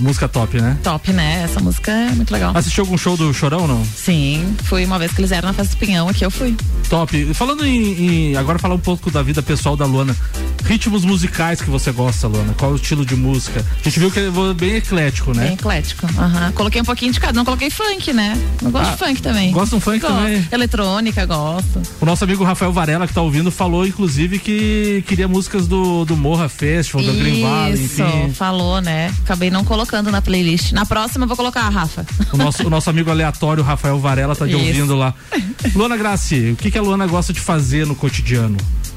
Música 0.00 0.26
top, 0.28 0.60
né? 0.60 0.76
Top, 0.82 1.12
né? 1.12 1.42
Essa 1.44 1.60
música 1.60 1.90
é 1.92 2.10
muito 2.10 2.32
legal. 2.32 2.52
Assistiu 2.56 2.82
algum 2.84 2.96
show 2.96 3.16
do 3.16 3.32
Chorão, 3.34 3.66
não? 3.68 3.84
Sim, 3.84 4.56
fui 4.64 4.84
uma 4.84 4.98
vez 4.98 5.12
que 5.12 5.20
eles 5.20 5.30
eram 5.30 5.48
na 5.48 5.52
Festa 5.52 5.74
do 5.76 5.78
Pinhão 5.78 6.08
aqui, 6.08 6.24
eu 6.24 6.30
fui. 6.30 6.56
Top. 6.88 7.34
Falando 7.34 7.64
em, 7.66 8.30
em- 8.32 8.36
Agora 8.36 8.58
falar 8.58 8.74
um 8.74 8.78
pouco 8.80 9.10
da 9.10 9.22
vida 9.22 9.42
pessoal 9.42 9.76
da 9.76 9.84
Luana. 9.84 10.16
Ritmos 10.64 11.04
musicais 11.04 11.60
que 11.62 11.70
você 11.70 11.90
gosta, 11.92 12.26
Luana? 12.28 12.54
Qual 12.58 12.72
o 12.72 12.76
estilo 12.76 13.04
de 13.04 13.16
música? 13.16 13.64
A 13.80 13.82
gente 13.84 13.98
viu 13.98 14.10
que 14.10 14.18
é 14.20 14.30
bem 14.54 14.76
eclético, 14.76 15.32
né? 15.34 15.44
Bem 15.44 15.54
eclético. 15.54 16.06
aham. 16.18 16.52
Coloquei 16.52 16.80
um 16.82 16.84
pouquinho 16.84 17.12
de 17.12 17.18
cada, 17.20 17.32
não 17.32 17.44
coloquei 17.44 17.70
funk, 17.70 18.12
né? 18.12 18.38
Eu 18.62 18.70
gosto 18.70 18.88
Ah, 18.88 18.92
de 18.92 18.98
funk 18.98 19.22
também. 19.22 19.50
gosta 19.50 19.76
um 19.76 19.80
funk 19.80 20.00
Gosto. 20.00 20.14
também? 20.14 20.46
Eletrônica, 20.52 21.24
gosto. 21.24 21.80
O 22.00 22.04
nosso 22.04 22.22
amigo 22.24 22.44
Rafael 22.44 22.70
Varela, 22.72 23.06
que 23.06 23.14
tá 23.14 23.22
ouvindo, 23.22 23.50
falou, 23.50 23.86
inclusive, 23.86 24.38
que 24.38 25.02
queria 25.06 25.26
músicas 25.26 25.66
do, 25.66 26.04
do 26.04 26.16
Morra 26.16 26.48
Festival, 26.48 27.02
do 27.02 27.12
Green 27.14 27.42
Valley, 27.42 27.74
Isso, 27.84 28.02
enfim. 28.02 28.32
falou, 28.34 28.80
né? 28.82 29.12
Acabei 29.24 29.50
não 29.50 29.64
colocando 29.64 30.10
na 30.10 30.20
playlist. 30.20 30.72
Na 30.72 30.84
próxima 30.84 31.24
eu 31.24 31.28
vou 31.28 31.36
colocar 31.36 31.62
a 31.62 31.68
Rafa. 31.70 32.04
O 32.32 32.36
nosso, 32.36 32.66
o 32.66 32.70
nosso 32.70 32.90
amigo 32.90 33.10
aleatório, 33.10 33.62
Rafael 33.62 33.98
Varela, 33.98 34.36
tá 34.36 34.44
te 34.46 34.50
Isso. 34.54 34.58
ouvindo 34.66 34.94
lá. 34.96 35.14
Luana 35.74 35.96
Graci, 35.96 36.50
o 36.52 36.56
que, 36.56 36.70
que 36.70 36.76
a 36.78 36.82
Luana 36.82 37.06
gosta 37.06 37.32
de 37.32 37.40
fazer 37.40 37.86
no 37.86 37.94
cotidiano? 37.94 38.56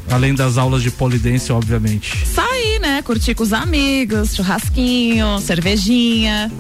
Além 0.10 0.34
das 0.36 0.58
aulas 0.58 0.82
de 0.84 0.92
polidense, 0.92 1.52
obviamente. 1.54 2.26
Sair, 2.28 2.80
né? 2.80 3.02
Curtir 3.02 3.34
com 3.36 3.44
os 3.44 3.54
amigos, 3.54 4.36
churrasquinho, 4.36 5.40
cervejinha. 5.40 6.52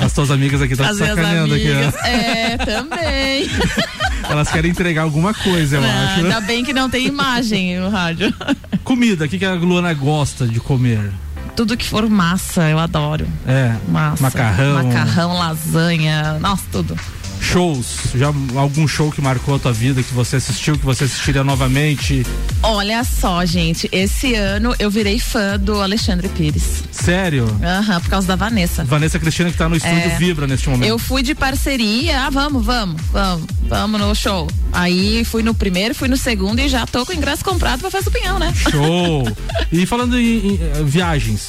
As 0.00 0.12
tuas 0.12 0.30
amigas 0.30 0.60
aqui 0.60 0.72
estão 0.72 0.92
sacaneando 0.94 1.54
aqui, 1.54 1.68
ó. 1.72 2.06
É, 2.06 2.56
também. 2.58 3.48
Elas 4.28 4.50
querem 4.50 4.70
entregar 4.70 5.02
alguma 5.02 5.32
coisa, 5.32 5.76
eu 5.76 5.82
Ah, 5.84 6.06
acho. 6.14 6.24
ainda 6.24 6.40
bem 6.40 6.64
que 6.64 6.72
não 6.72 6.90
tem 6.90 7.06
imagem 7.06 7.78
no 7.78 7.88
rádio. 7.88 8.32
Comida, 8.84 9.24
o 9.24 9.28
que, 9.28 9.38
que 9.38 9.44
a 9.44 9.54
Luana 9.54 9.94
gosta 9.94 10.46
de 10.46 10.58
comer? 10.60 11.10
Tudo 11.56 11.76
que 11.76 11.86
for 11.86 12.08
massa, 12.08 12.68
eu 12.68 12.78
adoro. 12.78 13.26
É. 13.46 13.74
Massa. 13.88 14.22
Macarrão. 14.22 14.82
Macarrão, 14.84 15.38
lasanha, 15.38 16.38
nossa, 16.40 16.62
tudo. 16.70 16.96
Shows. 17.40 17.86
Já 18.14 18.26
algum 18.56 18.86
show 18.86 19.10
que 19.10 19.20
marcou 19.20 19.54
a 19.56 19.58
tua 19.58 19.72
vida, 19.72 20.02
que 20.02 20.12
você 20.12 20.36
assistiu, 20.36 20.78
que 20.78 20.84
você 20.84 21.04
assistiria 21.04 21.42
novamente? 21.44 22.26
Olha 22.62 23.02
só, 23.04 23.44
gente, 23.44 23.88
esse 23.92 24.34
ano 24.34 24.74
eu 24.78 24.90
virei 24.90 25.18
fã 25.18 25.58
do 25.58 25.80
Alexandre 25.80 26.28
Pires. 26.28 26.84
Sério? 26.90 27.46
Aham, 27.62 28.00
por 28.00 28.10
causa 28.10 28.26
da 28.26 28.36
Vanessa. 28.36 28.84
Vanessa 28.84 29.18
Cristina 29.18 29.50
que 29.50 29.56
tá 29.56 29.68
no 29.68 29.76
estúdio 29.76 29.96
É. 29.98 30.18
Vibra 30.18 30.46
neste 30.46 30.68
momento. 30.68 30.88
Eu 30.88 30.98
fui 30.98 31.22
de 31.22 31.34
parceria, 31.34 32.22
ah, 32.26 32.30
vamos, 32.30 32.64
vamos, 32.64 33.00
vamos, 33.12 33.46
vamos 33.68 34.00
no 34.00 34.14
show. 34.14 34.48
Aí 34.72 35.24
fui 35.24 35.42
no 35.42 35.54
primeiro, 35.54 35.94
fui 35.94 36.08
no 36.08 36.16
segundo 36.16 36.58
e 36.60 36.68
já 36.68 36.86
tô 36.86 37.06
com 37.06 37.12
o 37.12 37.14
ingresso 37.16 37.44
comprado 37.44 37.80
pra 37.80 37.90
Festa 37.90 38.10
do 38.10 38.18
Pinhão, 38.18 38.38
né? 38.38 38.52
Show! 38.70 39.24
e 39.72 39.86
falando 39.86 40.18
em, 40.18 40.54
em, 40.54 40.54
eh, 40.60 40.82
viagens. 40.84 41.48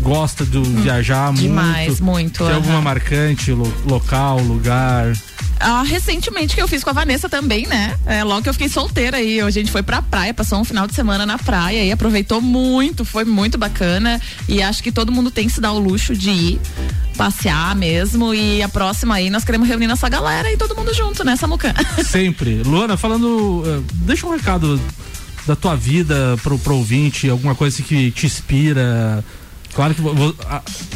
Gosta 0.00 0.44
de 0.44 0.58
viajar 0.60 1.26
muito? 1.32 1.42
Uhum. 1.42 1.48
Demais, 1.48 2.00
muito, 2.00 2.38
Tem 2.38 2.46
aham. 2.48 2.56
alguma 2.56 2.80
marcante, 2.80 3.52
lo- 3.52 3.72
local, 3.86 4.40
lugar? 4.40 4.67
Ah, 5.60 5.82
recentemente 5.82 6.54
que 6.54 6.62
eu 6.62 6.68
fiz 6.68 6.84
com 6.84 6.90
a 6.90 6.92
Vanessa 6.92 7.28
também, 7.28 7.66
né? 7.66 7.96
É, 8.06 8.22
logo 8.22 8.42
que 8.42 8.48
eu 8.48 8.52
fiquei 8.52 8.68
solteira 8.68 9.16
aí, 9.16 9.40
a 9.40 9.50
gente 9.50 9.70
foi 9.72 9.82
pra 9.82 10.00
praia, 10.00 10.32
passou 10.32 10.60
um 10.60 10.64
final 10.64 10.86
de 10.86 10.94
semana 10.94 11.26
na 11.26 11.36
praia 11.36 11.84
e 11.84 11.90
aproveitou 11.90 12.40
muito, 12.40 13.04
foi 13.04 13.24
muito 13.24 13.58
bacana 13.58 14.20
e 14.48 14.62
acho 14.62 14.82
que 14.82 14.92
todo 14.92 15.10
mundo 15.10 15.30
tem 15.30 15.46
que 15.46 15.52
se 15.52 15.60
dar 15.60 15.72
o 15.72 15.78
luxo 15.78 16.14
de 16.14 16.30
ir 16.30 16.60
passear 17.16 17.74
mesmo 17.74 18.32
e 18.32 18.62
a 18.62 18.68
próxima 18.68 19.16
aí 19.16 19.28
nós 19.28 19.42
queremos 19.42 19.68
reunir 19.68 19.88
nossa 19.88 20.08
galera 20.08 20.52
e 20.52 20.56
todo 20.56 20.76
mundo 20.76 20.94
junto, 20.94 21.24
né, 21.24 21.34
Samucan? 21.34 21.74
Sempre. 22.06 22.62
Luana, 22.62 22.96
falando. 22.96 23.64
eh, 23.66 23.80
deixa 24.04 24.26
um 24.26 24.30
recado 24.30 24.80
da 25.44 25.56
tua 25.56 25.74
vida 25.74 26.38
pro, 26.42 26.58
pro 26.58 26.76
ouvinte, 26.76 27.28
alguma 27.28 27.54
coisa 27.54 27.82
que 27.82 28.12
te 28.12 28.26
inspira. 28.26 29.24
Claro 29.78 29.94
que 29.94 30.02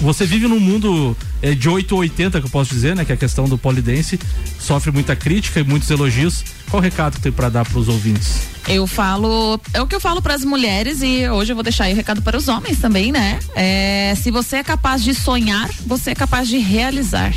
você 0.00 0.26
vive 0.26 0.48
num 0.48 0.58
mundo 0.58 1.16
eh, 1.40 1.54
de 1.54 1.68
8 1.68 1.92
ou 1.92 2.00
80, 2.00 2.40
que 2.40 2.46
eu 2.46 2.50
posso 2.50 2.74
dizer, 2.74 2.96
né? 2.96 3.04
Que 3.04 3.12
é 3.12 3.14
a 3.14 3.16
questão 3.16 3.44
do 3.44 3.56
polidense. 3.56 4.18
Sofre 4.58 4.90
muita 4.90 5.14
crítica 5.14 5.60
e 5.60 5.62
muitos 5.62 5.88
elogios. 5.88 6.42
Qual 6.68 6.80
o 6.80 6.82
recado 6.82 7.14
que 7.14 7.20
tem 7.20 7.30
pra 7.30 7.48
dar 7.48 7.64
pros 7.64 7.86
ouvintes? 7.86 8.48
Eu 8.66 8.84
falo, 8.88 9.60
é 9.72 9.80
o 9.80 9.86
que 9.86 9.94
eu 9.94 10.00
falo 10.00 10.20
para 10.20 10.34
as 10.34 10.44
mulheres 10.44 11.00
e 11.00 11.28
hoje 11.28 11.52
eu 11.52 11.54
vou 11.54 11.62
deixar 11.62 11.84
aí 11.84 11.92
o 11.92 11.96
recado 11.96 12.22
para 12.22 12.36
os 12.36 12.48
homens 12.48 12.80
também, 12.80 13.12
né? 13.12 13.38
É, 13.54 14.14
se 14.16 14.32
você 14.32 14.56
é 14.56 14.64
capaz 14.64 15.04
de 15.04 15.14
sonhar, 15.14 15.70
você 15.86 16.10
é 16.10 16.14
capaz 16.16 16.48
de 16.48 16.58
realizar. 16.58 17.32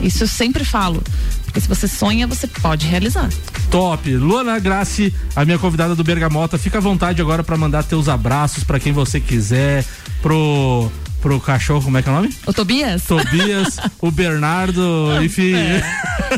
Isso 0.00 0.24
eu 0.24 0.28
sempre 0.28 0.64
falo. 0.64 1.02
Porque 1.44 1.60
se 1.60 1.68
você 1.68 1.86
sonha, 1.86 2.26
você 2.26 2.46
pode 2.46 2.86
realizar. 2.86 3.28
Top. 3.70 4.10
Luana 4.16 4.58
Graci, 4.58 5.14
a 5.36 5.44
minha 5.44 5.58
convidada 5.58 5.94
do 5.94 6.02
Bergamota, 6.02 6.56
fica 6.56 6.78
à 6.78 6.80
vontade 6.80 7.20
agora 7.20 7.44
pra 7.44 7.56
mandar 7.58 7.82
teus 7.84 8.08
abraços 8.08 8.64
pra 8.64 8.80
quem 8.80 8.92
você 8.92 9.20
quiser, 9.20 9.84
pro 10.22 10.90
pro 11.22 11.38
cachorro, 11.40 11.84
como 11.84 11.96
é 11.96 12.02
que 12.02 12.08
é 12.08 12.12
o 12.12 12.16
nome? 12.16 12.36
O 12.44 12.52
Tobias? 12.52 13.04
Tobias, 13.04 13.78
o 14.00 14.10
Bernardo, 14.10 14.82
enfim. 15.22 15.54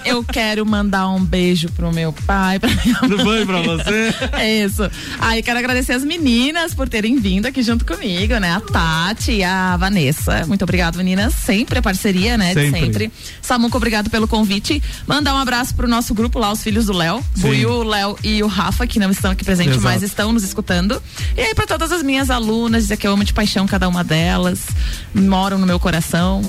Eu 0.05 0.23
quero 0.23 0.65
mandar 0.67 1.09
um 1.09 1.25
beijo 1.25 1.71
pro 1.71 1.91
meu 1.91 2.13
pai, 2.13 2.59
pra 2.59 2.69
minha 2.69 2.99
Tudo 2.99 3.25
bem 3.25 3.47
pra 3.47 3.63
você? 3.63 4.15
É 4.33 4.65
isso. 4.65 4.89
Aí 5.19 5.43
quero 5.43 5.59
agradecer 5.59 5.95
as 5.95 6.05
meninas 6.05 6.75
por 6.75 6.87
terem 6.89 7.19
vindo 7.19 7.47
aqui 7.47 7.63
junto 7.63 7.87
comigo, 7.87 8.37
né? 8.37 8.53
A 8.53 8.61
Tati 8.61 9.33
e 9.33 9.43
a 9.45 9.75
Vanessa. 9.79 10.45
Muito 10.47 10.63
obrigado, 10.63 10.97
meninas. 10.97 11.33
Sempre 11.33 11.79
a 11.79 11.83
parceria, 11.83 12.37
né? 12.37 12.55
De 12.55 12.61
Sempre. 12.61 12.81
sempre. 12.81 13.13
Samuco, 13.41 13.77
obrigado 13.79 14.11
pelo 14.11 14.29
convite. 14.29 14.83
Mandar 15.07 15.35
um 15.35 15.39
abraço 15.39 15.75
pro 15.75 15.89
nosso 15.89 16.13
grupo 16.13 16.39
lá, 16.39 16.53
os 16.53 16.63
filhos 16.63 16.87
do 16.87 16.93
Léo. 16.93 17.25
Buiu, 17.39 17.71
o 17.71 17.83
Léo 17.83 18.19
e 18.23 18.43
o 18.43 18.47
Rafa, 18.47 18.87
que 18.87 18.99
não 18.99 19.11
estão 19.11 19.31
aqui 19.31 19.45
presentes, 19.45 19.77
Exato. 19.77 19.87
mas 19.87 20.03
estão 20.03 20.31
nos 20.31 20.45
escutando. 20.45 21.03
E 21.35 21.41
aí, 21.41 21.55
pra 21.55 21.67
todas 21.67 21.91
as 21.91 22.03
minhas 22.03 22.29
alunas, 22.29 22.83
dizer 22.83 22.99
que 22.99 23.07
eu 23.07 23.13
amo 23.13 23.25
de 23.25 23.33
paixão 23.33 23.67
cada 23.67 23.89
uma 23.89 24.05
delas. 24.05 24.74
Moram 25.15 25.59
no 25.59 25.67
meu 25.67 25.79
coração. 25.79 26.43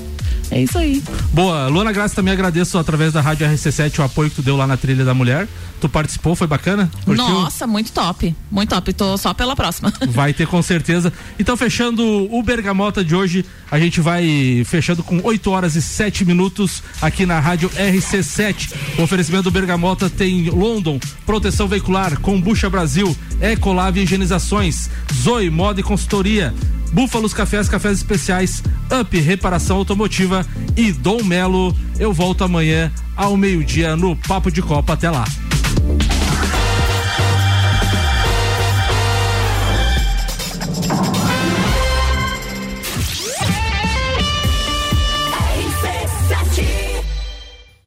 É 0.52 0.62
isso 0.62 0.78
aí. 0.78 1.04
Boa, 1.34 1.68
Luana 1.68 1.92
Graça, 1.92 2.16
também 2.16 2.34
agradeço 2.34 2.78
através 2.78 3.14
da 3.14 3.22
Rádio 3.22 3.48
RC7 3.48 4.00
o 4.00 4.04
apoio 4.04 4.30
que 4.30 4.36
tu 4.38 4.42
deu 4.42 4.56
lá 4.56 4.68
na 4.68 4.78
trilha 4.78 5.04
da 5.04 5.14
mulher. 5.14 5.48
Tu 5.82 5.90
participou, 5.90 6.36
foi 6.36 6.48
bacana? 6.48 6.90
Curtiu? 7.04 7.28
Nossa, 7.28 7.68
muito 7.68 7.92
top. 7.92 8.36
Muito 8.50 8.70
top. 8.70 8.94
Tô 8.94 9.18
só 9.18 9.34
pela 9.34 9.56
próxima. 9.56 9.92
Vai 10.10 10.34
ter 10.34 10.48
com 10.48 10.62
certeza. 10.62 11.12
Então, 11.38 11.58
fechando 11.58 12.04
o 12.34 12.42
Bergamota 12.42 13.04
de 13.04 13.16
hoje, 13.16 13.46
a 13.70 13.80
gente 13.80 14.00
vai 14.00 14.64
fechando 14.66 15.04
com 15.04 15.20
8 15.24 15.52
horas 15.52 15.76
e 15.76 15.82
7 15.82 16.24
minutos 16.24 16.82
aqui 17.02 17.26
na 17.26 17.40
Rádio 17.40 17.70
RC7. 17.70 18.74
O 18.98 19.04
oferecimento 19.04 19.44
do 19.44 19.52
Bergamota 19.52 20.10
tem 20.10 20.50
London, 20.50 21.00
Proteção 21.26 21.68
Veicular, 21.68 22.20
Combucha 22.20 22.70
Brasil, 22.70 23.16
Ecolave 23.42 24.02
Higienizações, 24.02 24.90
Zoe 25.14 25.50
Moda 25.50 25.82
e 25.82 25.84
Consultoria. 25.84 26.54
Búfalos 26.92 27.34
Cafés, 27.34 27.68
Cafés 27.68 27.98
Especiais, 27.98 28.64
Up 29.00 29.20
Reparação 29.20 29.78
Automotiva 29.78 30.46
e 30.76 30.92
Dom 30.92 31.24
Melo. 31.24 31.76
Eu 32.00 32.14
volto 32.14 32.44
amanhã 32.44 32.92
ao 33.16 33.36
meio-dia 33.36 33.96
no 33.96 34.16
Papo 34.16 34.52
de 34.52 34.62
Copa. 34.62 34.94
Até 34.94 35.10
lá. 35.10 35.26